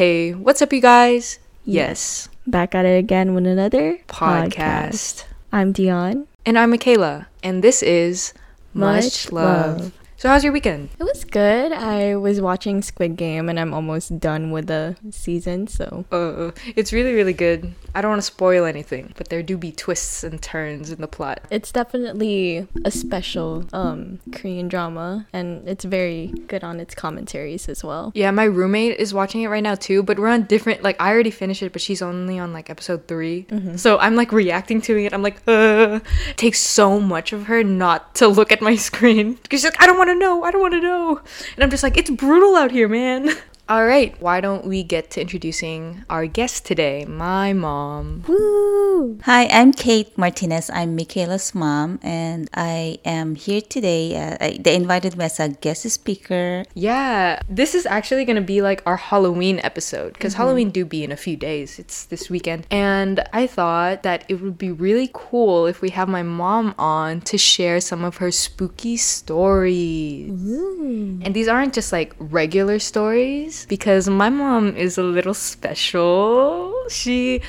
Hey, 0.00 0.32
what's 0.32 0.62
up, 0.62 0.72
you 0.72 0.80
guys? 0.80 1.38
Yes, 1.62 2.30
Back 2.46 2.74
at 2.74 2.86
it 2.86 2.96
again 2.96 3.34
with 3.34 3.46
another 3.46 3.98
podcast. 4.08 5.24
I'm 5.52 5.72
Dion. 5.72 6.26
And 6.46 6.58
I'm 6.58 6.72
Mickaela, 6.72 7.26
and 7.42 7.62
this 7.62 7.82
is 7.82 8.32
Much, 8.72 9.04
Much 9.04 9.30
love. 9.32 9.78
Love. 9.78 9.99
So, 10.20 10.28
how's 10.28 10.44
your 10.44 10.52
weekend? 10.52 10.90
It 10.98 11.04
was 11.04 11.24
good. 11.24 11.72
I 11.72 12.14
was 12.14 12.42
watching 12.42 12.82
Squid 12.82 13.16
Game 13.16 13.48
and 13.48 13.58
I'm 13.58 13.72
almost 13.72 14.20
done 14.20 14.50
with 14.50 14.66
the 14.66 14.94
season, 15.10 15.66
so 15.66 16.04
Uh, 16.12 16.50
it's 16.76 16.92
really, 16.92 17.14
really 17.14 17.32
good. 17.32 17.72
I 17.94 18.02
don't 18.02 18.10
want 18.10 18.20
to 18.20 18.26
spoil 18.26 18.66
anything, 18.66 19.14
but 19.16 19.30
there 19.30 19.42
do 19.42 19.56
be 19.56 19.72
twists 19.72 20.22
and 20.22 20.40
turns 20.42 20.90
in 20.90 21.00
the 21.00 21.08
plot. 21.08 21.40
it's 21.50 21.72
definitely 21.72 22.68
a 22.84 22.90
special 22.90 23.64
um 23.72 24.20
Korean 24.30 24.68
drama 24.68 25.26
and 25.32 25.66
it's 25.66 25.86
very 25.86 26.26
good 26.48 26.62
on 26.64 26.80
its 26.80 26.94
commentaries 26.94 27.66
as 27.70 27.82
well. 27.82 28.12
Yeah, 28.14 28.30
my 28.30 28.44
roommate 28.44 28.98
is 29.00 29.14
watching 29.14 29.40
it 29.40 29.48
right 29.48 29.62
now 29.62 29.74
too, 29.74 30.02
but 30.02 30.18
we're 30.18 30.28
on 30.28 30.42
different. 30.42 30.82
Like, 30.82 31.00
I 31.00 31.08
already 31.12 31.30
finished 31.30 31.62
it, 31.62 31.72
but 31.72 31.80
she's 31.80 32.02
only 32.02 32.38
on 32.38 32.52
like 32.52 32.68
episode 32.68 33.08
3 33.08 33.46
So 33.76 33.96
I'm 33.98 34.16
like 34.16 34.32
reacting 34.32 34.82
to 34.82 34.98
it. 34.98 35.14
I'm 35.14 35.22
like, 35.22 35.40
uh. 35.48 36.00
It 36.28 36.36
takes 36.36 36.60
so 36.60 37.00
much 37.00 37.32
of 37.32 37.46
her 37.46 37.64
not 37.64 38.14
to 38.16 38.28
look 38.28 38.52
at 38.52 38.60
my 38.60 38.76
screen 38.88 39.38
because 39.42 39.60
she's 39.60 39.64
like, 39.72 39.80
I 39.80 39.86
don't 39.86 39.96
want 39.96 40.09
to 40.12 40.18
know. 40.18 40.44
I 40.44 40.50
don't 40.50 40.60
want 40.60 40.74
to 40.74 40.80
know. 40.80 41.20
And 41.54 41.64
I'm 41.64 41.70
just 41.70 41.82
like, 41.82 41.96
it's 41.96 42.10
brutal 42.10 42.56
out 42.56 42.70
here, 42.70 42.88
man. 42.88 43.30
All 43.70 43.86
right, 43.86 44.20
why 44.20 44.40
don't 44.40 44.66
we 44.66 44.82
get 44.82 45.10
to 45.10 45.20
introducing 45.20 46.04
our 46.10 46.26
guest 46.26 46.66
today, 46.66 47.04
my 47.04 47.52
mom. 47.52 48.24
Woo! 48.26 49.20
Hi, 49.22 49.46
I'm 49.46 49.72
Kate 49.72 50.18
Martinez. 50.18 50.70
I'm 50.74 50.96
Mickaela's 50.96 51.54
mom, 51.54 52.00
and 52.02 52.50
I 52.52 52.98
am 53.04 53.36
here 53.36 53.60
today. 53.60 54.16
Uh, 54.16 54.36
I, 54.40 54.58
they 54.60 54.74
invited 54.74 55.16
me 55.16 55.26
as 55.26 55.38
a 55.38 55.50
guest 55.50 55.88
speaker. 55.88 56.64
Yeah, 56.74 57.38
this 57.48 57.76
is 57.76 57.86
actually 57.86 58.24
gonna 58.24 58.40
be 58.40 58.60
like 58.60 58.82
our 58.86 58.96
Halloween 58.96 59.60
episode 59.62 60.14
because 60.14 60.34
Halloween 60.34 60.70
do 60.70 60.84
be 60.84 61.04
in 61.04 61.12
a 61.12 61.16
few 61.16 61.36
days. 61.36 61.78
It's 61.78 62.06
this 62.06 62.28
weekend, 62.28 62.66
and 62.72 63.22
I 63.32 63.46
thought 63.46 64.02
that 64.02 64.24
it 64.26 64.42
would 64.42 64.58
be 64.58 64.72
really 64.72 65.08
cool 65.12 65.66
if 65.66 65.80
we 65.80 65.90
have 65.90 66.08
my 66.08 66.24
mom 66.24 66.74
on 66.76 67.20
to 67.20 67.38
share 67.38 67.80
some 67.80 68.02
of 68.02 68.16
her 68.16 68.32
spooky 68.32 68.96
stories. 68.96 70.28
And 70.28 71.32
these 71.34 71.46
aren't 71.46 71.74
just 71.74 71.92
like 71.92 72.16
regular 72.18 72.80
stories 72.80 73.59
because 73.66 74.08
my 74.08 74.28
mom 74.30 74.76
is 74.76 74.98
a 74.98 75.02
little 75.02 75.34
special. 75.34 76.74
She. 76.88 77.42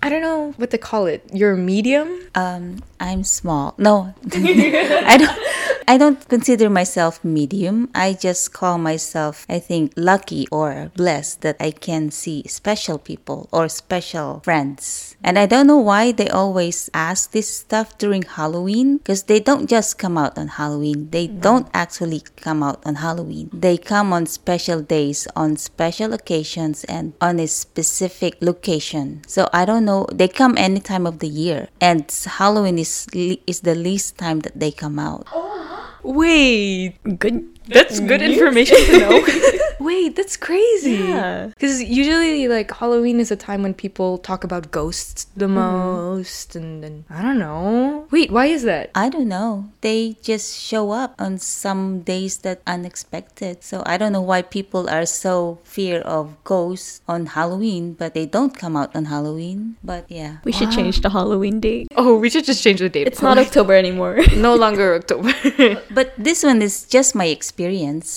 I 0.00 0.08
don't 0.08 0.22
know 0.22 0.52
what 0.56 0.70
to 0.70 0.78
call 0.78 1.06
it. 1.06 1.28
You're 1.32 1.56
medium? 1.56 2.08
Um, 2.36 2.84
I'm 3.00 3.24
small. 3.24 3.74
No, 3.78 4.14
I 4.32 5.16
don't. 5.18 5.77
I 5.88 5.96
don't 5.96 6.20
consider 6.28 6.68
myself 6.68 7.24
medium. 7.24 7.88
I 7.94 8.12
just 8.12 8.52
call 8.52 8.76
myself, 8.76 9.46
I 9.48 9.58
think, 9.58 9.94
lucky 9.96 10.46
or 10.52 10.92
blessed 10.94 11.40
that 11.40 11.56
I 11.58 11.70
can 11.70 12.10
see 12.10 12.44
special 12.46 12.98
people 12.98 13.48
or 13.50 13.70
special 13.70 14.40
friends. 14.44 15.16
And 15.24 15.38
I 15.38 15.46
don't 15.46 15.66
know 15.66 15.78
why 15.78 16.12
they 16.12 16.28
always 16.28 16.90
ask 16.92 17.30
this 17.32 17.48
stuff 17.48 17.96
during 17.96 18.20
Halloween 18.20 18.98
because 18.98 19.22
they 19.22 19.40
don't 19.40 19.66
just 19.66 19.96
come 19.96 20.18
out 20.18 20.36
on 20.36 20.60
Halloween. 20.60 21.08
They 21.08 21.26
mm-hmm. 21.26 21.40
don't 21.40 21.68
actually 21.72 22.20
come 22.36 22.62
out 22.62 22.84
on 22.84 22.96
Halloween. 22.96 23.48
They 23.50 23.78
come 23.78 24.12
on 24.12 24.26
special 24.26 24.82
days, 24.82 25.26
on 25.34 25.56
special 25.56 26.12
occasions, 26.12 26.84
and 26.84 27.14
on 27.18 27.40
a 27.40 27.48
specific 27.48 28.36
location. 28.42 29.22
So 29.26 29.48
I 29.54 29.64
don't 29.64 29.86
know. 29.86 30.06
They 30.12 30.28
come 30.28 30.52
any 30.58 30.80
time 30.80 31.06
of 31.06 31.20
the 31.20 31.28
year, 31.28 31.68
and 31.80 32.04
Halloween 32.26 32.78
is 32.78 33.06
is 33.46 33.60
the 33.60 33.74
least 33.74 34.18
time 34.18 34.40
that 34.40 34.60
they 34.60 34.70
come 34.70 34.98
out. 34.98 35.26
Oh, 35.32 35.77
Wait, 36.02 36.94
Good. 37.18 37.57
That's 37.68 38.00
good 38.00 38.22
information 38.22 38.76
to 38.76 38.98
know. 38.98 39.26
Wait, 39.80 40.16
that's 40.16 40.36
crazy. 40.36 40.96
Yeah. 40.96 41.46
Because 41.46 41.82
usually, 41.82 42.48
like, 42.48 42.70
Halloween 42.72 43.20
is 43.20 43.30
a 43.30 43.36
time 43.36 43.62
when 43.62 43.74
people 43.74 44.18
talk 44.18 44.42
about 44.42 44.70
ghosts 44.70 45.26
the 45.36 45.46
mm-hmm. 45.46 45.54
most, 45.54 46.56
and, 46.56 46.84
and 46.84 47.04
I 47.08 47.22
don't 47.22 47.38
know. 47.38 48.08
Wait, 48.10 48.30
why 48.30 48.46
is 48.46 48.64
that? 48.64 48.90
I 48.94 49.08
don't 49.08 49.28
know. 49.28 49.70
They 49.82 50.16
just 50.22 50.58
show 50.58 50.90
up 50.90 51.14
on 51.18 51.38
some 51.38 52.00
days 52.00 52.38
that 52.38 52.60
unexpected. 52.66 53.62
So 53.62 53.82
I 53.86 53.96
don't 53.96 54.12
know 54.12 54.22
why 54.22 54.42
people 54.42 54.88
are 54.90 55.06
so 55.06 55.60
fear 55.62 56.00
of 56.00 56.42
ghosts 56.42 57.00
on 57.06 57.26
Halloween, 57.26 57.92
but 57.92 58.14
they 58.14 58.26
don't 58.26 58.56
come 58.56 58.76
out 58.76 58.94
on 58.96 59.06
Halloween. 59.06 59.76
But 59.84 60.06
yeah. 60.08 60.38
We 60.44 60.52
should 60.52 60.72
change 60.72 61.02
the 61.02 61.10
Halloween 61.10 61.60
date. 61.60 61.88
Oh, 61.96 62.18
we 62.18 62.30
should 62.30 62.44
just 62.44 62.62
change 62.64 62.80
the 62.80 62.88
date. 62.88 63.06
It's 63.06 63.22
not 63.22 63.38
October 63.38 63.74
anymore. 63.74 64.18
no 64.36 64.56
longer 64.56 64.94
October. 64.94 65.32
But 65.90 66.14
this 66.18 66.42
one 66.42 66.62
is 66.62 66.84
just 66.84 67.14
my 67.14 67.26
experience. 67.26 67.57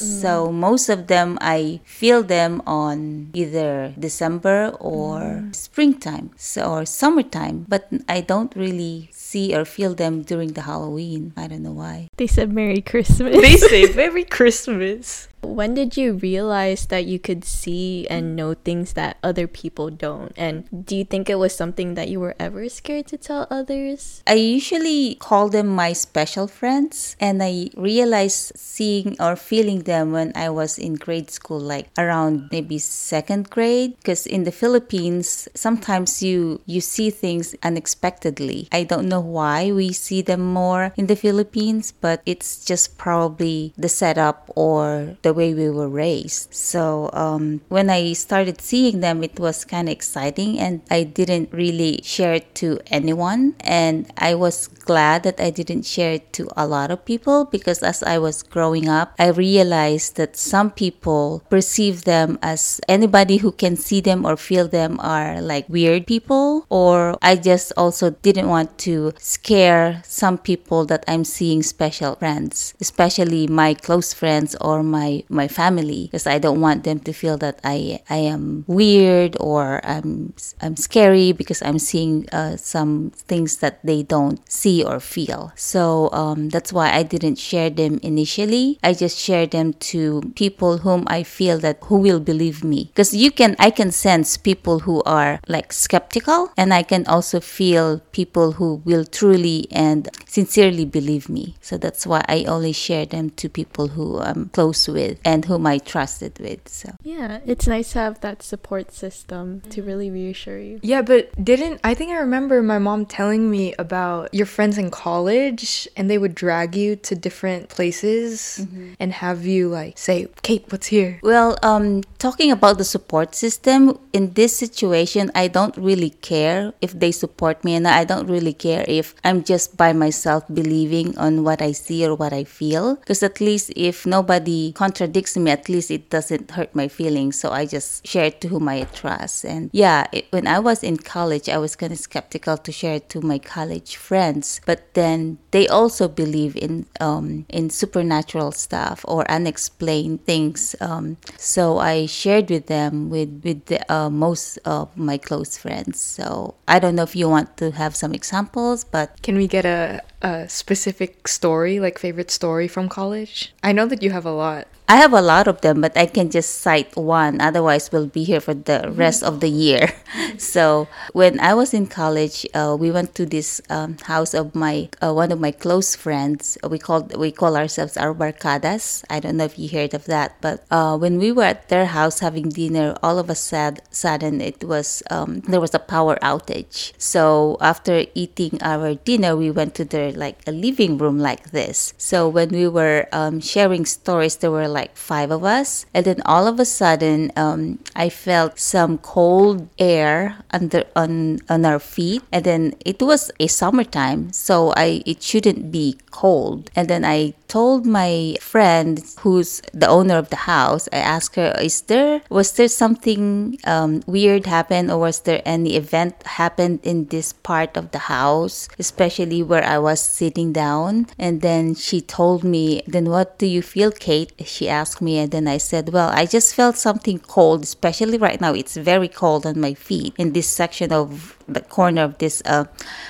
Mm. 0.01 0.21
So 0.21 0.51
most 0.51 0.89
of 0.89 1.07
them 1.07 1.37
I 1.41 1.81
feel 1.85 2.23
them 2.23 2.61
on 2.67 3.31
either 3.33 3.93
December 3.97 4.75
or 4.79 5.41
mm. 5.41 5.55
springtime 5.55 6.31
so, 6.37 6.71
or 6.71 6.85
summertime, 6.85 7.65
but 7.67 7.87
I 8.07 8.21
don't 8.21 8.53
really 8.55 9.09
see 9.11 9.55
or 9.55 9.65
feel 9.65 9.95
them 9.95 10.21
during 10.21 10.53
the 10.53 10.61
Halloween. 10.61 11.33
I 11.35 11.47
don't 11.47 11.63
know 11.63 11.71
why. 11.71 12.07
they 12.17 12.27
said 12.27 12.51
Merry 12.51 12.81
Christmas. 12.81 13.35
they 13.35 13.57
say 13.57 13.93
Merry 13.95 14.23
Christmas. 14.23 15.27
When 15.41 15.73
did 15.73 15.97
you 15.97 16.13
realize 16.13 16.85
that 16.87 17.05
you 17.05 17.19
could 17.19 17.43
see 17.43 18.07
and 18.09 18.33
mm. 18.33 18.35
know 18.35 18.53
things 18.53 18.93
that 18.93 19.17
other 19.23 19.47
people 19.47 19.89
don't? 19.89 20.31
And 20.37 20.65
do 20.85 20.95
you 20.95 21.03
think 21.03 21.29
it 21.29 21.35
was 21.35 21.55
something 21.55 21.95
that 21.95 22.09
you 22.09 22.19
were 22.19 22.35
ever 22.39 22.69
scared 22.69 23.07
to 23.07 23.17
tell 23.17 23.47
others? 23.49 24.23
I 24.27 24.33
usually 24.35 25.15
call 25.15 25.49
them 25.49 25.67
my 25.67 25.93
special 25.93 26.47
friends, 26.47 27.15
and 27.19 27.41
I 27.41 27.69
realized 27.75 28.53
seeing 28.55 29.15
or 29.19 29.35
feeling 29.35 29.83
them 29.83 30.11
when 30.11 30.31
I 30.35 30.49
was 30.49 30.77
in 30.77 30.95
grade 30.95 31.31
school, 31.31 31.59
like 31.59 31.89
around 31.97 32.49
maybe 32.51 32.77
second 32.77 33.49
grade. 33.49 33.97
Because 33.97 34.25
in 34.25 34.43
the 34.43 34.51
Philippines, 34.51 35.49
sometimes 35.55 36.21
you 36.21 36.61
you 36.65 36.81
see 36.81 37.09
things 37.09 37.55
unexpectedly. 37.63 38.69
I 38.71 38.83
don't 38.83 39.09
know 39.09 39.21
why 39.21 39.71
we 39.71 39.91
see 39.91 40.21
them 40.21 40.41
more 40.41 40.93
in 40.95 41.07
the 41.07 41.15
Philippines, 41.15 41.91
but 41.91 42.21
it's 42.25 42.63
just 42.63 42.97
probably 42.97 43.73
the 43.77 43.89
setup 43.89 44.49
or 44.55 45.17
the 45.21 45.30
way 45.33 45.53
we 45.53 45.69
were 45.69 45.89
raised. 45.89 46.53
So 46.53 47.09
um, 47.13 47.61
when 47.69 47.89
I 47.89 48.13
started 48.13 48.61
seeing 48.61 48.99
them, 48.99 49.23
it 49.23 49.39
was 49.39 49.65
kind 49.65 49.87
of 49.87 49.93
exciting, 49.93 50.59
and 50.59 50.81
I 50.89 51.03
didn't 51.03 51.51
really 51.51 52.01
share 52.03 52.33
it 52.33 52.55
to 52.55 52.79
anyone. 52.87 53.55
And 53.61 54.11
I 54.17 54.35
was 54.35 54.67
glad 54.67 55.23
that 55.23 55.39
I 55.39 55.49
didn't 55.49 55.83
share 55.85 56.13
it 56.13 56.33
to 56.33 56.49
a 56.57 56.67
lot 56.67 56.91
of 56.91 57.05
people 57.05 57.45
because 57.45 57.83
as 57.83 58.03
I 58.03 58.17
was 58.17 58.43
growing 58.43 58.89
up, 58.89 59.13
I 59.19 59.29
realized 59.29 60.17
that 60.17 60.35
some 60.35 60.71
people 60.71 61.43
perceive 61.49 62.03
them 62.03 62.39
as 62.41 62.81
anybody 62.87 63.37
who 63.37 63.51
can 63.51 63.75
see 63.75 64.01
them 64.01 64.25
or 64.25 64.35
feel 64.37 64.67
them 64.67 64.99
are 64.99 65.41
like 65.41 65.69
weird 65.69 66.07
people. 66.07 66.65
Or 66.69 67.15
I 67.21 67.35
just 67.35 67.71
also 67.77 68.11
didn't 68.11 68.49
want 68.49 68.77
to 68.79 69.13
scare 69.17 70.01
some 70.05 70.37
people 70.37 70.85
that 70.85 71.03
I'm 71.07 71.23
seeing 71.23 71.63
special 71.63 72.15
friends, 72.15 72.73
especially 72.81 73.47
my 73.47 73.73
close 73.73 74.13
friends 74.13 74.55
or 74.61 74.83
my 74.83 75.20
my 75.29 75.47
family, 75.47 76.07
because 76.07 76.27
I 76.27 76.39
don't 76.39 76.61
want 76.61 76.83
them 76.83 76.99
to 76.99 77.13
feel 77.13 77.37
that 77.37 77.59
I 77.63 78.01
I 78.09 78.17
am 78.17 78.65
weird 78.67 79.37
or 79.39 79.81
I'm 79.83 80.33
I'm 80.61 80.75
scary 80.75 81.31
because 81.31 81.61
I'm 81.61 81.79
seeing 81.79 82.27
uh, 82.31 82.57
some 82.57 83.11
things 83.15 83.57
that 83.57 83.79
they 83.83 84.03
don't 84.03 84.39
see 84.51 84.83
or 84.83 84.99
feel. 84.99 85.51
So 85.55 86.09
um, 86.11 86.49
that's 86.49 86.71
why 86.73 86.91
I 86.91 87.03
didn't 87.03 87.37
share 87.37 87.69
them 87.69 87.99
initially. 88.03 88.79
I 88.83 88.93
just 88.93 89.17
shared 89.17 89.51
them 89.51 89.73
to 89.91 90.21
people 90.35 90.79
whom 90.79 91.03
I 91.07 91.23
feel 91.23 91.59
that 91.59 91.79
who 91.83 91.97
will 91.97 92.19
believe 92.19 92.63
me, 92.63 92.85
because 92.85 93.13
you 93.13 93.31
can 93.31 93.55
I 93.59 93.69
can 93.69 93.91
sense 93.91 94.37
people 94.37 94.79
who 94.79 95.01
are 95.03 95.39
like 95.47 95.73
skeptical, 95.73 96.51
and 96.57 96.73
I 96.73 96.83
can 96.83 97.05
also 97.07 97.39
feel 97.39 97.99
people 98.11 98.53
who 98.53 98.81
will 98.85 99.05
truly 99.05 99.67
and 99.71 100.09
sincerely 100.25 100.85
believe 100.85 101.29
me. 101.29 101.55
So 101.61 101.77
that's 101.77 102.05
why 102.07 102.23
I 102.27 102.45
only 102.45 102.71
share 102.73 103.05
them 103.05 103.29
to 103.31 103.49
people 103.49 103.89
who 103.89 104.19
I'm 104.19 104.49
close 104.49 104.87
with 104.87 105.10
and 105.23 105.45
whom 105.45 105.67
I 105.67 105.77
trusted 105.77 106.39
with. 106.39 106.67
So 106.67 106.95
Yeah, 107.03 107.39
it's 107.45 107.67
nice 107.67 107.93
to 107.93 107.99
have 107.99 108.21
that 108.21 108.43
support 108.43 108.93
system 108.93 109.61
to 109.69 109.81
really 109.83 110.09
reassure 110.09 110.59
you. 110.59 110.79
Yeah, 110.81 111.01
but 111.01 111.31
didn't 111.43 111.79
I 111.83 111.93
think 111.93 112.11
I 112.11 112.17
remember 112.17 112.61
my 112.61 112.79
mom 112.79 113.05
telling 113.05 113.49
me 113.49 113.73
about 113.79 114.33
your 114.33 114.45
friends 114.45 114.77
in 114.77 114.91
college 114.91 115.87
and 115.95 116.09
they 116.09 116.17
would 116.17 116.35
drag 116.35 116.75
you 116.75 116.95
to 117.07 117.15
different 117.15 117.69
places 117.69 118.65
and 118.99 119.13
have 119.13 119.45
you 119.45 119.69
like 119.69 119.97
say, 119.97 120.27
Kate, 120.41 120.65
what's 120.69 120.87
here? 120.87 121.19
Well, 121.23 121.57
um, 121.63 122.03
talking 122.19 122.51
about 122.51 122.77
the 122.77 122.83
support 122.83 123.35
system 123.35 123.97
in 124.13 124.33
this 124.33 124.55
situation, 124.55 125.31
I 125.35 125.47
don't 125.47 125.75
really 125.77 126.11
care 126.11 126.73
if 126.81 126.97
they 126.97 127.11
support 127.11 127.63
me, 127.63 127.75
and 127.75 127.87
I 127.87 128.03
don't 128.03 128.27
really 128.27 128.53
care 128.53 128.85
if 128.87 129.15
I'm 129.23 129.43
just 129.43 129.77
by 129.77 129.93
myself 129.93 130.43
believing 130.53 131.17
on 131.17 131.43
what 131.43 131.61
I 131.61 131.71
see 131.71 132.05
or 132.05 132.15
what 132.15 132.33
I 132.33 132.43
feel. 132.43 132.95
Because 132.95 133.23
at 133.23 133.41
least 133.41 133.71
if 133.75 134.05
nobody 134.05 134.71
contradicts 134.73 135.00
contradicts 135.01 135.35
me, 135.35 135.49
at 135.49 135.67
least 135.67 135.89
it 135.89 136.09
doesn't 136.11 136.51
hurt 136.51 136.75
my 136.75 136.87
feelings. 136.87 137.39
So 137.39 137.49
I 137.49 137.65
just 137.65 138.05
share 138.05 138.25
it 138.25 138.39
to 138.41 138.47
whom 138.49 138.69
I 138.69 138.83
trust. 138.93 139.45
And 139.45 139.69
yeah, 139.73 140.05
it, 140.11 140.27
when 140.29 140.45
I 140.45 140.59
was 140.59 140.83
in 140.83 140.97
college, 140.97 141.49
I 141.49 141.57
was 141.57 141.75
kind 141.75 141.91
of 141.91 141.97
skeptical 141.97 142.57
to 142.57 142.71
share 142.71 142.95
it 142.95 143.09
to 143.09 143.21
my 143.21 143.39
college 143.39 143.95
friends. 143.95 144.61
But 144.65 144.93
then 144.93 145.39
they 145.49 145.67
also 145.67 146.07
believe 146.07 146.55
in 146.55 146.85
um, 146.99 147.45
in 147.49 147.71
supernatural 147.71 148.51
stuff 148.51 149.03
or 149.07 149.25
unexplained 149.29 150.25
things. 150.25 150.75
Um, 150.79 151.17
so 151.37 151.79
I 151.79 152.05
shared 152.05 152.49
with 152.51 152.67
them 152.67 153.09
with 153.09 153.41
with 153.43 153.65
the, 153.65 153.81
uh, 153.91 154.09
most 154.09 154.59
of 154.65 154.95
my 154.95 155.17
close 155.17 155.57
friends. 155.57 155.99
So 155.99 156.53
I 156.67 156.77
don't 156.77 156.95
know 156.95 157.03
if 157.03 157.15
you 157.15 157.27
want 157.27 157.57
to 157.57 157.71
have 157.71 157.95
some 157.95 158.13
examples, 158.13 158.83
but 158.83 159.17
Can 159.23 159.35
we 159.35 159.47
get 159.47 159.65
a, 159.65 160.01
a 160.21 160.47
specific 160.49 161.27
story, 161.27 161.79
like 161.79 161.97
favorite 161.97 162.31
story 162.31 162.67
from 162.67 162.89
college? 162.89 163.53
I 163.63 163.71
know 163.71 163.85
that 163.87 164.03
you 164.03 164.11
have 164.11 164.25
a 164.25 164.31
lot. 164.31 164.67
I 164.91 164.97
have 164.97 165.13
a 165.13 165.21
lot 165.21 165.47
of 165.47 165.61
them, 165.61 165.79
but 165.79 165.95
I 165.95 166.05
can 166.05 166.29
just 166.29 166.59
cite 166.59 166.97
one. 166.97 167.39
Otherwise, 167.39 167.93
we'll 167.93 168.11
be 168.11 168.25
here 168.25 168.41
for 168.41 168.53
the 168.53 168.91
rest 168.91 169.23
of 169.23 169.39
the 169.39 169.47
year. 169.47 169.93
So 170.37 170.87
when 171.13 171.39
I 171.39 171.53
was 171.53 171.73
in 171.73 171.87
college, 171.87 172.45
uh, 172.53 172.75
we 172.79 172.89
went 172.89 173.15
to 173.15 173.25
this 173.25 173.61
um, 173.69 173.97
house 173.99 174.33
of 174.33 174.55
my 174.55 174.89
uh, 175.01 175.13
one 175.13 175.31
of 175.31 175.39
my 175.39 175.51
close 175.51 175.95
friends. 175.95 176.57
We 176.67 176.79
called 176.79 177.15
we 177.15 177.31
call 177.31 177.55
ourselves 177.55 177.95
our 177.95 178.13
barkadas. 178.13 179.03
I 179.09 179.19
don't 179.19 179.37
know 179.37 179.45
if 179.45 179.59
you 179.59 179.69
heard 179.69 179.93
of 179.93 180.05
that, 180.05 180.35
but 180.41 180.65
uh, 180.71 180.97
when 180.97 181.19
we 181.19 181.31
were 181.31 181.43
at 181.43 181.69
their 181.69 181.85
house 181.85 182.19
having 182.19 182.49
dinner, 182.49 182.97
all 183.03 183.19
of 183.19 183.29
a 183.29 183.35
sudden 183.35 184.41
it 184.41 184.63
was 184.63 185.03
um, 185.11 185.41
there 185.41 185.61
was 185.61 185.73
a 185.73 185.79
power 185.79 186.17
outage. 186.21 186.93
So 186.97 187.57
after 187.61 188.05
eating 188.15 188.57
our 188.61 188.95
dinner, 188.95 189.35
we 189.35 189.51
went 189.51 189.75
to 189.75 189.85
their 189.85 190.10
like 190.11 190.39
a 190.47 190.51
living 190.51 190.97
room 190.97 191.19
like 191.19 191.51
this. 191.51 191.93
So 191.97 192.27
when 192.27 192.49
we 192.49 192.67
were 192.67 193.07
um, 193.11 193.39
sharing 193.39 193.85
stories, 193.85 194.37
there 194.37 194.51
were 194.51 194.67
like 194.67 194.95
five 194.97 195.31
of 195.31 195.43
us, 195.43 195.85
and 195.93 196.05
then 196.05 196.21
all 196.25 196.47
of 196.47 196.59
a 196.59 196.65
sudden, 196.65 197.31
um, 197.35 197.79
I 197.95 198.09
felt 198.09 198.59
some 198.59 198.97
cold 198.97 199.69
air 199.79 200.37
under 200.51 200.83
on 200.95 201.39
on 201.49 201.65
our 201.65 201.79
feet, 201.79 202.23
and 202.31 202.43
then 202.43 202.73
it 202.85 203.01
was 203.01 203.31
a 203.39 203.47
summertime, 203.47 204.33
so 204.33 204.73
I 204.75 205.03
it 205.05 205.23
shouldn't 205.23 205.71
be 205.71 205.97
cold. 206.11 206.69
And 206.75 206.87
then 206.87 207.05
I 207.05 207.33
told 207.51 207.85
my 207.85 208.33
friend 208.39 209.03
who's 209.19 209.61
the 209.73 209.87
owner 209.87 210.15
of 210.15 210.29
the 210.29 210.47
house, 210.47 210.87
I 210.93 211.03
asked 211.03 211.35
her, 211.35 211.51
"Is 211.59 211.81
there 211.91 212.23
was 212.29 212.55
there 212.55 212.71
something 212.71 213.59
um, 213.67 213.99
weird 214.07 214.47
happened, 214.47 214.87
or 214.89 214.99
was 215.03 215.27
there 215.27 215.43
any 215.43 215.75
event 215.75 216.15
happened 216.39 216.79
in 216.83 217.11
this 217.11 217.33
part 217.33 217.75
of 217.75 217.91
the 217.91 218.07
house, 218.07 218.71
especially 218.79 219.43
where 219.43 219.67
I 219.67 219.77
was 219.83 219.99
sitting 219.99 220.53
down?" 220.55 221.11
And 221.19 221.41
then 221.41 221.75
she 221.75 221.99
told 221.99 222.47
me, 222.47 222.83
"Then 222.87 223.11
what 223.11 223.35
do 223.35 223.45
you 223.45 223.61
feel, 223.61 223.91
Kate?" 223.91 224.31
She 224.47 224.71
asked 224.71 225.03
me, 225.03 225.19
and 225.19 225.29
then 225.35 225.47
I 225.51 225.59
said, 225.59 225.91
"Well, 225.91 226.07
I 226.07 226.23
just 226.25 226.55
felt 226.55 226.77
something 226.79 227.19
cold, 227.19 227.67
especially 227.67 228.17
right 228.17 228.39
now. 228.39 228.53
It's 228.55 228.79
very 228.79 229.11
cold 229.11 229.43
on 229.43 229.59
my 229.59 229.73
feet 229.75 230.15
in 230.15 230.31
this 230.31 230.47
section 230.47 230.95
of 230.95 231.35
the 231.53 231.61
corner 231.61 232.03
of 232.03 232.17
this 232.17 232.41
uh, 232.45 232.65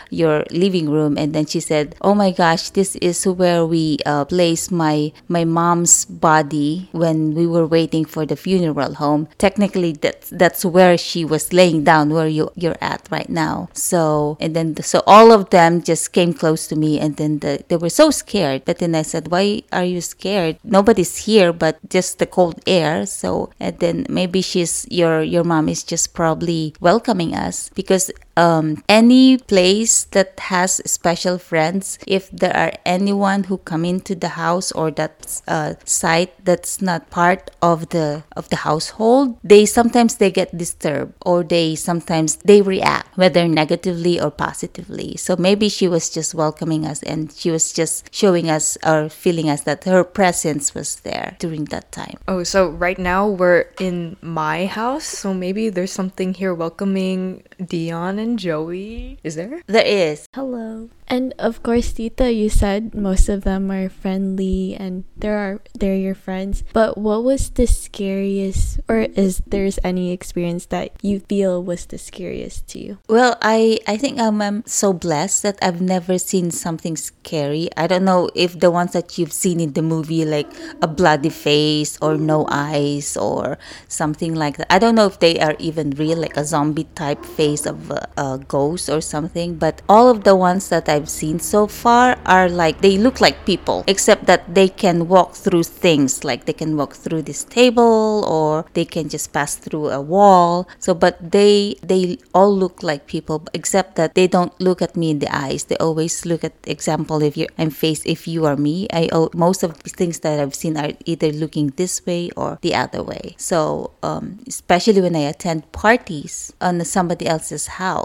your 0.09 0.45
living 0.51 0.89
room." 0.89 1.17
And 1.17 1.33
then 1.33 1.45
she 1.45 1.59
said, 1.59 1.95
"Oh 2.01 2.15
my 2.15 2.31
gosh, 2.31 2.69
this 2.71 2.95
is 2.97 3.25
where 3.25 3.65
we 3.65 3.97
uh, 4.05 4.25
placed 4.25 4.71
my 4.71 5.11
my 5.27 5.45
mom's 5.45 6.05
body 6.05 6.89
when 6.91 7.33
we 7.35 7.47
were 7.47 7.65
waiting 7.67 8.05
for 8.05 8.25
the 8.25 8.35
funeral 8.35 8.95
home. 8.95 9.27
Technically, 9.37 9.93
that's 9.93 10.29
that's 10.29 10.65
where 10.65 10.97
she 10.97 11.25
was 11.25 11.53
laying 11.53 11.83
down, 11.83 12.09
where 12.09 12.27
you 12.27 12.51
you're 12.55 12.79
at 12.81 13.07
right 13.11 13.29
now. 13.29 13.69
So 13.73 14.37
and 14.39 14.55
then 14.55 14.75
so 14.81 15.03
all 15.07 15.31
of 15.31 15.49
them 15.49 15.81
just 15.81 16.11
came 16.13 16.33
close 16.33 16.67
to 16.67 16.75
me, 16.75 16.99
and 16.99 17.17
then 17.17 17.39
the, 17.39 17.63
they 17.67 17.77
were 17.77 17.89
so 17.89 18.11
scared. 18.11 18.65
But 18.65 18.79
then 18.79 18.95
I 18.95 19.03
said, 19.03 19.29
"Why 19.31 19.63
are 19.71 19.85
you 19.85 20.01
scared? 20.01 20.57
Nobody's 20.63 21.25
here, 21.25 21.53
but 21.53 21.77
just 21.89 22.19
the 22.19 22.25
cold 22.25 22.59
air." 22.67 23.05
So 23.05 23.51
and 23.59 23.77
then 23.79 24.05
maybe 24.09 24.41
she's 24.41 24.87
your 24.89 25.21
your 25.21 25.43
mom 25.43 25.69
is 25.69 25.83
just 25.83 26.13
probably 26.13 26.73
welcoming 26.79 27.35
us 27.35 27.69
because 27.73 28.11
um, 28.37 28.83
any 28.87 29.37
place 29.37 30.05
that 30.11 30.39
has 30.39 30.81
special 30.85 31.37
friends, 31.37 31.99
if 32.07 32.29
there 32.31 32.55
are 32.55 32.73
anyone 32.85 33.45
who 33.45 33.57
come 33.57 33.85
into 33.85 34.15
the 34.15 34.29
house 34.29 34.71
or 34.71 34.91
that 34.91 35.41
uh, 35.47 35.75
site 35.85 36.33
that's 36.45 36.81
not 36.81 37.09
part 37.09 37.51
of 37.61 37.89
the 37.89 38.23
of 38.35 38.49
the 38.49 38.57
household, 38.57 39.37
they 39.43 39.65
sometimes 39.65 40.15
they 40.15 40.31
get 40.31 40.57
disturbed 40.57 41.13
or 41.25 41.43
they 41.43 41.75
sometimes 41.75 42.37
they 42.37 42.61
react 42.61 43.17
whether 43.17 43.47
negatively 43.47 44.19
or 44.19 44.31
positively. 44.31 45.17
So 45.17 45.35
maybe 45.35 45.69
she 45.69 45.87
was 45.87 46.09
just 46.09 46.33
welcoming 46.33 46.85
us 46.85 47.03
and 47.03 47.31
she 47.31 47.51
was 47.51 47.73
just 47.73 48.13
showing 48.13 48.49
us 48.49 48.77
or 48.85 49.09
feeling 49.09 49.49
us 49.49 49.61
that 49.63 49.83
her 49.83 50.03
presence 50.03 50.73
was 50.73 51.01
there 51.01 51.35
during 51.39 51.65
that 51.65 51.91
time. 51.91 52.17
Oh, 52.27 52.43
so 52.43 52.69
right 52.69 52.97
now 52.97 53.27
we're 53.27 53.65
in 53.79 54.17
my 54.21 54.65
house, 54.65 55.05
so 55.05 55.33
maybe 55.33 55.69
there's 55.69 55.91
something 55.91 56.33
here 56.33 56.53
welcoming 56.53 57.43
Dion 57.63 58.20
and 58.21 58.37
Joey. 58.37 59.17
Is 59.23 59.35
there? 59.35 59.61
There 59.65 59.85
is. 59.85 60.29
Hello. 60.33 60.89
And 61.11 61.33
of 61.37 61.59
course, 61.59 61.91
Tita, 61.91 62.31
you 62.31 62.47
said 62.47 62.95
most 62.95 63.27
of 63.27 63.43
them 63.43 63.69
are 63.69 63.89
friendly 63.89 64.77
and 64.79 65.03
there 65.17 65.35
are 65.35 65.59
they're 65.75 65.99
your 65.99 66.15
friends. 66.15 66.63
But 66.71 66.97
what 66.97 67.25
was 67.25 67.49
the 67.49 67.67
scariest 67.67 68.79
or 68.87 69.11
is 69.11 69.43
there's 69.43 69.75
any 69.83 70.13
experience 70.13 70.71
that 70.71 70.95
you 71.03 71.19
feel 71.27 71.59
was 71.59 71.83
the 71.85 71.97
scariest 71.97 72.71
to 72.71 72.79
you? 72.79 72.97
Well, 73.09 73.35
I 73.41 73.83
I 73.91 73.97
think 73.97 74.23
I'm, 74.23 74.39
I'm 74.39 74.63
so 74.63 74.93
blessed 74.93 75.43
that 75.43 75.59
I've 75.59 75.81
never 75.81 76.15
seen 76.15 76.47
something 76.51 76.95
scary. 76.95 77.67
I 77.75 77.87
don't 77.87 78.05
know 78.05 78.29
if 78.31 78.55
the 78.55 78.71
ones 78.71 78.93
that 78.93 79.17
you've 79.17 79.35
seen 79.35 79.59
in 79.59 79.73
the 79.73 79.83
movie, 79.83 80.23
like 80.23 80.47
a 80.81 80.87
bloody 80.87 81.33
face 81.33 81.99
or 81.99 82.15
no 82.15 82.47
eyes 82.47 83.17
or 83.17 83.57
something 83.89 84.31
like 84.31 84.55
that. 84.63 84.71
I 84.71 84.79
don't 84.79 84.95
know 84.95 85.11
if 85.11 85.19
they 85.19 85.43
are 85.43 85.59
even 85.59 85.91
real, 85.99 86.17
like 86.23 86.37
a 86.37 86.45
zombie 86.45 86.87
type 86.95 87.25
face 87.25 87.65
of 87.65 87.91
a, 87.91 88.07
a 88.17 88.39
ghost 88.47 88.89
or 88.89 89.01
something. 89.01 89.55
But 89.55 89.81
all 89.87 90.09
of 90.09 90.23
the 90.23 90.35
ones 90.35 90.69
that 90.69 90.89
I've 90.89 91.09
seen 91.09 91.39
so 91.39 91.67
far 91.67 92.17
are 92.25 92.49
like 92.49 92.81
they 92.81 92.97
look 92.97 93.21
like 93.21 93.45
people, 93.45 93.83
except 93.87 94.25
that 94.25 94.53
they 94.53 94.67
can 94.67 95.07
walk 95.07 95.33
through 95.33 95.63
things, 95.63 96.23
like 96.23 96.45
they 96.45 96.53
can 96.53 96.77
walk 96.77 96.93
through 96.93 97.23
this 97.23 97.43
table 97.43 98.25
or 98.27 98.65
they 98.73 98.85
can 98.85 99.09
just 99.09 99.33
pass 99.33 99.55
through 99.55 99.89
a 99.89 100.01
wall. 100.01 100.67
So, 100.79 100.93
but 100.93 101.17
they 101.31 101.75
they 101.83 102.17
all 102.33 102.53
look 102.53 102.83
like 102.83 103.07
people, 103.07 103.43
except 103.53 103.95
that 103.95 104.15
they 104.15 104.27
don't 104.27 104.53
look 104.59 104.81
at 104.81 104.95
me 104.95 105.11
in 105.11 105.19
the 105.19 105.33
eyes. 105.33 105.65
They 105.65 105.77
always 105.77 106.25
look 106.25 106.43
at 106.43 106.53
example 106.65 107.21
if 107.21 107.37
you 107.37 107.47
I'm 107.57 107.69
face 107.69 108.03
if 108.05 108.27
you 108.27 108.45
are 108.45 108.57
me. 108.57 108.87
I 108.91 109.09
oh, 109.11 109.29
most 109.33 109.63
of 109.63 109.81
the 109.83 109.89
things 109.89 110.19
that 110.19 110.39
I've 110.39 110.55
seen 110.55 110.77
are 110.77 110.91
either 111.05 111.31
looking 111.31 111.73
this 111.75 112.05
way 112.05 112.31
or 112.35 112.57
the 112.61 112.75
other 112.75 113.03
way. 113.03 113.35
So, 113.37 113.91
um, 114.03 114.39
especially 114.47 115.01
when 115.01 115.15
I 115.15 115.25
attend 115.29 115.71
parties 115.71 116.53
on 116.61 116.83
somebody 116.85 117.27
else's 117.27 117.67
house, 117.67 118.00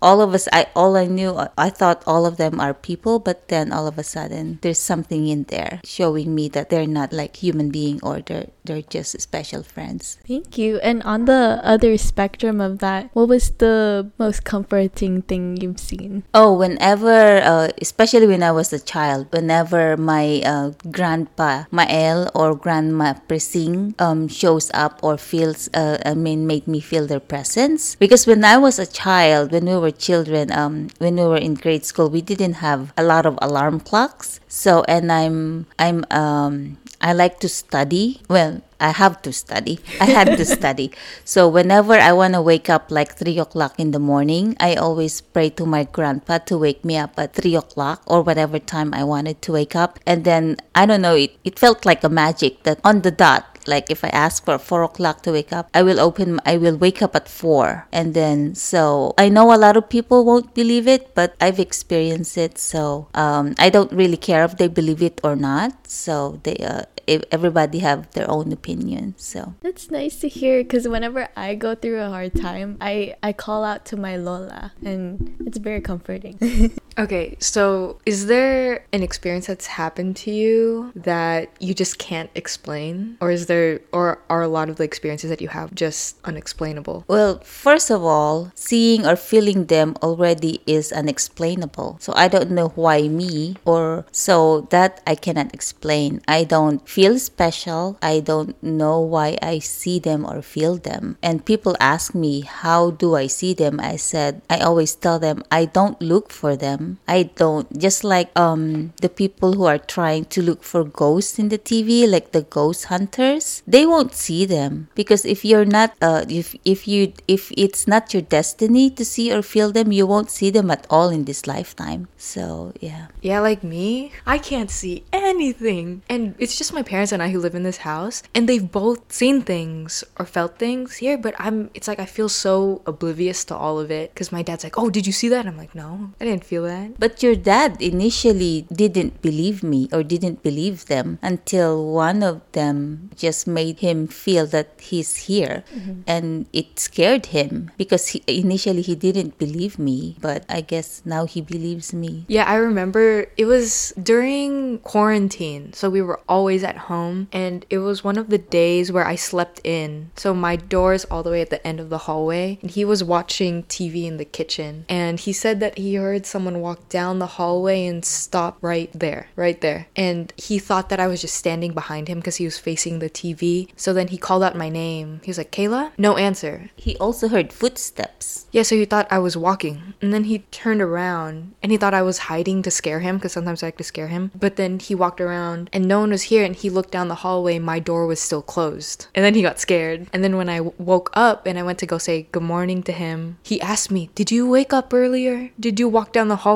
all 0.00 0.20
of 0.20 0.34
us, 0.34 0.48
I 0.52 0.66
all 0.74 0.96
I 0.96 1.06
knew, 1.06 1.36
I 1.56 1.70
thought 1.70 2.02
all 2.06 2.24
of 2.24 2.36
them 2.36 2.60
are 2.60 2.72
people, 2.72 3.18
but 3.18 3.48
then 3.48 3.72
all 3.72 3.86
of 3.86 3.98
a 3.98 4.06
sudden 4.06 4.58
there's 4.62 4.78
something 4.78 5.28
in 5.28 5.44
there 5.44 5.80
showing 5.84 6.34
me 6.34 6.48
that 6.50 6.70
they're 6.70 6.86
not 6.86 7.12
like 7.12 7.36
human 7.36 7.70
being 7.70 8.00
or 8.02 8.20
they're 8.20 8.48
they're 8.68 8.84
just 8.84 9.18
special 9.20 9.64
friends. 9.64 10.20
Thank 10.28 10.60
you. 10.60 10.76
And 10.84 11.02
on 11.02 11.24
the 11.24 11.58
other 11.64 11.96
spectrum 11.96 12.60
of 12.60 12.78
that, 12.84 13.08
what 13.16 13.28
was 13.28 13.50
the 13.56 14.12
most 14.18 14.44
comforting 14.44 15.22
thing 15.22 15.56
you've 15.56 15.80
seen? 15.80 16.22
Oh, 16.34 16.52
whenever, 16.52 17.40
uh, 17.40 17.72
especially 17.80 18.28
when 18.28 18.42
I 18.42 18.52
was 18.52 18.72
a 18.72 18.78
child, 18.78 19.32
whenever 19.32 19.96
my 19.96 20.42
uh, 20.44 20.76
grandpa 20.92 21.64
Mael 21.72 22.30
or 22.34 22.54
grandma 22.54 23.14
Presing 23.26 23.94
um, 23.98 24.28
shows 24.28 24.70
up 24.74 25.00
or 25.02 25.16
feels, 25.16 25.68
uh, 25.72 25.98
I 26.04 26.12
mean, 26.12 26.46
made 26.46 26.68
me 26.68 26.80
feel 26.80 27.06
their 27.06 27.20
presence. 27.20 27.96
Because 27.96 28.26
when 28.26 28.44
I 28.44 28.58
was 28.58 28.78
a 28.78 28.86
child, 28.86 29.17
when 29.50 29.66
we 29.66 29.76
were 29.76 29.90
children, 29.90 30.52
um, 30.52 30.88
when 30.98 31.16
we 31.16 31.22
were 31.22 31.42
in 31.48 31.54
grade 31.54 31.84
school, 31.84 32.08
we 32.08 32.22
didn't 32.22 32.64
have 32.64 32.92
a 32.96 33.02
lot 33.02 33.26
of 33.26 33.38
alarm 33.42 33.80
clocks. 33.80 34.40
So, 34.48 34.84
and 34.88 35.10
I'm, 35.10 35.66
I'm, 35.78 36.04
um, 36.10 36.78
I 37.00 37.12
like 37.12 37.38
to 37.40 37.48
study. 37.48 38.20
Well, 38.28 38.62
I 38.80 38.90
have 38.90 39.22
to 39.22 39.32
study. 39.32 39.80
I 40.00 40.06
had 40.06 40.36
to 40.36 40.44
study. 40.58 40.90
So 41.24 41.48
whenever 41.48 41.94
I 41.94 42.12
want 42.12 42.34
to 42.34 42.42
wake 42.42 42.70
up 42.70 42.90
like 42.90 43.16
three 43.16 43.38
o'clock 43.38 43.74
in 43.78 43.90
the 43.90 43.98
morning, 43.98 44.56
I 44.60 44.74
always 44.74 45.20
pray 45.20 45.50
to 45.50 45.66
my 45.66 45.84
grandpa 45.84 46.38
to 46.50 46.58
wake 46.58 46.84
me 46.84 46.96
up 46.96 47.18
at 47.18 47.34
three 47.34 47.54
o'clock 47.54 48.02
or 48.06 48.22
whatever 48.22 48.58
time 48.58 48.94
I 48.94 49.04
wanted 49.04 49.42
to 49.42 49.52
wake 49.52 49.74
up. 49.74 49.98
And 50.06 50.24
then 50.24 50.56
I 50.74 50.86
don't 50.86 51.02
know, 51.02 51.14
it, 51.14 51.36
it 51.44 51.58
felt 51.58 51.84
like 51.84 52.02
a 52.04 52.08
magic 52.08 52.62
that 52.64 52.80
on 52.84 53.02
the 53.02 53.10
dot, 53.10 53.57
like 53.68 53.90
if 53.90 54.04
I 54.04 54.08
ask 54.08 54.44
for 54.44 54.58
four 54.58 54.82
o'clock 54.82 55.22
to 55.22 55.32
wake 55.32 55.52
up, 55.52 55.68
I 55.74 55.82
will 55.82 56.00
open, 56.00 56.40
I 56.44 56.56
will 56.56 56.76
wake 56.76 57.02
up 57.02 57.14
at 57.14 57.28
four. 57.28 57.86
And 57.92 58.14
then, 58.14 58.54
so 58.54 59.14
I 59.18 59.28
know 59.28 59.54
a 59.54 59.60
lot 59.60 59.76
of 59.76 59.88
people 59.88 60.24
won't 60.24 60.54
believe 60.54 60.88
it, 60.88 61.14
but 61.14 61.36
I've 61.40 61.60
experienced 61.60 62.36
it. 62.38 62.58
So 62.58 63.08
um, 63.14 63.54
I 63.58 63.70
don't 63.70 63.92
really 63.92 64.16
care 64.16 64.44
if 64.44 64.56
they 64.56 64.68
believe 64.68 65.02
it 65.02 65.20
or 65.22 65.36
not. 65.36 65.86
So 65.86 66.40
they, 66.42 66.56
uh, 66.56 66.82
everybody 67.30 67.78
have 67.80 68.10
their 68.12 68.30
own 68.30 68.52
opinion. 68.52 69.14
So 69.16 69.54
That's 69.60 69.90
nice 69.90 70.16
to 70.20 70.28
hear 70.28 70.62
because 70.62 70.88
whenever 70.88 71.28
I 71.36 71.54
go 71.54 71.74
through 71.74 72.00
a 72.00 72.08
hard 72.08 72.34
time, 72.34 72.76
I, 72.80 73.16
I 73.22 73.32
call 73.32 73.64
out 73.64 73.84
to 73.86 73.96
my 73.96 74.16
Lola 74.16 74.72
and 74.84 75.36
it's 75.44 75.58
very 75.58 75.80
comforting. 75.80 76.38
Okay, 76.98 77.36
so 77.38 78.00
is 78.04 78.26
there 78.26 78.84
an 78.92 79.04
experience 79.04 79.46
that's 79.46 79.68
happened 79.68 80.16
to 80.16 80.32
you 80.32 80.90
that 80.96 81.48
you 81.60 81.72
just 81.72 81.98
can't 81.98 82.28
explain? 82.34 83.16
Or 83.20 83.30
is 83.30 83.46
there, 83.46 83.78
or 83.92 84.20
are 84.28 84.42
a 84.42 84.48
lot 84.48 84.68
of 84.68 84.76
the 84.76 84.84
experiences 84.84 85.30
that 85.30 85.40
you 85.40 85.46
have 85.46 85.72
just 85.76 86.18
unexplainable? 86.24 87.04
Well, 87.06 87.38
first 87.44 87.90
of 87.90 88.02
all, 88.02 88.50
seeing 88.56 89.06
or 89.06 89.14
feeling 89.14 89.66
them 89.66 89.94
already 90.02 90.60
is 90.66 90.90
unexplainable. 90.90 91.98
So 92.00 92.12
I 92.16 92.26
don't 92.26 92.50
know 92.50 92.72
why 92.74 93.06
me, 93.06 93.54
or 93.64 94.04
so 94.10 94.66
that 94.70 95.00
I 95.06 95.14
cannot 95.14 95.54
explain. 95.54 96.20
I 96.26 96.42
don't 96.42 96.82
feel 96.88 97.20
special. 97.20 97.96
I 98.02 98.18
don't 98.18 98.60
know 98.60 98.98
why 98.98 99.38
I 99.40 99.60
see 99.60 100.00
them 100.00 100.26
or 100.26 100.42
feel 100.42 100.76
them. 100.76 101.16
And 101.22 101.46
people 101.46 101.76
ask 101.78 102.12
me, 102.12 102.40
How 102.40 102.90
do 102.90 103.14
I 103.14 103.28
see 103.28 103.54
them? 103.54 103.78
I 103.78 103.94
said, 103.94 104.42
I 104.50 104.58
always 104.58 104.96
tell 104.96 105.20
them, 105.20 105.44
I 105.52 105.64
don't 105.64 106.00
look 106.02 106.32
for 106.32 106.56
them. 106.56 106.87
I 107.06 107.30
don't. 107.36 107.68
Just 107.76 108.04
like 108.04 108.30
um 108.38 108.92
the 109.04 109.12
people 109.12 109.52
who 109.52 109.64
are 109.68 109.78
trying 109.78 110.24
to 110.32 110.40
look 110.40 110.62
for 110.62 110.84
ghosts 110.84 111.38
in 111.38 111.48
the 111.52 111.58
TV, 111.58 112.08
like 112.08 112.32
the 112.32 112.42
ghost 112.42 112.86
hunters, 112.86 113.62
they 113.66 113.84
won't 113.84 114.14
see 114.14 114.46
them 114.46 114.88
because 114.94 115.24
if 115.24 115.44
you're 115.44 115.68
not 115.68 115.92
uh 116.00 116.24
if 116.28 116.56
if 116.64 116.88
you 116.88 117.12
if 117.26 117.52
it's 117.56 117.86
not 117.86 118.12
your 118.14 118.24
destiny 118.24 118.88
to 118.98 119.04
see 119.04 119.32
or 119.32 119.42
feel 119.42 119.70
them, 119.72 119.92
you 119.92 120.06
won't 120.06 120.30
see 120.30 120.50
them 120.50 120.70
at 120.70 120.86
all 120.88 121.08
in 121.10 121.24
this 121.24 121.46
lifetime. 121.46 122.08
So 122.16 122.72
yeah. 122.80 123.08
Yeah, 123.20 123.40
like 123.40 123.62
me, 123.62 124.12
I 124.26 124.38
can't 124.38 124.70
see 124.70 125.04
anything. 125.12 126.02
And 126.08 126.34
it's 126.38 126.56
just 126.56 126.72
my 126.72 126.82
parents 126.82 127.12
and 127.12 127.22
I 127.22 127.28
who 127.30 127.40
live 127.40 127.54
in 127.54 127.62
this 127.62 127.78
house, 127.88 128.22
and 128.34 128.48
they've 128.48 128.70
both 128.70 129.12
seen 129.12 129.42
things 129.42 130.04
or 130.18 130.24
felt 130.24 130.58
things 130.58 130.96
here, 131.02 131.16
but 131.18 131.34
I'm 131.38 131.70
it's 131.74 131.88
like 131.88 132.00
I 132.00 132.06
feel 132.06 132.28
so 132.28 132.82
oblivious 132.86 133.44
to 133.50 133.54
all 133.56 133.78
of 133.78 133.90
it 133.90 134.14
cuz 134.14 134.30
my 134.32 134.42
dad's 134.42 134.64
like, 134.64 134.78
"Oh, 134.78 134.88
did 134.96 135.06
you 135.06 135.12
see 135.12 135.28
that?" 135.34 135.46
I'm 135.46 135.58
like, 135.62 135.74
"No, 135.74 135.90
I 136.20 136.24
didn't 136.24 136.44
feel 136.52 136.64
that." 136.64 136.77
But 136.98 137.22
your 137.22 137.34
dad 137.34 137.80
initially 137.80 138.66
didn't 138.72 139.22
believe 139.22 139.62
me 139.62 139.88
or 139.92 140.02
didn't 140.02 140.42
believe 140.42 140.86
them 140.86 141.18
until 141.22 141.92
one 141.92 142.22
of 142.22 142.40
them 142.52 143.10
just 143.16 143.46
made 143.46 143.80
him 143.80 144.06
feel 144.06 144.46
that 144.46 144.68
he's 144.78 145.28
here 145.28 145.64
mm-hmm. 145.74 146.00
and 146.06 146.46
it 146.52 146.78
scared 146.78 147.26
him 147.26 147.70
because 147.76 148.08
he, 148.08 148.22
initially 148.26 148.82
he 148.82 148.94
didn't 148.94 149.38
believe 149.38 149.78
me, 149.78 150.16
but 150.20 150.44
I 150.48 150.60
guess 150.60 151.02
now 151.04 151.26
he 151.26 151.40
believes 151.40 151.92
me. 151.92 152.24
Yeah, 152.28 152.44
I 152.44 152.56
remember 152.56 153.26
it 153.36 153.46
was 153.46 153.92
during 154.00 154.78
quarantine. 154.80 155.72
So 155.72 155.90
we 155.90 156.02
were 156.02 156.20
always 156.28 156.62
at 156.64 156.88
home 156.90 157.28
and 157.32 157.66
it 157.70 157.78
was 157.78 158.04
one 158.04 158.18
of 158.18 158.30
the 158.30 158.38
days 158.38 158.92
where 158.92 159.06
I 159.06 159.16
slept 159.16 159.60
in. 159.64 160.10
So 160.16 160.34
my 160.34 160.56
door 160.56 160.94
is 160.94 161.04
all 161.06 161.22
the 161.22 161.30
way 161.30 161.42
at 161.42 161.50
the 161.50 161.64
end 161.66 161.80
of 161.80 161.90
the 161.90 161.98
hallway 161.98 162.58
and 162.62 162.70
he 162.70 162.84
was 162.84 163.02
watching 163.02 163.64
TV 163.64 164.04
in 164.06 164.16
the 164.16 164.24
kitchen 164.24 164.84
and 164.88 165.20
he 165.20 165.32
said 165.32 165.60
that 165.60 165.78
he 165.78 165.94
heard 165.94 166.26
someone 166.26 166.60
walk 166.68 166.88
down 166.90 167.18
the 167.18 167.38
hallway 167.38 167.86
and 167.86 168.04
stop 168.04 168.58
right 168.60 168.90
there, 168.92 169.28
right 169.36 169.58
there. 169.62 169.86
And 169.96 170.30
he 170.36 170.58
thought 170.58 170.90
that 170.90 171.00
I 171.00 171.06
was 171.06 171.22
just 171.22 171.34
standing 171.34 171.72
behind 171.72 172.08
him 172.08 172.18
because 172.18 172.36
he 172.36 172.44
was 172.44 172.58
facing 172.58 172.98
the 172.98 173.08
TV. 173.08 173.70
So 173.74 173.94
then 173.94 174.08
he 174.08 174.18
called 174.18 174.42
out 174.42 174.54
my 174.54 174.68
name. 174.68 175.20
He 175.24 175.30
was 175.30 175.38
like, 175.38 175.50
"Kayla?" 175.50 175.92
No 175.96 176.18
answer. 176.18 176.70
He 176.76 176.92
also 176.98 177.28
heard 177.28 177.54
footsteps. 177.54 178.46
Yeah, 178.52 178.64
so 178.64 178.76
he 178.76 178.84
thought 178.84 179.08
I 179.10 179.18
was 179.18 179.34
walking. 179.36 179.94
And 180.02 180.12
then 180.12 180.24
he 180.24 180.40
turned 180.62 180.82
around 180.82 181.54
and 181.62 181.72
he 181.72 181.78
thought 181.78 181.94
I 181.94 182.02
was 182.02 182.28
hiding 182.28 182.60
to 182.62 182.70
scare 182.70 183.00
him 183.00 183.16
because 183.16 183.32
sometimes 183.32 183.62
I 183.62 183.68
like 183.68 183.78
to 183.78 183.84
scare 183.92 184.08
him. 184.08 184.30
But 184.44 184.56
then 184.56 184.78
he 184.78 184.94
walked 184.94 185.20
around 185.20 185.70
and 185.72 185.88
no 185.88 186.00
one 186.00 186.10
was 186.10 186.28
here 186.28 186.44
and 186.44 186.54
he 186.54 186.68
looked 186.68 186.92
down 186.92 187.08
the 187.08 187.22
hallway. 187.24 187.58
My 187.58 187.78
door 187.78 188.06
was 188.06 188.20
still 188.20 188.42
closed. 188.42 189.06
And 189.14 189.24
then 189.24 189.34
he 189.34 189.42
got 189.48 189.58
scared. 189.58 190.08
And 190.12 190.22
then 190.22 190.36
when 190.36 190.50
I 190.50 190.60
woke 190.60 191.10
up 191.14 191.46
and 191.46 191.58
I 191.58 191.62
went 191.62 191.78
to 191.80 191.86
go 191.86 191.96
say 191.96 192.28
good 192.32 192.42
morning 192.42 192.82
to 192.84 192.92
him, 192.92 193.38
he 193.42 193.60
asked 193.60 193.90
me, 193.90 194.10
Did 194.14 194.30
you 194.30 194.48
wake 194.48 194.72
up 194.72 194.92
earlier? 194.92 195.50
Did 195.58 195.80
you 195.80 195.88
walk 195.88 196.12
down 196.12 196.28
the 196.28 196.36
hallway? 196.36 196.47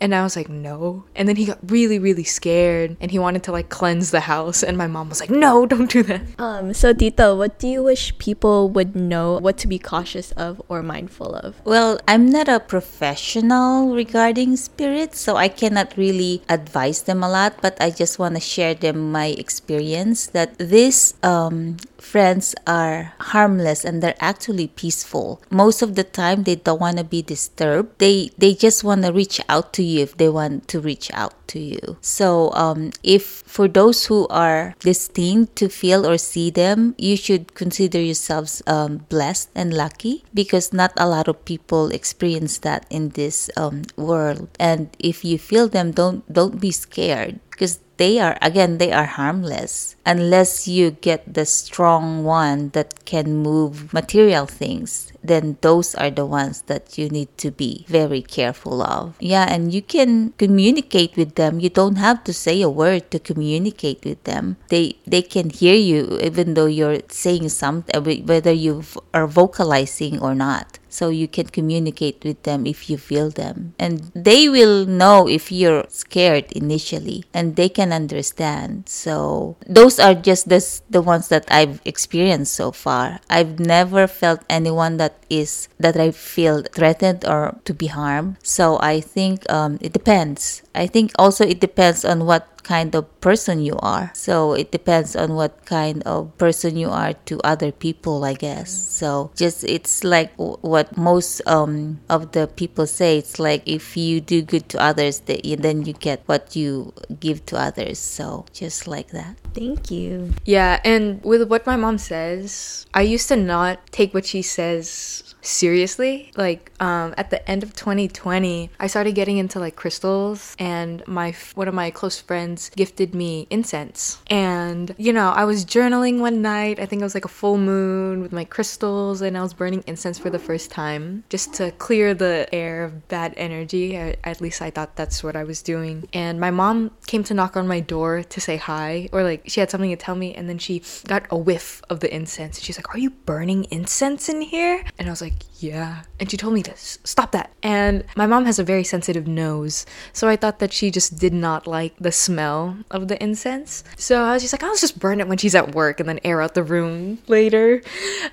And 0.00 0.14
I 0.14 0.22
was 0.22 0.36
like, 0.36 0.48
No. 0.48 1.04
And 1.14 1.28
then 1.28 1.36
he 1.36 1.46
got 1.46 1.58
really, 1.70 1.98
really 1.98 2.24
scared 2.24 2.96
and 3.00 3.10
he 3.10 3.18
wanted 3.18 3.42
to 3.44 3.52
like 3.52 3.68
cleanse 3.68 4.10
the 4.10 4.20
house. 4.20 4.62
And 4.62 4.76
my 4.76 4.86
mom 4.86 5.08
was 5.08 5.20
like, 5.20 5.30
No, 5.30 5.66
don't 5.72 5.90
do 5.90 6.02
that. 6.04 6.22
Um, 6.38 6.74
so 6.74 6.92
Tito, 6.92 7.36
what 7.36 7.58
do 7.58 7.68
you 7.68 7.82
wish 7.82 8.16
people 8.18 8.68
would 8.70 8.96
know 8.96 9.38
what 9.38 9.56
to 9.58 9.68
be 9.68 9.78
cautious 9.78 10.32
of 10.32 10.60
or 10.68 10.82
mindful 10.82 11.34
of? 11.34 11.56
Well, 11.64 12.00
I'm 12.06 12.30
not 12.30 12.48
a 12.48 12.60
professional 12.60 13.94
regarding 13.94 14.56
spirits, 14.56 15.20
so 15.20 15.36
I 15.36 15.48
cannot 15.48 15.96
really 15.96 16.42
advise 16.48 17.02
them 17.02 17.22
a 17.22 17.28
lot, 17.28 17.60
but 17.60 17.76
I 17.80 17.90
just 17.90 18.18
want 18.18 18.34
to 18.34 18.40
share 18.40 18.74
them 18.74 19.12
my 19.12 19.26
experience 19.26 20.26
that 20.28 20.58
this 20.58 21.14
um, 21.22 21.76
friends 22.08 22.54
are 22.66 23.12
harmless 23.36 23.84
and 23.84 24.02
they're 24.02 24.16
actually 24.18 24.68
peaceful. 24.68 25.42
Most 25.50 25.82
of 25.82 25.94
the 25.94 26.04
time 26.04 26.44
they 26.44 26.56
don't 26.56 26.80
want 26.80 26.96
to 26.96 27.04
be 27.04 27.20
disturbed. 27.20 27.98
They 28.00 28.32
they 28.38 28.54
just 28.54 28.82
want 28.82 29.04
to 29.04 29.12
reach 29.12 29.40
out 29.48 29.76
to 29.76 29.82
you 29.84 30.00
if 30.00 30.16
they 30.16 30.32
want 30.32 30.68
to 30.72 30.80
reach 30.80 31.12
out 31.12 31.36
to 31.52 31.60
you. 31.60 32.00
So 32.00 32.50
um, 32.56 32.92
if 33.04 33.44
for 33.44 33.68
those 33.68 34.06
who 34.06 34.24
are 34.28 34.74
destined 34.80 35.54
to 35.56 35.68
feel 35.68 36.08
or 36.08 36.16
see 36.16 36.48
them, 36.48 36.94
you 36.96 37.16
should 37.16 37.52
consider 37.52 38.00
yourselves 38.00 38.62
um, 38.66 39.04
blessed 39.12 39.50
and 39.54 39.74
lucky 39.76 40.24
because 40.32 40.72
not 40.72 40.92
a 40.96 41.08
lot 41.08 41.28
of 41.28 41.44
people 41.44 41.92
experience 41.92 42.58
that 42.64 42.86
in 42.88 43.10
this 43.20 43.50
um, 43.56 43.84
world. 43.96 44.48
And 44.58 44.88
if 44.98 45.24
you 45.24 45.36
feel 45.36 45.68
them, 45.68 45.92
don't 45.92 46.24
don't 46.32 46.56
be 46.60 46.72
scared 46.72 47.40
because 47.50 47.80
they 47.98 48.18
are 48.18 48.38
again 48.40 48.78
they 48.78 48.90
are 48.92 49.04
harmless 49.04 49.94
unless 50.06 50.66
you 50.66 50.90
get 50.90 51.34
the 51.34 51.44
strong 51.44 52.24
one 52.24 52.70
that 52.70 53.04
can 53.04 53.36
move 53.36 53.92
material 53.92 54.46
things 54.46 55.12
then 55.22 55.58
those 55.60 55.94
are 55.94 56.10
the 56.10 56.24
ones 56.24 56.62
that 56.62 56.96
you 56.96 57.08
need 57.08 57.28
to 57.38 57.50
be 57.50 57.84
very 57.88 58.22
careful 58.22 58.82
of. 58.82 59.14
Yeah 59.20 59.46
and 59.48 59.72
you 59.72 59.82
can 59.82 60.32
communicate 60.38 61.16
with 61.16 61.34
them. 61.34 61.60
You 61.60 61.70
don't 61.70 61.96
have 61.96 62.24
to 62.24 62.32
say 62.32 62.62
a 62.62 62.70
word 62.70 63.10
to 63.10 63.18
communicate 63.18 64.04
with 64.04 64.24
them. 64.24 64.56
They 64.68 64.96
they 65.06 65.22
can 65.22 65.50
hear 65.50 65.76
you 65.76 66.18
even 66.22 66.54
though 66.54 66.66
you're 66.66 67.00
saying 67.08 67.48
something 67.50 67.94
uh, 67.94 68.00
whether 68.00 68.52
you 68.52 68.82
are 69.12 69.26
vocalizing 69.26 70.20
or 70.20 70.34
not. 70.34 70.78
So 70.88 71.10
you 71.10 71.28
can 71.28 71.46
communicate 71.46 72.24
with 72.24 72.42
them 72.44 72.66
if 72.66 72.88
you 72.88 72.96
feel 72.96 73.28
them. 73.30 73.74
And 73.78 74.10
they 74.14 74.48
will 74.48 74.86
know 74.86 75.28
if 75.28 75.52
you're 75.52 75.84
scared 75.88 76.50
initially. 76.52 77.24
And 77.34 77.56
they 77.56 77.68
can 77.68 77.87
understand. 77.92 78.88
So 78.88 79.56
those 79.66 79.98
are 79.98 80.14
just 80.14 80.48
the, 80.48 80.60
the 80.90 81.02
ones 81.02 81.28
that 81.28 81.44
i've 81.50 81.80
experienced 81.84 82.52
so 82.54 82.72
far. 82.72 83.20
I've 83.30 83.58
never 83.58 84.06
felt 84.06 84.42
anyone 84.48 84.96
that 84.98 85.14
is 85.30 85.68
that 85.78 85.96
i 85.96 86.10
feel 86.10 86.62
threatened 86.62 87.24
or 87.24 87.58
to 87.64 87.74
be 87.74 87.86
harmed. 87.86 88.36
So 88.42 88.78
i 88.80 89.00
think 89.00 89.48
um, 89.50 89.78
it 89.80 89.92
depends. 89.92 90.62
I 90.74 90.86
think 90.86 91.12
also 91.18 91.44
it 91.44 91.60
depends 91.60 92.04
on 92.04 92.26
what 92.26 92.57
kind 92.68 92.94
of 92.94 93.08
person 93.24 93.64
you 93.64 93.80
are. 93.80 94.12
So 94.12 94.52
it 94.52 94.70
depends 94.70 95.16
on 95.16 95.32
what 95.32 95.64
kind 95.64 96.02
of 96.04 96.36
person 96.36 96.76
you 96.76 96.90
are 96.92 97.14
to 97.24 97.40
other 97.40 97.72
people, 97.72 98.24
I 98.24 98.34
guess. 98.34 98.68
So 98.68 99.32
just 99.34 99.64
it's 99.64 100.04
like 100.04 100.36
what 100.36 100.92
most 100.98 101.40
um, 101.48 102.00
of 102.10 102.32
the 102.32 102.46
people 102.46 102.86
say. 102.86 103.16
It's 103.16 103.40
like 103.40 103.64
if 103.64 103.96
you 103.96 104.20
do 104.20 104.42
good 104.42 104.68
to 104.68 104.78
others, 104.78 105.24
then 105.24 105.88
you 105.88 105.94
get 105.94 106.20
what 106.26 106.54
you 106.54 106.92
give 107.18 107.46
to 107.46 107.56
others. 107.56 107.98
So 107.98 108.44
just 108.52 108.86
like 108.86 109.16
that. 109.16 109.40
Thank 109.54 109.90
you. 109.90 110.34
Yeah, 110.44 110.80
and 110.84 111.24
with 111.24 111.48
what 111.48 111.66
my 111.66 111.76
mom 111.76 111.96
says, 111.96 112.84
I 112.92 113.02
used 113.02 113.28
to 113.28 113.36
not 113.36 113.80
take 113.90 114.12
what 114.12 114.26
she 114.26 114.42
says 114.42 115.27
seriously. 115.48 116.30
Like 116.36 116.70
um, 116.80 117.14
at 117.16 117.30
the 117.30 117.48
end 117.50 117.62
of 117.62 117.74
2020, 117.74 118.70
I 118.78 118.86
started 118.86 119.14
getting 119.14 119.38
into 119.38 119.58
like 119.58 119.76
crystals, 119.76 120.54
and 120.58 121.02
my 121.06 121.34
one 121.54 121.68
of 121.68 121.74
my 121.74 121.90
close 121.90 122.20
friends 122.20 122.70
gifted 122.76 123.14
me 123.14 123.46
incense. 123.50 124.20
And 124.28 124.94
you 124.98 125.12
know, 125.12 125.30
I 125.30 125.44
was 125.44 125.64
journaling 125.64 126.20
one 126.20 126.42
night. 126.42 126.78
I 126.78 126.86
think 126.86 127.00
it 127.00 127.04
was 127.04 127.14
like 127.14 127.24
a 127.24 127.28
full 127.40 127.58
moon 127.58 128.20
with 128.20 128.32
my 128.32 128.44
crystals, 128.44 129.22
and 129.22 129.36
I 129.36 129.42
was 129.42 129.54
burning 129.54 129.82
incense 129.86 130.18
for 130.18 130.30
the 130.30 130.38
first 130.38 130.70
time 130.70 131.24
just 131.28 131.54
to 131.54 131.72
clear 131.72 132.14
the 132.14 132.48
air 132.52 132.84
of 132.84 133.08
bad 133.08 133.34
energy. 133.36 133.98
I, 133.98 134.16
at 134.24 134.40
least 134.40 134.60
I 134.60 134.70
thought 134.70 134.96
that's 134.96 135.24
what 135.24 135.34
I 135.34 135.44
was 135.44 135.62
doing. 135.62 136.08
And 136.12 136.38
my 136.38 136.50
mom 136.50 136.90
came 137.06 137.24
to 137.24 137.34
knock 137.34 137.56
on 137.56 137.66
my 137.66 137.80
door 137.80 138.22
to 138.22 138.40
say 138.40 138.56
hi, 138.56 139.08
or 139.12 139.22
like 139.22 139.42
she 139.46 139.60
had 139.60 139.70
something 139.70 139.90
to 139.90 139.96
tell 139.96 140.14
me, 140.14 140.34
and 140.34 140.48
then 140.48 140.58
she 140.58 140.82
got 141.06 141.26
a 141.30 141.36
whiff 141.36 141.82
of 141.88 142.00
the 142.00 142.14
incense. 142.14 142.58
and 142.58 142.64
She's 142.64 142.78
like, 142.78 142.94
"Are 142.94 142.98
you 142.98 143.10
burning 143.10 143.64
incense 143.70 144.28
in 144.28 144.42
here?" 144.42 144.84
And 144.98 145.08
I 145.08 145.10
was 145.10 145.22
like, 145.22 145.37
yeah. 145.58 146.02
And 146.20 146.30
she 146.30 146.36
told 146.36 146.54
me 146.54 146.62
to 146.62 146.72
stop 146.76 147.32
that. 147.32 147.50
And 147.62 148.04
my 148.16 148.26
mom 148.26 148.44
has 148.44 148.58
a 148.58 148.64
very 148.64 148.84
sensitive 148.84 149.26
nose. 149.26 149.86
So 150.12 150.28
I 150.28 150.36
thought 150.36 150.60
that 150.60 150.72
she 150.72 150.90
just 150.90 151.18
did 151.18 151.32
not 151.32 151.66
like 151.66 151.94
the 151.98 152.12
smell 152.12 152.78
of 152.90 153.08
the 153.08 153.20
incense. 153.22 153.82
So 153.96 154.22
I 154.22 154.34
was 154.34 154.42
just 154.42 154.54
like, 154.54 154.62
I'll 154.62 154.76
just 154.76 154.98
burn 154.98 155.20
it 155.20 155.28
when 155.28 155.38
she's 155.38 155.54
at 155.54 155.74
work 155.74 156.00
and 156.00 156.08
then 156.08 156.20
air 156.24 156.40
out 156.40 156.54
the 156.54 156.62
room 156.62 157.18
later. 157.26 157.82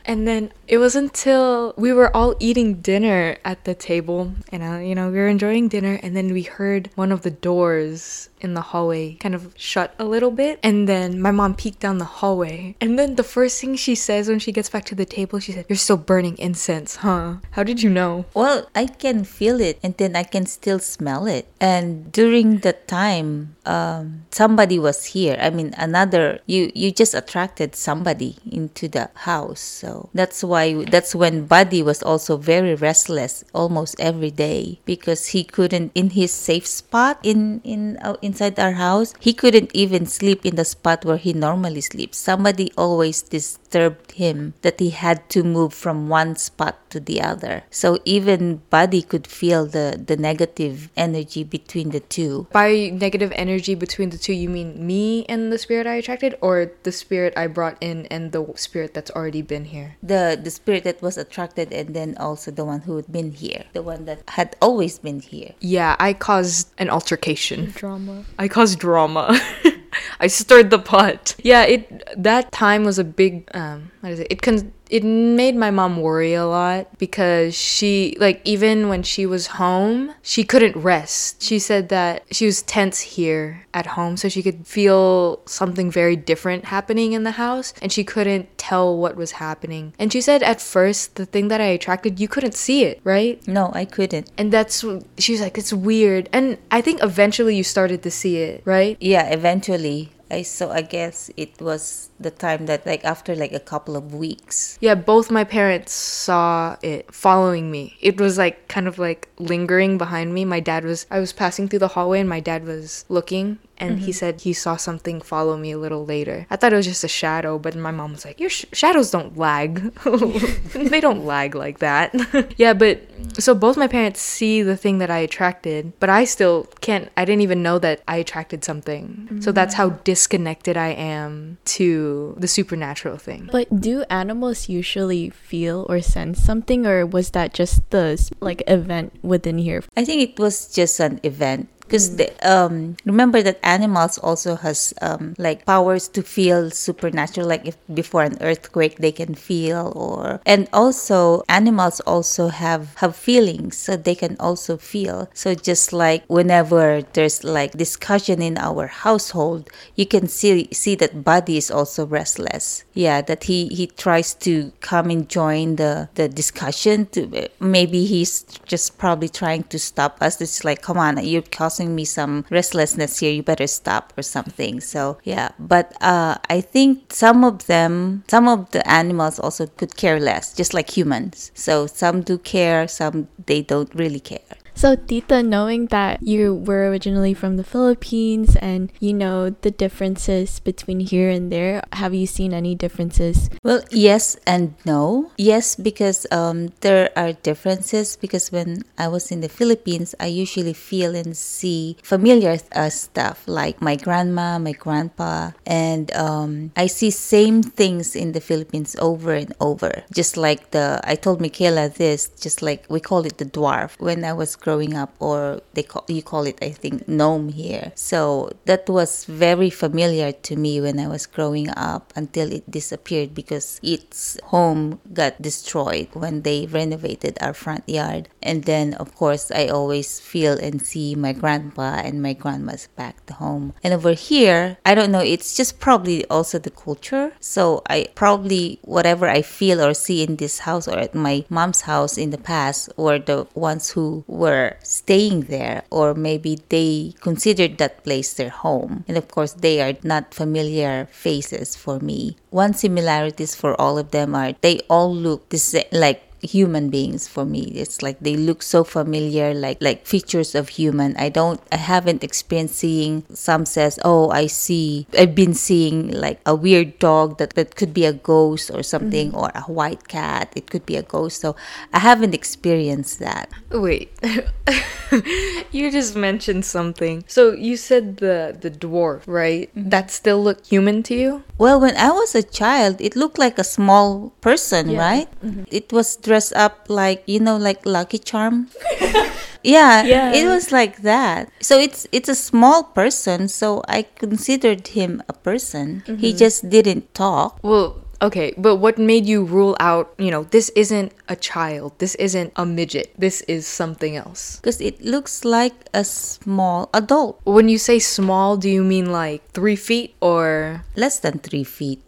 And 0.06 0.28
then 0.28 0.52
it 0.68 0.78
was 0.78 0.96
until 0.96 1.74
we 1.78 1.94
were 1.94 2.16
all 2.16 2.36
eating 2.40 2.76
dinner 2.76 3.38
at 3.44 3.64
the 3.66 3.74
table 3.74 4.34
and, 4.52 4.64
uh, 4.64 4.78
you 4.78 4.96
know, 4.96 5.10
we 5.10 5.18
were 5.18 5.28
enjoying 5.28 5.68
dinner. 5.68 6.00
And 6.04 6.16
then 6.16 6.32
we 6.32 6.44
heard 6.44 6.90
one 6.96 7.12
of 7.12 7.24
the 7.24 7.32
doors 7.32 8.30
in 8.46 8.54
the 8.54 8.62
hallway 8.62 9.16
kind 9.16 9.36
of 9.36 9.54
shut 9.58 9.94
a 10.00 10.06
little 10.06 10.32
bit. 10.32 10.60
And 10.64 10.88
then 10.88 11.20
my 11.20 11.32
mom 11.32 11.56
peeked 11.56 11.82
down 11.82 11.98
the 11.98 12.06
hallway. 12.22 12.76
And 12.80 12.98
then 12.98 13.16
the 13.16 13.24
first 13.24 13.60
thing 13.60 13.76
she 13.76 13.96
says 13.96 14.30
when 14.30 14.40
she 14.40 14.54
gets 14.54 14.70
back 14.70 14.86
to 14.86 14.96
the 14.96 15.06
table, 15.06 15.40
she 15.40 15.52
said, 15.52 15.66
You're 15.68 15.76
still 15.76 15.98
burning 15.98 16.38
incense, 16.38 16.98
huh? 16.98 17.38
How 17.52 17.64
did 17.64 17.82
you 17.82 17.90
know? 17.90 18.26
Well, 18.34 18.70
I 18.76 18.86
can 18.86 19.26
feel 19.26 19.60
it 19.60 19.80
and 19.84 19.98
then 19.98 20.16
I 20.16 20.24
can 20.24 20.46
still 20.46 20.80
smell 20.80 21.28
it. 21.28 21.48
And 21.60 22.12
during 22.12 22.60
that 22.60 22.88
time, 22.88 23.56
um, 23.66 24.26
somebody 24.32 24.78
was 24.78 25.06
here. 25.06 25.38
I 25.42 25.50
mean, 25.50 25.74
another, 25.78 26.40
you, 26.46 26.72
you 26.76 26.92
just 26.92 27.14
attracted 27.14 27.76
somebody 27.76 28.38
into 28.50 28.88
the 28.88 29.10
house. 29.26 29.60
So 29.60 30.10
that's 30.14 30.44
why, 30.44 30.86
that's 30.86 31.16
when 31.16 31.46
Buddy 31.46 31.82
was 31.82 32.04
also 32.04 32.38
very 32.38 32.76
restless 32.76 33.44
almost 33.54 34.00
every 34.00 34.32
day 34.32 34.80
because 34.86 35.28
he 35.28 35.44
couldn't, 35.44 35.92
in 35.96 36.12
his 36.12 36.32
safe 36.32 36.68
spot 36.68 37.20
in, 37.24 37.62
in, 37.64 37.98
uh, 37.98 38.16
inside 38.36 38.60
our 38.60 38.74
house, 38.74 39.14
he 39.22 39.32
couldn't 39.34 39.72
even 39.74 40.06
sleep 40.06 40.46
in 40.46 40.56
the 40.60 40.66
spot 40.66 41.06
where 41.06 41.16
he 41.16 41.32
normally 41.32 41.80
sleeps. 41.80 42.18
Somebody 42.18 42.72
always 42.78 43.22
disturbed 43.22 44.12
him 44.20 44.54
that 44.62 44.80
he 44.80 44.90
had 44.90 45.30
to 45.30 45.44
move 45.44 45.74
from 45.74 46.10
one 46.10 46.36
spot 46.36 46.76
to 46.90 47.00
the 47.00 47.22
other. 47.22 47.64
So 47.72 48.00
even 48.04 48.62
Buddy 48.70 49.02
could 49.02 49.26
feel 49.26 49.66
the, 49.66 49.96
the 49.96 50.18
negative 50.18 50.90
energy 50.98 51.44
between 51.46 51.92
the 51.92 52.02
two. 52.02 52.48
By 52.52 52.92
negative 52.92 53.32
energy 53.36 53.76
between 53.76 54.10
the 54.10 54.18
two, 54.18 54.34
you 54.34 54.50
mean 54.50 54.86
me 54.86 55.26
and 55.32 55.52
the 55.52 55.58
spirit 55.58 55.88
I 55.88 55.96
attracted, 55.96 56.36
or 56.42 56.72
the 56.84 56.92
spirit 56.92 57.34
I 57.38 57.48
brought 57.48 57.78
in 57.80 58.06
and 58.08 58.32
the 58.32 58.46
spirit 58.56 58.94
that's 58.94 59.12
already 59.12 59.42
been 59.42 59.66
here? 59.66 59.96
The 60.04 60.40
the 60.42 60.52
spirit 60.52 60.84
that 60.84 61.02
was 61.02 61.18
attracted 61.18 61.72
and 61.72 61.96
then 61.96 62.16
also 62.20 62.52
the 62.52 62.66
one 62.66 62.82
who 62.82 62.96
had 62.98 63.12
been 63.12 63.32
here. 63.32 63.64
The 63.72 63.84
one 63.84 64.06
that 64.06 64.24
had 64.28 64.56
always 64.62 65.00
been 65.00 65.20
here. 65.20 65.56
Yeah, 65.60 65.96
I 66.00 66.14
caused 66.14 66.72
an 66.78 66.90
altercation. 66.90 67.72
Drama. 67.76 68.15
I 68.38 68.48
caused 68.48 68.80
drama. 68.80 69.40
I 70.20 70.28
stirred 70.28 70.70
the 70.70 70.80
pot. 70.80 71.36
Yeah, 71.44 71.64
it 71.64 72.04
that 72.18 72.52
time 72.52 72.84
was 72.84 73.00
a 73.00 73.04
big 73.04 73.50
um 73.54 73.92
what 74.02 74.12
is 74.14 74.20
it? 74.20 74.28
It 74.30 74.42
con- 74.42 74.72
it 74.90 75.04
made 75.04 75.56
my 75.56 75.72
mom 75.72 76.02
worry 76.02 76.34
a 76.34 76.46
lot 76.46 76.98
because 76.98 77.56
she 77.56 78.16
like 78.20 78.42
even 78.46 78.90
when 78.90 79.04
she 79.04 79.26
was 79.26 79.48
home, 79.48 80.14
she 80.22 80.44
couldn't 80.44 80.76
rest. 80.76 81.42
She 81.42 81.60
said 81.60 81.90
that 81.90 82.24
she 82.32 82.46
was 82.46 82.62
tense 82.62 83.00
here 83.02 83.66
at 83.74 83.88
home 83.88 84.18
so 84.18 84.30
she 84.30 84.44
could 84.44 84.66
feel 84.66 85.42
something 85.46 85.90
very 85.92 86.16
different 86.16 86.66
happening 86.66 87.14
in 87.14 87.24
the 87.24 87.32
house 87.32 87.74
and 87.82 87.92
she 87.92 88.04
couldn't 88.04 88.58
tell 88.58 88.96
what 88.96 89.16
was 89.16 89.34
happening. 89.34 89.94
And 90.00 90.12
she 90.12 90.22
said 90.22 90.44
at 90.44 90.62
first 90.62 91.16
the 91.16 91.26
thing 91.26 91.48
that 91.50 91.62
I 91.62 91.66
attracted, 91.66 92.20
you 92.20 92.28
couldn't 92.28 92.56
see 92.56 92.84
it, 92.84 93.02
right? 93.04 93.46
No, 93.48 93.72
I 93.74 93.86
couldn't. 93.86 94.32
And 94.38 94.52
that's 94.52 94.86
she 95.18 95.32
was 95.34 95.42
like 95.42 95.58
it's 95.58 95.74
weird. 95.74 96.30
And 96.32 96.58
I 96.72 96.82
think 96.82 97.02
eventually 97.04 97.56
you 97.56 97.64
started 97.64 98.04
to 98.04 98.12
see 98.12 98.38
it, 98.38 98.62
right? 98.66 98.98
Yeah, 99.00 99.28
eventually. 99.30 100.12
I 100.32 100.42
so 100.42 100.72
I 100.72 100.82
guess 100.82 101.30
it 101.38 101.62
was 101.62 102.10
the 102.20 102.32
time 102.32 102.66
that 102.66 102.86
like 102.86 103.06
after 103.06 103.36
like 103.36 103.54
a 103.54 103.60
couple 103.60 103.96
of 103.96 104.14
weeks. 104.14 104.78
Yeah, 104.82 104.96
both 104.96 105.30
my 105.30 105.44
parents 105.44 105.94
saw 105.94 106.78
it 106.82 107.14
following 107.14 107.70
me. 107.70 107.96
It 108.02 108.20
was 108.20 108.38
like 108.38 108.68
kind 108.68 108.88
of 108.88 108.98
like 108.98 109.30
lingering 109.38 109.98
behind 109.98 110.34
me. 110.34 110.46
My 110.46 110.60
dad 110.60 110.84
was 110.84 111.06
I 111.12 111.20
was 111.20 111.34
passing 111.34 111.68
through 111.68 111.80
the 111.80 111.90
hallway 111.90 112.20
and 112.20 112.30
my 112.30 112.40
dad 112.40 112.66
was 112.66 113.06
looking 113.10 113.60
and 113.78 114.00
he 114.00 114.06
mm-hmm. 114.06 114.12
said 114.12 114.42
he 114.42 114.54
saw 114.54 114.78
something 114.78 115.22
follow 115.22 115.58
me 115.58 115.72
a 115.72 115.78
little 115.78 116.06
later. 116.06 116.48
I 116.50 116.56
thought 116.56 116.74
it 116.74 116.76
was 116.76 116.86
just 116.86 117.04
a 117.04 117.10
shadow, 117.10 117.60
but 117.60 117.76
my 117.76 117.92
mom 117.92 118.14
was 118.14 118.26
like, 118.26 118.40
"Your 118.40 118.50
sh- 118.50 118.66
shadows 118.72 119.12
don't 119.12 119.38
lag. 119.38 119.94
they 120.74 121.02
don't 121.02 121.26
lag 121.26 121.56
like 121.56 121.80
that." 121.80 122.16
yeah, 122.58 122.74
but 122.74 123.02
so 123.38 123.54
both 123.54 123.78
my 123.78 123.88
parents 123.88 124.22
see 124.22 124.62
the 124.62 124.78
thing 124.78 125.00
that 125.00 125.10
I 125.10 125.20
attracted, 125.20 125.94
but 126.00 126.10
I 126.10 126.26
still 126.26 126.68
can't 126.82 127.10
I 127.18 127.26
didn't 127.26 127.42
even 127.42 127.64
know 127.64 127.80
that 127.80 128.02
I 128.08 128.18
attracted 128.18 128.64
something. 128.64 129.42
So 129.42 129.52
that's 129.52 129.76
how 129.76 129.90
mm. 129.90 130.04
disconnected 130.04 130.78
I 130.78 130.90
am 130.90 131.58
to 131.76 132.36
the 132.38 132.48
supernatural 132.48 133.18
thing. 133.18 133.50
But 133.52 133.82
do 133.82 134.04
animals 134.10 134.70
usually 134.70 135.30
feel 135.30 135.86
or 135.90 136.02
sense 136.02 136.42
something, 136.42 136.86
or 136.86 137.06
was 137.06 137.32
that 137.32 137.54
just 137.54 137.90
the 137.90 138.16
like 138.40 138.64
event 138.68 139.14
within 139.22 139.58
here? 139.58 139.84
I 139.98 140.06
think 140.06 140.22
it 140.22 140.40
was 140.40 140.72
just 140.72 141.00
an 141.00 141.20
event 141.24 141.70
because 141.88 142.20
um 142.42 142.96
remember 143.06 143.42
that 143.42 143.60
animals 143.64 144.18
also 144.18 144.56
has 144.56 144.94
um 145.02 145.36
like 145.38 145.66
powers 145.66 146.08
to 146.08 146.22
feel 146.22 146.70
supernatural 146.72 147.48
like 147.48 147.66
if 147.68 147.78
before 147.94 148.24
an 148.24 148.38
earthquake 148.42 148.98
they 148.98 149.12
can 149.12 149.36
feel 149.36 149.94
or 149.96 150.42
and 150.46 150.68
also 150.74 151.44
animals 151.50 152.00
also 152.02 152.48
have 152.48 152.96
have 152.96 153.16
feelings 153.16 153.78
so 153.78 153.96
they 153.96 154.16
can 154.16 154.36
also 154.40 154.78
feel. 154.78 155.30
So 155.34 155.54
just 155.56 155.94
like 155.94 156.24
whenever 156.28 157.02
there's 157.14 157.44
like 157.44 157.74
discussion 157.74 158.42
in 158.42 158.58
our 158.58 158.88
household 158.88 159.70
you 159.96 160.06
can 160.06 160.28
see 160.28 160.68
see 160.72 160.96
that 160.96 161.24
buddy 161.24 161.58
is 161.58 161.70
also 161.72 162.06
restless. 162.06 162.84
Yeah 162.94 163.22
that 163.22 163.44
he 163.46 163.68
he 163.68 163.88
tries 163.88 164.34
to 164.46 164.72
come 164.82 165.10
and 165.10 165.30
join 165.30 165.76
the 165.76 166.10
the 166.16 166.28
discussion 166.28 167.06
to 167.08 167.50
maybe 167.60 168.06
he's 168.06 168.44
just 168.66 168.98
probably 168.98 169.30
trying 169.30 169.64
to 169.64 169.80
stop 169.80 170.18
us. 170.22 170.42
It's 170.42 170.64
like 170.64 170.82
come 170.82 170.98
on 170.98 171.24
you're 171.24 171.42
causing 171.76 171.96
me 171.96 172.06
some 172.06 172.46
restlessness 172.50 173.20
here 173.20 173.32
you 173.32 173.44
better 173.44 173.68
stop 173.68 174.14
or 174.18 174.24
something. 174.24 174.80
So 174.80 175.18
yeah 175.24 175.50
but 175.60 175.92
uh 176.02 176.36
i 176.50 176.62
think 176.62 177.14
some 177.14 177.44
of 177.44 177.66
them 177.68 178.24
some 178.28 178.48
of 178.48 178.72
the 178.72 178.82
animals 178.90 179.40
also 179.40 179.68
could 179.68 179.96
care 179.96 180.20
less 180.20 180.54
just 180.56 180.74
like 180.74 180.90
humans. 180.98 181.52
So 181.54 181.88
some 181.88 182.22
do 182.22 182.38
care 182.38 182.88
some 182.88 183.28
they 183.46 183.62
don't 183.62 183.94
really 183.94 184.20
care 184.20 184.56
So, 184.76 184.96
Tita, 184.96 185.42
knowing 185.42 185.88
that 185.88 186.22
you 186.22 186.54
were 186.54 186.90
originally 186.90 187.34
from 187.34 187.56
the 187.56 187.64
Philippines 187.64 188.58
and 188.58 188.92
you 189.00 189.14
know 189.14 189.50
the 189.50 189.72
differences 189.72 190.60
between 190.60 191.00
here 191.00 191.30
and 191.30 191.50
there, 191.50 191.82
have 191.94 192.14
you 192.14 192.28
seen 192.28 192.54
any 192.54 192.76
differences? 192.76 193.50
Well, 193.64 193.82
yes 193.90 194.36
and 194.46 194.76
no. 194.86 195.32
Yes, 195.38 195.76
because 195.76 196.28
um, 196.30 196.74
there 196.82 197.10
are 197.16 197.32
differences. 197.34 198.18
Because 198.18 198.52
when 198.52 198.84
I 198.98 199.08
was 199.08 199.32
in 199.32 199.40
the 199.40 199.48
Philippines, 199.50 200.14
I 200.20 200.28
usually 200.28 200.74
feel 200.74 201.16
and 201.16 201.38
see 201.38 201.98
familiar 202.04 202.58
uh, 202.76 202.90
stuff 202.90 203.48
like 203.48 203.82
my 203.82 203.96
grandma, 203.96 204.60
my 204.60 204.74
grandpa, 204.74 205.52
and 205.66 206.14
um, 206.16 206.72
I 206.76 206.88
see 206.88 207.12
same 207.12 207.64
things 207.64 208.16
in 208.16 208.34
the 208.34 208.42
Philippines 208.42 208.96
over 209.00 209.34
and 209.34 209.54
over. 209.62 210.04
Just 210.14 210.36
like 210.36 210.72
the 210.72 211.00
I 211.04 211.16
told 211.16 211.40
Mickaela 211.40 211.94
this, 211.96 212.28
just 212.28 212.62
like 212.62 212.86
we 212.90 213.00
call 213.00 213.26
it 213.26 213.38
the 213.38 213.46
dwarf 213.46 214.00
when 214.00 214.26
I 214.26 214.34
was 214.34 214.56
growing 214.66 214.98
up, 214.98 215.14
or 215.22 215.62
they 215.78 215.84
call 215.86 216.04
you 216.10 216.26
call 216.26 216.50
it 216.50 216.58
I 216.62 216.74
think 216.74 217.08
gnome 217.08 217.54
here. 217.54 217.94
So 217.94 218.50
that 218.66 218.90
was 218.90 219.30
very 219.30 219.70
familiar 219.70 220.34
to 220.50 220.58
me 220.58 220.82
when 220.82 220.98
I 221.00 221.08
was 221.08 221.30
growing 221.30 221.70
up 221.70 222.12
until 222.18 222.52
it 222.52 222.66
disappeared 222.66 223.38
because 223.38 223.80
its 223.84 224.42
home 224.50 225.00
got 225.14 225.38
destroyed 225.40 226.10
when 226.14 226.42
they 226.42 226.66
renovated 226.66 227.38
our 227.40 227.54
front 227.54 227.86
yard. 227.88 228.28
And 228.42 228.64
then 228.66 228.96
of 228.96 229.14
course 229.14 229.52
I 229.54 229.68
always 229.68 230.20
feel 230.20 230.58
and 230.58 230.82
see 230.82 231.14
my 231.14 231.34
grandpa 231.34 232.02
and 232.02 232.26
my 232.26 232.34
grandma's 232.34 232.90
back 232.98 233.30
home. 233.30 233.74
And 233.84 233.94
over 233.94 234.14
here, 234.14 234.78
I 234.84 234.96
don't 234.96 235.12
know, 235.12 235.22
it's 235.22 235.56
just 235.56 235.80
probably 235.80 236.26
also 236.26 236.58
the 236.58 236.72
culture. 236.72 237.34
So 237.40 237.84
I 237.88 238.08
probably 238.16 238.80
whatever 238.82 239.30
I 239.30 239.44
feel 239.44 239.78
or 239.84 239.94
see 239.94 240.24
in 240.24 240.38
this 240.38 240.66
house 240.66 240.88
or 240.88 240.98
at 240.98 241.14
my 241.14 241.46
mom's 241.50 241.82
house 241.82 242.18
in 242.18 242.32
the 242.32 242.42
past 242.42 242.90
were 242.98 243.20
the 243.20 243.46
ones 243.54 243.92
who 243.94 244.24
were 244.28 244.55
staying 244.82 245.52
there 245.56 245.84
or 245.90 246.14
maybe 246.14 246.60
they 246.70 247.14
considered 247.22 247.78
that 247.78 248.04
place 248.04 248.34
their 248.34 248.50
home. 248.50 249.04
And 249.08 249.18
of 249.18 249.28
course, 249.28 249.54
they 249.54 249.82
are 249.82 249.96
not 250.04 250.34
familiar 250.34 251.08
faces 251.12 251.76
for 251.76 252.00
me. 252.00 252.38
One 252.50 252.74
similarities 252.74 253.56
for 253.56 253.80
all 253.80 253.98
of 253.98 254.12
them 254.12 254.36
are 254.36 254.54
they 254.62 254.80
all 254.90 255.14
look 255.14 255.50
the 255.50 255.60
same, 255.60 255.90
like 255.92 256.22
human 256.46 256.90
beings 256.90 257.28
for 257.28 257.46
me 257.46 257.72
it's 257.76 258.02
like 258.02 258.20
they 258.20 258.36
look 258.36 258.62
so 258.64 258.84
familiar 258.84 259.54
like 259.54 259.78
like 259.82 260.06
features 260.06 260.56
of 260.56 260.70
human 260.70 261.16
i 261.18 261.30
don't 261.30 261.60
i 261.72 261.78
haven't 261.78 262.24
experienced 262.24 262.76
seeing 262.76 263.24
some 263.34 263.66
says 263.66 264.00
oh 264.04 264.30
i 264.30 264.46
see 264.48 265.08
i've 265.18 265.36
been 265.36 265.54
seeing 265.54 266.12
like 266.12 266.40
a 266.46 266.56
weird 266.56 266.98
dog 267.00 267.38
that, 267.38 267.54
that 267.56 267.76
could 267.76 267.94
be 267.94 268.06
a 268.06 268.14
ghost 268.14 268.70
or 268.72 268.84
something 268.84 269.30
mm-hmm. 269.30 269.38
or 269.38 269.52
a 269.56 269.62
white 269.72 270.08
cat 270.08 270.52
it 270.56 270.70
could 270.70 270.86
be 270.86 270.96
a 270.96 271.04
ghost 271.04 271.42
so 271.42 271.56
i 271.94 272.00
haven't 272.00 272.34
experienced 272.34 273.20
that 273.20 273.50
Wait. 273.72 274.12
you 275.72 275.92
just 275.92 276.16
mentioned 276.16 276.66
something. 276.66 277.24
So 277.28 277.54
you 277.54 277.78
said 277.78 278.18
the 278.18 278.56
the 278.60 278.72
dwarf, 278.72 279.24
right? 279.28 279.70
Mm-hmm. 279.76 279.90
That 279.90 280.12
still 280.12 280.42
look 280.44 280.66
human 280.66 281.04
to 281.04 281.16
you? 281.16 281.44
Well, 281.58 281.80
when 281.80 281.96
I 281.98 282.12
was 282.12 282.36
a 282.36 282.44
child, 282.44 283.00
it 283.00 283.16
looked 283.16 283.38
like 283.38 283.58
a 283.60 283.64
small 283.64 284.34
person, 284.42 284.90
Yeah. 284.90 285.00
right? 285.00 285.30
Mm-hmm. 285.44 285.64
It 285.72 285.92
was 285.92 286.16
dressed 286.16 286.35
up 286.56 286.88
like, 286.90 287.24
you 287.26 287.40
know, 287.40 287.58
like 287.58 287.86
Lucky 287.86 288.18
Charm. 288.18 288.68
yeah, 289.64 290.04
Yeah. 290.04 290.34
it 290.34 290.46
was 290.46 290.72
like 290.72 291.02
that. 291.02 291.50
So 291.62 291.80
it's 291.80 292.08
it's 292.12 292.30
a 292.30 292.36
small 292.36 292.84
person, 292.84 293.48
so 293.48 293.84
I 293.88 294.04
considered 294.04 294.88
him 294.96 295.24
a 295.28 295.34
person. 295.34 296.04
He 296.06 296.32
mm-hmm. 296.32 296.38
just 296.38 296.70
didn't 296.70 297.14
talk. 297.14 297.60
Well, 297.64 298.06
Okay, 298.22 298.54
but 298.58 298.78
what 298.78 298.98
made 298.98 299.26
you 299.26 299.44
rule 299.44 299.76
out, 299.80 300.14
you 300.18 300.32
know, 300.32 300.44
this 300.50 300.70
isn't 300.76 301.12
a 301.28 301.36
child, 301.36 301.94
this 302.00 302.16
isn't 302.16 302.54
a 302.56 302.66
midget, 302.66 303.12
this 303.18 303.42
is 303.42 303.68
something 303.68 304.16
else? 304.16 304.58
Because 304.58 304.80
it 304.80 305.04
looks 305.04 305.44
like 305.44 305.76
a 305.94 306.04
small 306.04 306.90
adult, 306.94 307.42
When 307.44 307.68
you 307.68 307.78
say 307.78 308.00
small, 308.00 308.58
do 308.58 308.70
you 308.70 308.84
mean 308.84 309.12
like 309.12 309.44
three 309.52 309.76
feet 309.76 310.16
or 310.22 310.84
less 310.96 311.20
than 311.20 311.40
three 311.40 311.64
feet. 311.64 312.02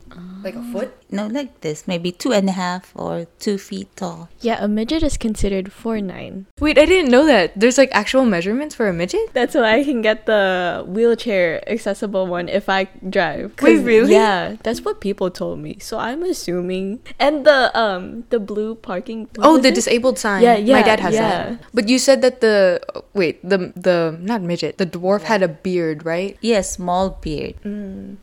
like 0.43 0.55
a 0.55 0.63
foot? 0.71 0.95
No, 1.09 1.27
like 1.27 1.61
this, 1.61 1.87
maybe 1.87 2.11
two 2.11 2.33
and 2.33 2.49
a 2.49 2.51
half 2.51 2.91
or 2.95 3.27
two 3.39 3.57
feet 3.57 3.87
tall. 3.95 4.29
Yeah, 4.41 4.59
a 4.59 4.67
midget 4.67 5.03
is 5.03 5.15
considered 5.15 5.71
four 5.71 6.01
nine. 6.01 6.47
Wait, 6.59 6.77
I 6.77 6.85
didn't 6.85 7.11
know 7.11 7.25
that. 7.25 7.55
There's 7.55 7.77
like 7.77 7.89
actual 7.93 8.25
measurements 8.25 8.75
for 8.75 8.87
a 8.87 8.93
midget? 8.93 9.31
That's 9.33 9.55
why 9.55 9.79
I 9.79 9.83
can 9.83 10.01
get 10.01 10.25
the 10.25 10.83
wheelchair 10.87 11.63
accessible 11.69 12.27
one 12.27 12.49
if 12.49 12.67
I 12.67 12.89
drive. 13.07 13.53
Wait, 13.61 13.79
really? 13.79 14.13
Yeah, 14.13 14.57
that's 14.63 14.83
what 14.83 14.99
people 14.99 15.31
told 15.31 15.59
me. 15.59 15.77
So 15.79 15.97
I'm 15.97 16.23
assuming. 16.23 16.99
And 17.19 17.45
the 17.45 17.71
um 17.71 18.25
the 18.29 18.39
blue 18.39 18.75
parking. 18.75 19.29
Oh, 19.39 19.57
the 19.57 19.69
it? 19.69 19.75
disabled 19.75 20.19
sign. 20.19 20.43
Yeah, 20.43 20.59
My 20.59 20.83
yeah, 20.83 20.83
dad 20.83 20.99
has 20.99 21.13
yeah. 21.13 21.29
that. 21.29 21.63
But 21.73 21.87
you 21.87 21.99
said 21.99 22.19
that 22.21 22.41
the 22.41 22.83
wait, 23.13 23.39
the 23.47 23.71
the 23.79 24.19
not 24.19 24.41
midget, 24.41 24.77
the 24.77 24.85
dwarf 24.85 25.23
had 25.23 25.39
a 25.39 25.47
beard, 25.47 26.03
right? 26.03 26.35
Yes, 26.41 26.75
small 26.75 27.15
beard. 27.23 27.55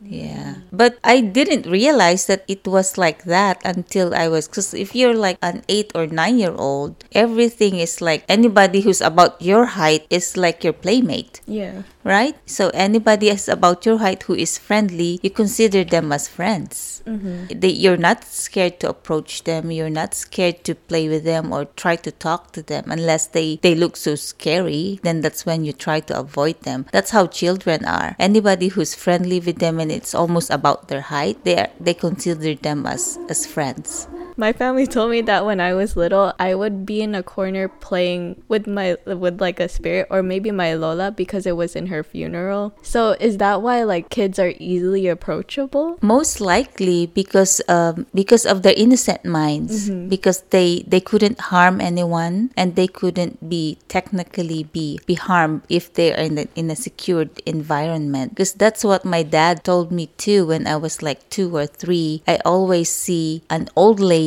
Yeah. 0.05 0.61
But 0.71 0.99
I 1.03 1.21
didn't 1.21 1.65
realize 1.65 2.27
that 2.27 2.43
it 2.47 2.67
was 2.67 2.74
like 2.97 3.23
that 3.23 3.61
until 3.63 4.13
I 4.13 4.27
was, 4.27 4.47
because 4.47 4.73
if 4.73 4.95
you're 4.95 5.15
like 5.15 5.37
an 5.41 5.63
eight 5.67 5.91
or 5.95 6.07
nine 6.07 6.37
year 6.37 6.53
old, 6.53 7.03
everything 7.11 7.79
is 7.79 8.01
like 8.01 8.23
anybody 8.27 8.81
who's 8.81 9.01
about 9.01 9.41
your 9.41 9.65
height 9.79 10.05
is 10.09 10.35
like 10.35 10.63
your 10.63 10.73
playmate. 10.73 11.39
Yeah. 11.47 11.83
Right? 12.05 12.37
So 12.45 12.69
anybody 12.69 13.29
is 13.29 13.49
about 13.49 13.85
your 13.85 13.97
height 13.97 14.23
who 14.23 14.35
is 14.35 14.57
friendly, 14.57 15.19
you 15.21 15.31
consider 15.31 15.83
them 15.83 16.11
as 16.13 16.29
friends. 16.29 17.01
Mm-hmm. 17.05 17.59
They, 17.59 17.69
you're 17.69 17.97
not 17.97 18.23
scared 18.23 18.79
to 18.79 18.89
approach 18.89 19.43
them. 19.43 19.71
You're 19.71 19.89
not 19.89 20.13
scared 20.13 20.63
to 20.63 20.75
play 20.75 21.09
with 21.09 21.23
them 21.23 21.51
or 21.51 21.65
try 21.65 21.95
to 21.97 22.11
talk 22.11 22.51
to 22.53 22.61
them 22.61 22.85
unless 22.89 23.27
they 23.27 23.57
they 23.61 23.75
look 23.75 23.97
so 23.97 24.15
scary. 24.15 24.99
Then 25.01 25.21
that's 25.21 25.45
when 25.45 25.65
you 25.65 25.73
try 25.73 25.99
to 26.01 26.17
avoid 26.17 26.61
them. 26.61 26.85
That's 26.91 27.11
how 27.11 27.27
children 27.27 27.85
are. 27.85 28.15
Anybody 28.19 28.69
who's 28.69 28.95
friendly 28.95 29.39
with 29.39 29.57
them 29.57 29.79
and 29.79 29.91
it's 29.91 30.13
almost 30.15 30.49
about 30.51 30.87
their 30.87 31.01
height, 31.01 31.43
they 31.43 31.57
are, 31.57 31.69
they 31.79 31.93
consider 31.93 32.55
them 32.55 32.85
as 32.85 33.17
as 33.29 33.45
friends. 33.45 34.07
My 34.37 34.51
family 34.53 34.87
told 34.87 35.11
me 35.11 35.21
that 35.21 35.45
when 35.45 35.59
I 35.59 35.73
was 35.73 35.95
little, 35.95 36.33
I 36.39 36.55
would 36.55 36.85
be 36.85 37.01
in 37.01 37.15
a 37.15 37.23
corner 37.23 37.67
playing 37.67 38.43
with 38.47 38.67
my 38.67 38.97
with 39.05 39.39
like 39.39 39.59
a 39.59 39.67
spirit 39.69 40.07
or 40.09 40.21
maybe 40.23 40.51
my 40.51 40.73
Lola 40.73 41.11
because 41.11 41.45
it 41.45 41.55
was 41.55 41.75
in 41.75 41.87
her 41.87 42.03
funeral. 42.03 42.73
So 42.81 43.15
is 43.19 43.37
that 43.37 43.61
why 43.61 43.83
like 43.83 44.09
kids 44.09 44.39
are 44.39 44.53
easily 44.59 45.07
approachable? 45.07 45.97
most 46.01 46.39
likely 46.41 47.07
because 47.07 47.61
um, 47.67 48.05
because 48.13 48.45
of 48.45 48.63
their 48.63 48.73
innocent 48.77 49.25
minds 49.25 49.89
because 49.89 50.41
they 50.49 50.83
they 50.87 50.99
couldn't 50.99 51.39
harm 51.51 51.81
anyone 51.81 52.51
and 52.55 52.75
they 52.75 52.87
couldn't 52.87 53.49
be 53.49 53.77
technically 53.87 54.63
be 54.63 54.99
be 55.05 55.15
harmed 55.15 55.61
if 55.69 55.93
they 55.93 56.13
are 56.13 56.23
in, 56.23 56.35
the, 56.35 56.47
in 56.55 56.69
a 56.69 56.75
secured 56.75 57.29
environment 57.45 58.31
because 58.31 58.53
that's 58.53 58.83
what 58.83 59.03
my 59.05 59.23
dad 59.23 59.63
told 59.63 59.91
me 59.91 60.07
too 60.17 60.45
when 60.47 60.67
i 60.67 60.75
was 60.75 61.01
like 61.01 61.27
two 61.29 61.55
or 61.55 61.65
three 61.65 62.21
i 62.27 62.37
always 62.45 62.89
see 62.89 63.43
an 63.49 63.67
old 63.75 63.99
lady 63.99 64.24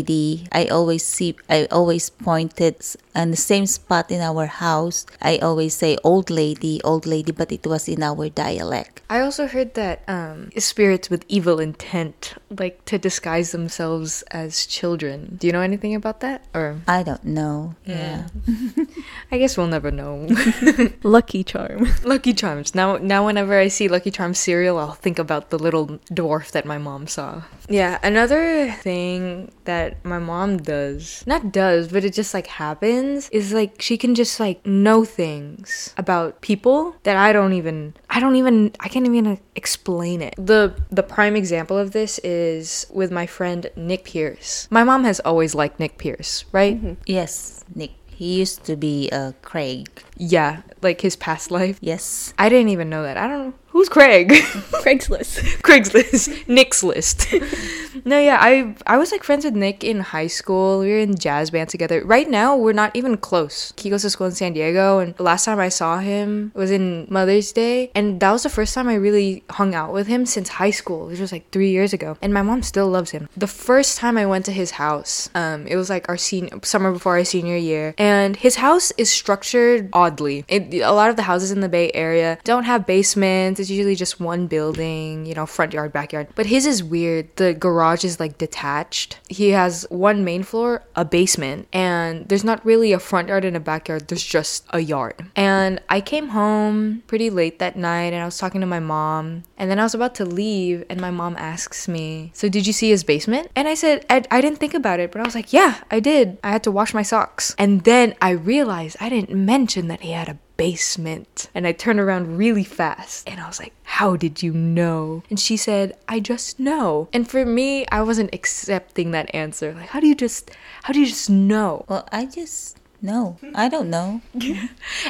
i 0.52 0.66
always 0.66 1.04
see 1.04 1.34
i 1.48 1.66
always 1.70 2.10
pointed 2.10 2.76
s- 3.18 3.22
on 3.22 3.30
the 3.30 3.36
same 3.36 3.66
spot 3.66 4.10
in 4.10 4.20
our 4.20 4.46
house 4.46 5.06
i 5.22 5.38
always 5.38 5.74
say 5.74 5.96
old 6.04 6.30
lady 6.30 6.80
old 6.84 7.06
lady 7.06 7.32
but 7.32 7.52
it 7.52 7.66
was 7.66 7.88
in 7.88 8.02
our 8.02 8.28
dialect 8.28 9.02
I 9.10 9.20
also 9.20 9.46
heard 9.48 9.72
that 9.72 10.04
um, 10.06 10.50
spirits 10.58 11.08
with 11.08 11.24
evil 11.28 11.58
intent 11.60 12.34
like 12.52 12.84
to 12.84 12.98
disguise 12.98 13.52
themselves 13.52 14.20
as 14.30 14.66
children. 14.68 15.40
Do 15.40 15.46
you 15.48 15.52
know 15.56 15.64
anything 15.64 15.94
about 15.94 16.20
that? 16.20 16.44
Or 16.52 16.66
i 16.86 17.00
don't 17.02 17.24
know 17.24 17.74
yeah. 17.88 18.28
I 19.32 19.38
guess 19.40 19.56
we'll 19.56 19.72
never 19.72 19.90
know. 19.90 20.28
Lucky 21.02 21.42
charm. 21.44 21.88
Lucky 22.04 22.32
Charms. 22.34 22.74
Now, 22.74 22.96
now 23.00 23.24
whenever 23.24 23.54
I 23.58 23.68
see 23.68 23.88
Lucky 23.88 24.10
Charms 24.10 24.38
cereal, 24.38 24.76
I'll 24.76 24.92
think 24.92 25.18
about 25.18 25.48
the 25.48 25.58
little 25.66 25.86
dwarf 26.12 26.50
that 26.52 26.64
my 26.64 26.76
mom 26.76 27.06
saw. 27.06 27.42
Yeah, 27.68 27.98
another 28.02 28.70
thing 28.72 29.52
that 29.64 29.88
my 30.04 30.18
mom 30.18 30.50
does, 30.58 31.24
not 31.26 31.52
does, 31.52 31.88
but 31.88 32.04
it 32.04 32.12
just 32.12 32.32
like 32.36 32.48
happens, 32.48 33.07
is 33.32 33.52
like 33.52 33.80
she 33.80 33.96
can 33.96 34.14
just 34.14 34.40
like 34.40 34.64
know 34.66 35.04
things 35.04 35.94
about 35.96 36.40
people 36.40 36.96
that 37.02 37.16
I 37.16 37.32
don't 37.32 37.52
even, 37.52 37.94
I 38.10 38.20
don't 38.20 38.36
even, 38.36 38.72
I 38.80 38.88
can't 38.88 39.06
even 39.06 39.38
explain 39.54 40.22
it. 40.22 40.34
The 40.36 40.74
the 40.90 41.02
prime 41.02 41.36
example 41.36 41.78
of 41.78 41.92
this 41.92 42.18
is 42.20 42.86
with 42.92 43.10
my 43.10 43.26
friend 43.26 43.70
Nick 43.76 44.04
Pierce. 44.04 44.68
My 44.70 44.84
mom 44.84 45.04
has 45.04 45.20
always 45.20 45.54
liked 45.54 45.80
Nick 45.80 45.98
Pierce, 45.98 46.44
right? 46.52 46.96
Yes, 47.06 47.64
Nick. 47.74 47.92
He 48.18 48.40
used 48.40 48.64
to 48.64 48.74
be 48.74 49.08
uh, 49.12 49.30
Craig. 49.42 49.86
Yeah, 50.16 50.62
like 50.82 51.00
his 51.02 51.14
past 51.14 51.52
life. 51.52 51.78
Yes. 51.80 52.34
I 52.36 52.48
didn't 52.48 52.70
even 52.70 52.90
know 52.90 53.04
that. 53.04 53.16
I 53.16 53.28
don't 53.28 53.46
know. 53.46 53.54
Who's 53.68 53.88
Craig? 53.88 54.30
Craigslist. 54.82 55.38
Craigslist. 55.62 56.48
Nick's 56.48 56.82
list. 56.82 57.28
no, 58.08 58.18
yeah, 58.18 58.38
I 58.40 58.74
I 58.86 58.96
was 58.96 59.12
like 59.12 59.22
friends 59.22 59.44
with 59.44 59.54
Nick 59.54 59.84
in 59.84 60.00
high 60.00 60.26
school. 60.26 60.80
We 60.80 60.90
were 60.90 60.98
in 60.98 61.16
jazz 61.18 61.50
band 61.50 61.68
together. 61.68 62.02
Right 62.04 62.28
now, 62.28 62.56
we're 62.56 62.72
not 62.72 62.96
even 62.96 63.16
close. 63.18 63.74
He 63.76 63.90
goes 63.90 64.02
to 64.02 64.10
school 64.10 64.26
in 64.26 64.32
San 64.32 64.54
Diego, 64.54 64.98
and 64.98 65.14
the 65.16 65.22
last 65.22 65.44
time 65.44 65.60
I 65.60 65.68
saw 65.68 65.98
him 65.98 66.50
was 66.54 66.70
in 66.70 67.06
Mother's 67.10 67.52
Day, 67.52 67.90
and 67.94 68.18
that 68.20 68.32
was 68.32 68.44
the 68.44 68.48
first 68.48 68.74
time 68.74 68.88
I 68.88 68.94
really 68.94 69.44
hung 69.50 69.74
out 69.74 69.92
with 69.92 70.06
him 70.06 70.24
since 70.24 70.48
high 70.48 70.70
school, 70.70 71.06
which 71.06 71.20
was 71.20 71.32
like 71.32 71.50
three 71.50 71.70
years 71.70 71.92
ago. 71.92 72.16
And 72.22 72.32
my 72.32 72.42
mom 72.42 72.62
still 72.62 72.88
loves 72.88 73.10
him. 73.10 73.28
The 73.36 73.46
first 73.46 73.98
time 73.98 74.16
I 74.16 74.24
went 74.24 74.46
to 74.46 74.52
his 74.52 74.72
house, 74.72 75.28
um, 75.34 75.66
it 75.66 75.76
was 75.76 75.90
like 75.90 76.08
our 76.08 76.16
senior 76.16 76.58
summer 76.62 76.92
before 76.92 77.18
our 77.18 77.24
senior 77.24 77.56
year, 77.56 77.94
and 77.98 78.36
his 78.36 78.56
house 78.56 78.90
is 78.96 79.10
structured 79.10 79.90
oddly. 79.92 80.44
It, 80.48 80.72
a 80.80 80.92
lot 80.92 81.10
of 81.10 81.16
the 81.16 81.22
houses 81.22 81.52
in 81.52 81.60
the 81.60 81.68
Bay 81.68 81.90
Area 81.92 82.38
don't 82.44 82.64
have 82.64 82.86
basements. 82.86 83.60
It's 83.60 83.70
usually 83.70 83.96
just 83.96 84.18
one 84.18 84.46
building, 84.46 85.26
you 85.26 85.34
know, 85.34 85.44
front 85.44 85.74
yard, 85.74 85.92
backyard. 85.92 86.28
But 86.34 86.46
his 86.46 86.64
is 86.64 86.82
weird. 86.82 87.28
The 87.36 87.52
garage 87.52 87.97
is 88.04 88.20
like 88.20 88.38
detached. 88.38 89.18
He 89.28 89.50
has 89.50 89.86
one 89.90 90.24
main 90.24 90.42
floor, 90.42 90.82
a 90.94 91.04
basement, 91.04 91.68
and 91.72 92.28
there's 92.28 92.44
not 92.44 92.64
really 92.64 92.92
a 92.92 92.98
front 92.98 93.28
yard 93.28 93.44
and 93.44 93.56
a 93.56 93.60
backyard. 93.60 94.08
There's 94.08 94.24
just 94.24 94.66
a 94.70 94.80
yard. 94.80 95.24
And 95.36 95.80
I 95.88 96.00
came 96.00 96.28
home 96.28 97.02
pretty 97.06 97.30
late 97.30 97.58
that 97.58 97.76
night 97.76 98.12
and 98.12 98.22
I 98.22 98.24
was 98.24 98.38
talking 98.38 98.60
to 98.60 98.66
my 98.66 98.80
mom. 98.80 99.44
And 99.56 99.70
then 99.70 99.78
I 99.78 99.82
was 99.82 99.94
about 99.94 100.14
to 100.16 100.24
leave 100.24 100.84
and 100.88 101.00
my 101.00 101.10
mom 101.10 101.36
asks 101.38 101.88
me, 101.88 102.30
So 102.34 102.48
did 102.48 102.66
you 102.66 102.72
see 102.72 102.90
his 102.90 103.04
basement? 103.04 103.50
And 103.54 103.68
I 103.68 103.74
said, 103.74 104.06
I, 104.10 104.24
I 104.30 104.40
didn't 104.40 104.58
think 104.58 104.74
about 104.74 105.00
it, 105.00 105.12
but 105.12 105.20
I 105.20 105.24
was 105.24 105.34
like, 105.34 105.52
Yeah, 105.52 105.82
I 105.90 106.00
did. 106.00 106.38
I 106.42 106.50
had 106.50 106.62
to 106.64 106.70
wash 106.70 106.94
my 106.94 107.02
socks. 107.02 107.54
And 107.58 107.84
then 107.84 108.14
I 108.20 108.30
realized 108.30 108.96
I 109.00 109.08
didn't 109.08 109.30
mention 109.30 109.88
that 109.88 110.00
he 110.00 110.12
had 110.12 110.28
a 110.28 110.38
basement. 110.58 111.48
And 111.54 111.66
I 111.66 111.72
turned 111.72 111.98
around 111.98 112.36
really 112.36 112.64
fast 112.64 113.26
and 113.26 113.40
I 113.40 113.46
was 113.46 113.58
like, 113.58 113.72
How 113.84 114.16
did 114.16 114.42
you 114.42 114.52
know? 114.52 115.22
And 115.30 115.40
she 115.40 115.56
said, 115.56 115.96
I 116.06 116.20
just 116.20 116.60
know. 116.60 117.08
And 117.14 117.26
for 117.26 117.46
me, 117.46 117.86
I 117.86 118.02
wasn't 118.02 118.34
accepting 118.34 119.12
that 119.12 119.34
answer. 119.34 119.72
Like, 119.72 119.88
how 119.88 120.00
do 120.00 120.06
you 120.06 120.14
just, 120.14 120.50
how 120.82 120.92
do 120.92 121.00
you 121.00 121.06
just 121.06 121.30
know? 121.30 121.86
Well, 121.88 122.06
I 122.12 122.26
just 122.26 122.76
no. 123.00 123.38
I 123.54 123.68
don't 123.68 123.90
know. 123.90 124.20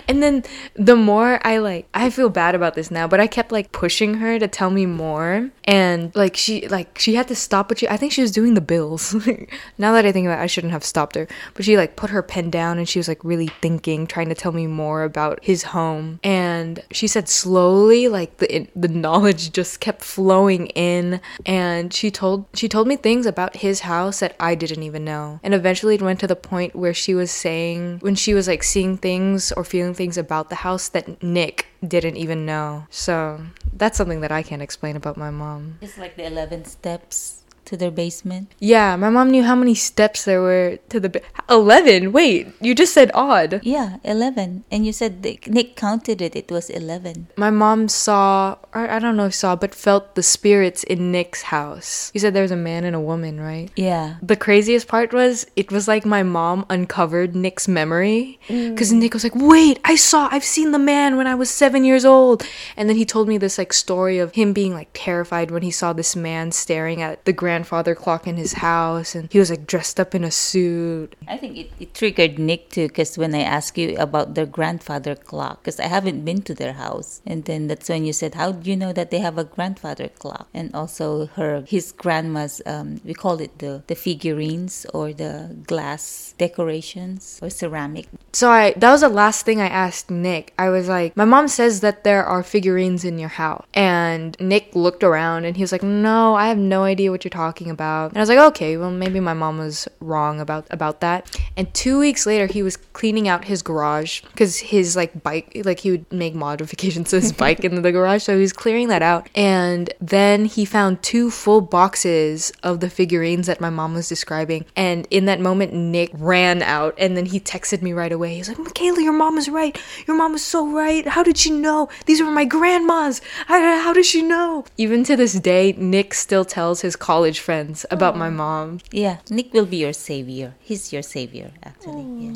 And 0.06 0.22
then 0.22 0.44
the 0.74 0.96
more 0.96 1.38
I 1.46 1.58
like, 1.58 1.88
I 1.92 2.10
feel 2.10 2.28
bad 2.30 2.54
about 2.54 2.74
this 2.74 2.90
now, 2.90 3.06
but 3.06 3.20
I 3.20 3.26
kept 3.26 3.52
like 3.52 3.72
pushing 3.72 4.14
her 4.14 4.38
to 4.38 4.48
tell 4.48 4.70
me 4.70 4.86
more. 4.86 5.50
And 5.64 6.14
like, 6.16 6.36
she, 6.36 6.66
like, 6.68 6.98
she 6.98 7.14
had 7.14 7.28
to 7.28 7.34
stop, 7.34 7.68
but 7.68 7.78
she, 7.78 7.88
I 7.88 7.96
think 7.96 8.12
she 8.12 8.22
was 8.22 8.30
doing 8.30 8.54
the 8.54 8.60
bills. 8.60 9.14
now 9.78 9.92
that 9.92 10.06
I 10.06 10.12
think 10.12 10.26
about 10.26 10.40
it, 10.40 10.42
I 10.42 10.46
shouldn't 10.46 10.72
have 10.72 10.84
stopped 10.84 11.14
her. 11.14 11.28
But 11.54 11.64
she 11.64 11.76
like 11.76 11.96
put 11.96 12.10
her 12.10 12.22
pen 12.22 12.50
down 12.50 12.78
and 12.78 12.88
she 12.88 12.98
was 12.98 13.08
like 13.08 13.22
really 13.22 13.48
thinking, 13.60 14.06
trying 14.06 14.28
to 14.30 14.34
tell 14.34 14.52
me 14.52 14.66
more 14.66 15.04
about 15.04 15.44
his 15.44 15.64
home. 15.64 16.20
And 16.24 16.82
she 16.90 17.06
said 17.06 17.28
slowly, 17.28 18.08
like, 18.08 18.38
the, 18.38 18.66
the 18.74 18.88
knowledge 18.88 19.52
just 19.52 19.80
kept 19.80 20.02
flowing 20.02 20.68
in. 20.68 21.20
And 21.44 21.92
she 21.92 22.10
told, 22.10 22.46
she 22.54 22.68
told 22.68 22.88
me 22.88 22.96
things 22.96 23.26
about 23.26 23.56
his 23.56 23.80
house 23.80 24.20
that 24.20 24.36
I 24.40 24.54
didn't 24.54 24.82
even 24.82 25.04
know. 25.04 25.40
And 25.42 25.54
eventually 25.54 25.94
it 25.94 26.02
went 26.02 26.20
to 26.20 26.26
the 26.26 26.36
point 26.36 26.74
where 26.74 26.94
she 26.94 27.14
was 27.14 27.30
saying, 27.30 27.77
when 28.00 28.14
she 28.14 28.34
was 28.34 28.48
like 28.48 28.62
seeing 28.62 28.96
things 28.96 29.52
or 29.52 29.64
feeling 29.64 29.94
things 29.94 30.16
about 30.18 30.48
the 30.48 30.56
house 30.66 30.88
that 30.90 31.22
Nick 31.22 31.66
didn't 31.86 32.16
even 32.16 32.46
know. 32.46 32.86
So 32.90 33.40
that's 33.72 33.96
something 33.96 34.20
that 34.20 34.32
I 34.32 34.42
can't 34.42 34.62
explain 34.62 34.96
about 34.96 35.16
my 35.16 35.30
mom. 35.30 35.78
It's 35.80 35.98
like 35.98 36.16
the 36.16 36.26
11 36.26 36.64
steps 36.64 37.37
to 37.68 37.76
their 37.76 37.90
basement. 37.90 38.48
Yeah, 38.58 38.96
my 38.96 39.10
mom 39.10 39.30
knew 39.30 39.44
how 39.44 39.54
many 39.54 39.74
steps 39.74 40.24
there 40.24 40.40
were 40.40 40.78
to 40.88 40.98
the 40.98 41.10
ba- 41.10 41.20
11. 41.50 42.12
Wait, 42.12 42.48
you 42.60 42.74
just 42.74 42.94
said 42.94 43.10
odd. 43.12 43.60
Yeah, 43.62 43.98
11. 44.04 44.64
And 44.72 44.86
you 44.86 44.92
said 44.92 45.22
Nick 45.46 45.76
counted 45.76 46.22
it. 46.22 46.34
It 46.34 46.50
was 46.50 46.70
11. 46.70 47.28
My 47.36 47.50
mom 47.50 47.88
saw, 47.88 48.56
or 48.72 48.88
I 48.88 48.98
don't 48.98 49.16
know 49.16 49.26
if 49.26 49.34
saw, 49.34 49.54
but 49.54 49.74
felt 49.74 50.14
the 50.14 50.22
spirits 50.22 50.82
in 50.82 51.12
Nick's 51.12 51.52
house. 51.52 52.10
You 52.14 52.20
said 52.20 52.32
there 52.32 52.42
was 52.42 52.50
a 52.50 52.56
man 52.56 52.84
and 52.84 52.96
a 52.96 53.00
woman, 53.00 53.38
right? 53.38 53.70
Yeah. 53.76 54.16
The 54.22 54.36
craziest 54.36 54.88
part 54.88 55.12
was 55.12 55.46
it 55.54 55.70
was 55.70 55.86
like 55.86 56.06
my 56.06 56.22
mom 56.22 56.64
uncovered 56.70 57.36
Nick's 57.36 57.68
memory 57.68 58.40
mm. 58.48 58.70
because 58.70 58.92
Nick 58.92 59.12
was 59.12 59.24
like, 59.24 59.36
"Wait, 59.36 59.78
I 59.84 59.96
saw, 59.96 60.28
I've 60.32 60.44
seen 60.44 60.72
the 60.72 60.78
man 60.78 61.16
when 61.16 61.26
I 61.26 61.34
was 61.34 61.50
seven 61.50 61.84
years 61.84 62.04
old," 62.04 62.44
and 62.76 62.88
then 62.88 62.96
he 62.96 63.04
told 63.04 63.28
me 63.28 63.36
this 63.36 63.58
like 63.58 63.72
story 63.72 64.18
of 64.18 64.34
him 64.34 64.52
being 64.52 64.72
like 64.72 64.88
terrified 64.94 65.50
when 65.50 65.62
he 65.62 65.70
saw 65.70 65.92
this 65.92 66.16
man 66.16 66.50
staring 66.52 67.02
at 67.02 67.24
the 67.24 67.32
grandmother 67.32 67.57
grandfather 67.58 67.96
clock 67.96 68.28
in 68.28 68.36
his 68.36 68.52
house, 68.62 69.16
and 69.16 69.26
he 69.32 69.38
was 69.38 69.50
like 69.50 69.66
dressed 69.66 69.98
up 69.98 70.14
in 70.14 70.22
a 70.22 70.30
suit. 70.30 71.16
I 71.26 71.36
think 71.36 71.58
it, 71.58 71.70
it 71.80 71.92
triggered 71.92 72.38
Nick 72.38 72.70
too, 72.70 72.86
because 72.86 73.18
when 73.18 73.34
I 73.34 73.42
asked 73.42 73.76
you 73.76 73.96
about 73.98 74.34
their 74.36 74.46
grandfather 74.46 75.16
clock, 75.16 75.64
because 75.64 75.80
I 75.80 75.88
haven't 75.90 76.24
been 76.24 76.42
to 76.42 76.54
their 76.54 76.74
house, 76.74 77.20
and 77.26 77.44
then 77.46 77.66
that's 77.66 77.88
when 77.88 78.06
you 78.06 78.12
said, 78.12 78.36
"How 78.36 78.52
do 78.52 78.70
you 78.70 78.76
know 78.76 78.92
that 78.92 79.10
they 79.10 79.18
have 79.18 79.38
a 79.38 79.42
grandfather 79.42 80.06
clock?" 80.06 80.46
And 80.54 80.70
also 80.72 81.26
her 81.34 81.64
his 81.66 81.90
grandma's 81.90 82.62
um, 82.64 83.00
we 83.04 83.12
call 83.12 83.40
it 83.40 83.58
the 83.58 83.82
the 83.90 83.98
figurines 83.98 84.86
or 84.94 85.12
the 85.12 85.58
glass 85.66 86.34
decorations 86.38 87.40
or 87.42 87.50
ceramic. 87.50 88.06
So 88.32 88.54
I 88.54 88.70
that 88.78 88.90
was 88.94 89.02
the 89.02 89.10
last 89.10 89.42
thing 89.44 89.58
I 89.60 89.66
asked 89.86 90.14
Nick. 90.14 90.54
I 90.56 90.70
was 90.70 90.86
like, 90.86 91.16
"My 91.18 91.26
mom 91.26 91.48
says 91.50 91.80
that 91.80 92.04
there 92.06 92.22
are 92.22 92.46
figurines 92.46 93.02
in 93.02 93.18
your 93.18 93.34
house," 93.34 93.66
and 93.74 94.38
Nick 94.38 94.78
looked 94.78 95.02
around 95.02 95.42
and 95.42 95.56
he 95.58 95.62
was 95.66 95.74
like, 95.74 95.82
"No, 95.82 96.38
I 96.38 96.46
have 96.46 96.62
no 96.76 96.86
idea 96.86 97.10
what 97.10 97.24
you're 97.24 97.34
talking 97.34 97.47
about." 97.70 98.10
And 98.10 98.18
I 98.18 98.20
was 98.20 98.28
like, 98.28 98.38
"Okay, 98.38 98.76
well 98.76 98.90
maybe 98.90 99.20
my 99.20 99.34
mom 99.34 99.58
was 99.58 99.88
wrong 100.00 100.40
about 100.40 100.66
about 100.70 101.00
that." 101.00 101.38
And 101.56 101.72
two 101.74 101.98
weeks 101.98 102.26
later, 102.26 102.46
he 102.46 102.62
was 102.62 102.76
cleaning 102.76 103.28
out 103.28 103.44
his 103.44 103.62
garage 103.62 104.22
because 104.22 104.58
his 104.58 104.96
like 104.96 105.22
bike, 105.22 105.62
like 105.64 105.80
he 105.80 105.90
would 105.90 106.10
make 106.12 106.34
modifications 106.34 107.10
to 107.10 107.20
his 107.20 107.32
bike 107.44 107.64
in 107.64 107.82
the 107.82 107.92
garage, 107.92 108.22
so 108.22 108.34
he 108.34 108.40
was 108.40 108.52
clearing 108.52 108.88
that 108.88 109.02
out. 109.02 109.28
And 109.34 109.92
then 110.00 110.44
he 110.44 110.64
found 110.64 111.02
two 111.02 111.30
full 111.30 111.60
boxes 111.60 112.52
of 112.62 112.80
the 112.80 112.90
figurines 112.90 113.46
that 113.46 113.60
my 113.60 113.70
mom 113.70 113.94
was 113.94 114.08
describing. 114.08 114.64
And 114.76 115.06
in 115.10 115.26
that 115.26 115.40
moment, 115.40 115.72
Nick 115.72 116.10
ran 116.14 116.62
out 116.62 116.94
and 116.98 117.16
then 117.16 117.26
he 117.26 117.40
texted 117.40 117.82
me 117.82 117.92
right 117.92 118.12
away. 118.12 118.34
He's 118.36 118.48
like, 118.48 118.58
"Mickaela, 118.58 119.02
your 119.02 119.12
mom 119.12 119.34
was 119.34 119.48
right. 119.48 119.78
Your 120.06 120.16
mom 120.16 120.32
was 120.32 120.44
so 120.44 120.66
right. 120.68 121.06
How 121.06 121.22
did 121.22 121.36
she 121.38 121.50
know? 121.50 121.88
These 122.06 122.22
were 122.22 122.30
my 122.30 122.44
grandmas. 122.44 123.20
How, 123.46 123.60
how 123.82 123.92
did 123.92 124.06
she 124.06 124.22
know?" 124.22 124.64
Even 124.76 125.04
to 125.04 125.16
this 125.16 125.34
day, 125.34 125.74
Nick 125.76 126.14
still 126.14 126.44
tells 126.44 126.80
his 126.80 126.96
college 126.96 127.27
friends 127.36 127.84
about 127.90 128.16
my 128.16 128.30
mm. 128.30 128.36
mom. 128.36 128.80
Yeah, 128.90 129.18
Nick 129.28 129.52
will 129.52 129.66
be 129.66 129.78
your 129.78 129.92
savior. 129.92 130.54
He's 130.60 130.92
your 130.92 131.02
savior, 131.02 131.52
actually. 131.62 132.06
Yeah. 132.24 132.32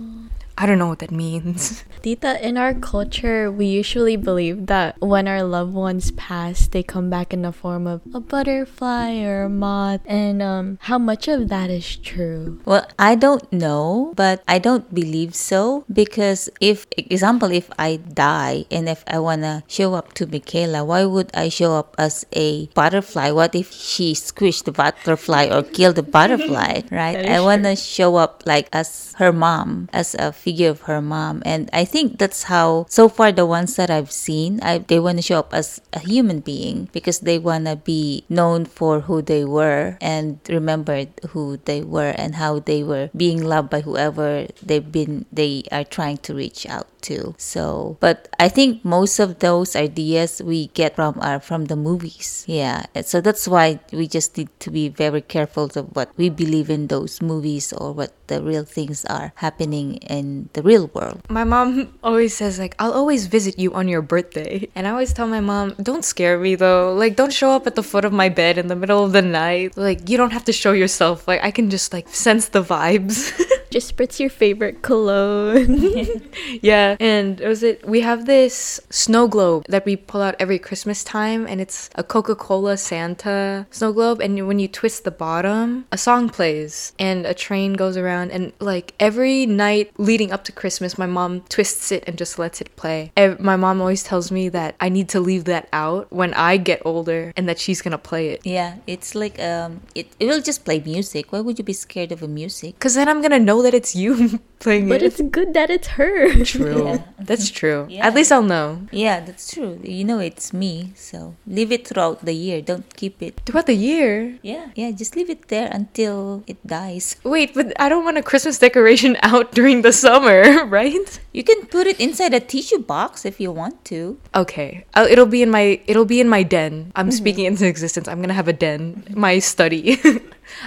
I 0.58 0.66
don't 0.66 0.78
know 0.78 0.88
what 0.88 1.00
that 1.00 1.10
means. 1.10 1.84
Tita, 2.02 2.36
in 2.46 2.58
our 2.58 2.74
culture, 2.74 3.50
we 3.50 3.66
usually 3.66 4.16
believe 4.16 4.66
that 4.66 5.00
when 5.00 5.26
our 5.26 5.42
loved 5.42 5.72
ones 5.72 6.10
pass, 6.12 6.66
they 6.66 6.82
come 6.82 7.08
back 7.08 7.32
in 7.32 7.42
the 7.42 7.52
form 7.52 7.86
of 7.86 8.02
a 8.12 8.20
butterfly 8.20 9.22
or 9.22 9.44
a 9.44 9.48
moth. 9.48 10.00
And 10.04 10.42
um, 10.42 10.78
how 10.82 10.98
much 10.98 11.28
of 11.28 11.48
that 11.48 11.70
is 11.70 11.96
true? 11.96 12.60
Well, 12.64 12.86
I 12.98 13.14
don't 13.14 13.50
know, 13.52 14.12
but 14.16 14.42
I 14.46 14.58
don't 14.58 14.92
believe 14.92 15.34
so 15.34 15.84
because 15.92 16.50
if, 16.60 16.86
example, 16.96 17.50
if 17.50 17.70
I 17.78 17.96
die 17.96 18.66
and 18.70 18.88
if 18.88 19.04
I 19.06 19.20
wanna 19.20 19.64
show 19.68 19.94
up 19.94 20.12
to 20.14 20.26
Mickaela, 20.26 20.84
why 20.84 21.04
would 21.04 21.30
I 21.34 21.48
show 21.48 21.74
up 21.76 21.94
as 21.98 22.26
a 22.32 22.66
butterfly? 22.74 23.30
What 23.30 23.54
if 23.54 23.72
she 23.72 24.12
squished 24.12 24.64
the 24.64 24.72
butterfly 24.72 25.48
or 25.50 25.62
killed 25.62 25.96
the 25.96 26.02
butterfly, 26.02 26.82
right? 26.90 27.24
I 27.24 27.40
wanna 27.40 27.76
show 27.76 28.16
up 28.16 28.42
like 28.44 28.68
as 28.72 29.14
her 29.18 29.32
mom, 29.32 29.88
as 29.92 30.14
a 30.18 30.32
figure 30.42 30.70
of 30.70 30.82
her 30.90 31.00
mom, 31.00 31.42
and 31.46 31.70
I 31.72 31.84
think 31.84 32.18
that's 32.18 32.44
how 32.50 32.86
so 32.88 33.08
far 33.08 33.30
the 33.30 33.46
ones 33.46 33.76
that 33.76 33.90
I've 33.90 34.10
seen, 34.10 34.58
I, 34.62 34.78
they 34.78 34.98
wanna 34.98 35.22
show 35.22 35.38
up 35.38 35.54
as 35.54 35.80
a 35.92 36.00
human 36.00 36.40
being 36.40 36.88
because 36.92 37.20
they 37.20 37.38
wanna 37.38 37.76
be 37.76 38.24
known 38.28 38.66
for 38.66 39.06
who 39.06 39.22
they 39.22 39.44
were 39.44 39.96
and 40.00 40.38
remembered 40.48 41.08
who 41.30 41.58
they 41.64 41.82
were 41.82 42.14
and 42.18 42.34
how 42.34 42.58
they 42.58 42.82
were 42.82 43.10
being 43.16 43.42
loved 43.42 43.70
by 43.70 43.80
whoever 43.80 44.46
they've 44.62 44.90
been 44.90 45.26
they 45.32 45.62
are 45.70 45.84
trying 45.84 46.18
to 46.26 46.34
reach 46.34 46.66
out 46.66 46.88
to. 47.02 47.34
So 47.36 47.96
but 48.00 48.28
i 48.38 48.48
think 48.48 48.84
most 48.84 49.18
of 49.18 49.40
those 49.40 49.74
ideas 49.74 50.40
we 50.42 50.68
get 50.78 50.94
from 50.96 51.18
are 51.20 51.40
from 51.40 51.66
the 51.66 51.76
movies. 51.76 52.44
Yeah. 52.46 52.86
So 53.02 53.20
that's 53.20 53.46
why 53.46 53.80
we 53.92 54.06
just 54.06 54.36
need 54.38 54.50
to 54.60 54.70
be 54.70 54.88
very 54.88 55.20
careful 55.20 55.70
of 55.74 55.94
what 55.94 56.10
we 56.16 56.30
believe 56.30 56.70
in 56.70 56.86
those 56.86 57.20
movies 57.20 57.72
or 57.72 57.92
what 57.92 58.12
the 58.28 58.42
real 58.42 58.64
things 58.64 59.04
are 59.06 59.32
happening 59.36 59.96
in 60.08 60.31
the 60.52 60.62
real 60.62 60.86
world 60.94 61.20
My 61.28 61.44
mom 61.44 61.94
always 62.02 62.32
says 62.36 62.58
like 62.58 62.74
I'll 62.78 62.92
always 62.92 63.26
visit 63.26 63.58
you 63.58 63.72
on 63.74 63.88
your 63.88 64.02
birthday. 64.02 64.68
And 64.74 64.86
I 64.86 64.90
always 64.90 65.12
tell 65.12 65.26
my 65.26 65.40
mom, 65.40 65.74
"Don't 65.80 66.04
scare 66.04 66.38
me 66.38 66.54
though. 66.54 66.94
Like 66.94 67.16
don't 67.16 67.32
show 67.32 67.50
up 67.56 67.66
at 67.66 67.74
the 67.74 67.82
foot 67.82 68.04
of 68.04 68.12
my 68.12 68.28
bed 68.28 68.58
in 68.58 68.66
the 68.68 68.76
middle 68.76 69.04
of 69.04 69.12
the 69.12 69.22
night. 69.22 69.76
Like 69.76 70.08
you 70.08 70.16
don't 70.16 70.32
have 70.32 70.44
to 70.50 70.54
show 70.62 70.72
yourself. 70.72 71.26
Like 71.30 71.42
I 71.42 71.50
can 71.50 71.70
just 71.70 71.92
like 71.92 72.08
sense 72.08 72.48
the 72.48 72.62
vibes." 72.62 73.32
Just 73.72 73.96
spritz 73.96 74.20
your 74.20 74.28
favorite 74.28 74.82
cologne. 74.82 76.20
yeah, 76.60 76.96
and 77.00 77.40
was 77.40 77.62
it 77.62 77.86
we 77.88 78.00
have 78.02 78.26
this 78.26 78.80
snow 78.90 79.26
globe 79.28 79.64
that 79.68 79.84
we 79.86 79.96
pull 79.96 80.20
out 80.20 80.34
every 80.38 80.58
Christmas 80.58 81.02
time 81.02 81.46
and 81.46 81.58
it's 81.60 81.88
a 81.94 82.04
Coca-Cola 82.04 82.76
Santa 82.76 83.66
snow 83.70 83.92
globe 83.92 84.20
and 84.20 84.46
when 84.46 84.58
you 84.58 84.68
twist 84.68 85.04
the 85.04 85.10
bottom, 85.10 85.86
a 85.90 85.96
song 85.98 86.28
plays 86.28 86.92
and 86.98 87.24
a 87.24 87.32
train 87.34 87.72
goes 87.72 87.96
around 87.96 88.30
and 88.30 88.52
like 88.60 88.92
every 89.00 89.46
night 89.46 89.90
leading 89.96 90.32
up 90.32 90.44
to 90.44 90.52
Christmas, 90.52 90.98
my 90.98 91.06
mom 91.06 91.40
twists 91.48 91.90
it 91.92 92.04
and 92.06 92.18
just 92.18 92.38
lets 92.38 92.60
it 92.60 92.74
play. 92.76 93.10
Ev- 93.16 93.40
My 93.40 93.56
mom 93.56 93.80
always 93.80 94.02
tells 94.02 94.30
me 94.30 94.48
that 94.50 94.74
I 94.80 94.88
need 94.90 95.08
to 95.10 95.20
leave 95.20 95.44
that 95.46 95.68
out 95.72 96.12
when 96.12 96.34
I 96.34 96.58
get 96.58 96.82
older 96.84 97.32
and 97.36 97.48
that 97.48 97.58
she's 97.58 97.80
going 97.80 97.92
to 97.92 97.98
play 97.98 98.28
it. 98.28 98.40
yeah 98.44 98.76
it's 98.86 99.14
like 99.14 99.40
um 99.40 99.80
it, 99.94 100.06
it 100.20 100.26
will 100.26 100.42
just 100.42 100.64
play 100.64 100.78
music 100.80 101.32
why 101.32 101.40
would 101.40 101.56
you 101.58 101.64
be 101.64 101.72
scared 101.72 102.12
of 102.12 102.22
a 102.22 102.28
music 102.28 102.78
Cuz 102.78 102.94
then 102.94 103.08
I'm 103.08 103.20
going 103.24 103.30
to 103.32 103.38
know 103.38 103.61
that 103.62 103.74
it's 103.74 103.94
you 103.94 104.40
playing 104.58 104.88
but 104.88 105.02
it. 105.02 105.10
But 105.10 105.20
it's 105.20 105.20
good 105.30 105.54
that 105.54 105.70
it's 105.70 105.88
her. 105.98 106.44
true. 106.44 106.82
Yeah. 106.92 107.02
That's 107.22 107.50
true. 107.50 107.86
Yeah. 107.88 108.06
At 108.06 108.14
least 108.14 108.32
I'll 108.32 108.42
know. 108.42 108.86
yeah 108.90 109.20
that's 109.20 109.54
true 109.54 109.78
you 109.82 110.02
know 110.04 110.18
it's 110.18 110.52
me 110.52 110.90
so 110.96 111.34
leave 111.46 111.70
it 111.70 111.86
throughout 111.86 112.24
the 112.24 112.32
year 112.34 112.60
don't 112.60 112.84
keep 112.96 113.22
it 113.22 113.40
Throughout 113.46 113.66
the 113.66 113.78
year. 113.78 114.38
yeah 114.42 114.70
yeah 114.74 114.90
just 114.90 115.14
leave 115.14 115.30
it 115.30 115.46
there 115.48 115.70
until 115.72 116.42
it 116.46 116.58
dies 116.66 117.16
Wait, 117.22 117.54
but 117.54 117.72
I 117.78 117.88
don't 117.88 118.04
want 118.04 118.18
a 118.18 118.22
Christmas 118.22 118.58
decoration 118.58 119.16
out 119.22 119.52
during 119.52 119.82
the 119.82 119.92
summer, 119.92 120.64
right? 120.66 121.20
You 121.32 121.44
can 121.44 121.66
put 121.66 121.86
it 121.86 122.00
inside 122.00 122.34
a 122.34 122.40
tissue 122.40 122.78
box 122.78 123.24
if 123.24 123.40
you 123.40 123.50
want 123.52 123.84
to. 123.86 124.18
Okay, 124.34 124.84
I'll, 124.94 125.06
it'll 125.06 125.26
be 125.30 125.42
in 125.42 125.50
my 125.50 125.80
it'll 125.86 126.04
be 126.04 126.20
in 126.20 126.28
my 126.28 126.42
den. 126.42 126.92
I'm 126.94 127.08
mm-hmm. 127.08 127.16
speaking 127.16 127.44
into 127.46 127.66
existence. 127.66 128.08
I'm 128.08 128.20
gonna 128.20 128.34
have 128.34 128.48
a 128.48 128.52
den, 128.52 129.04
my 129.14 129.38
study. 129.38 130.00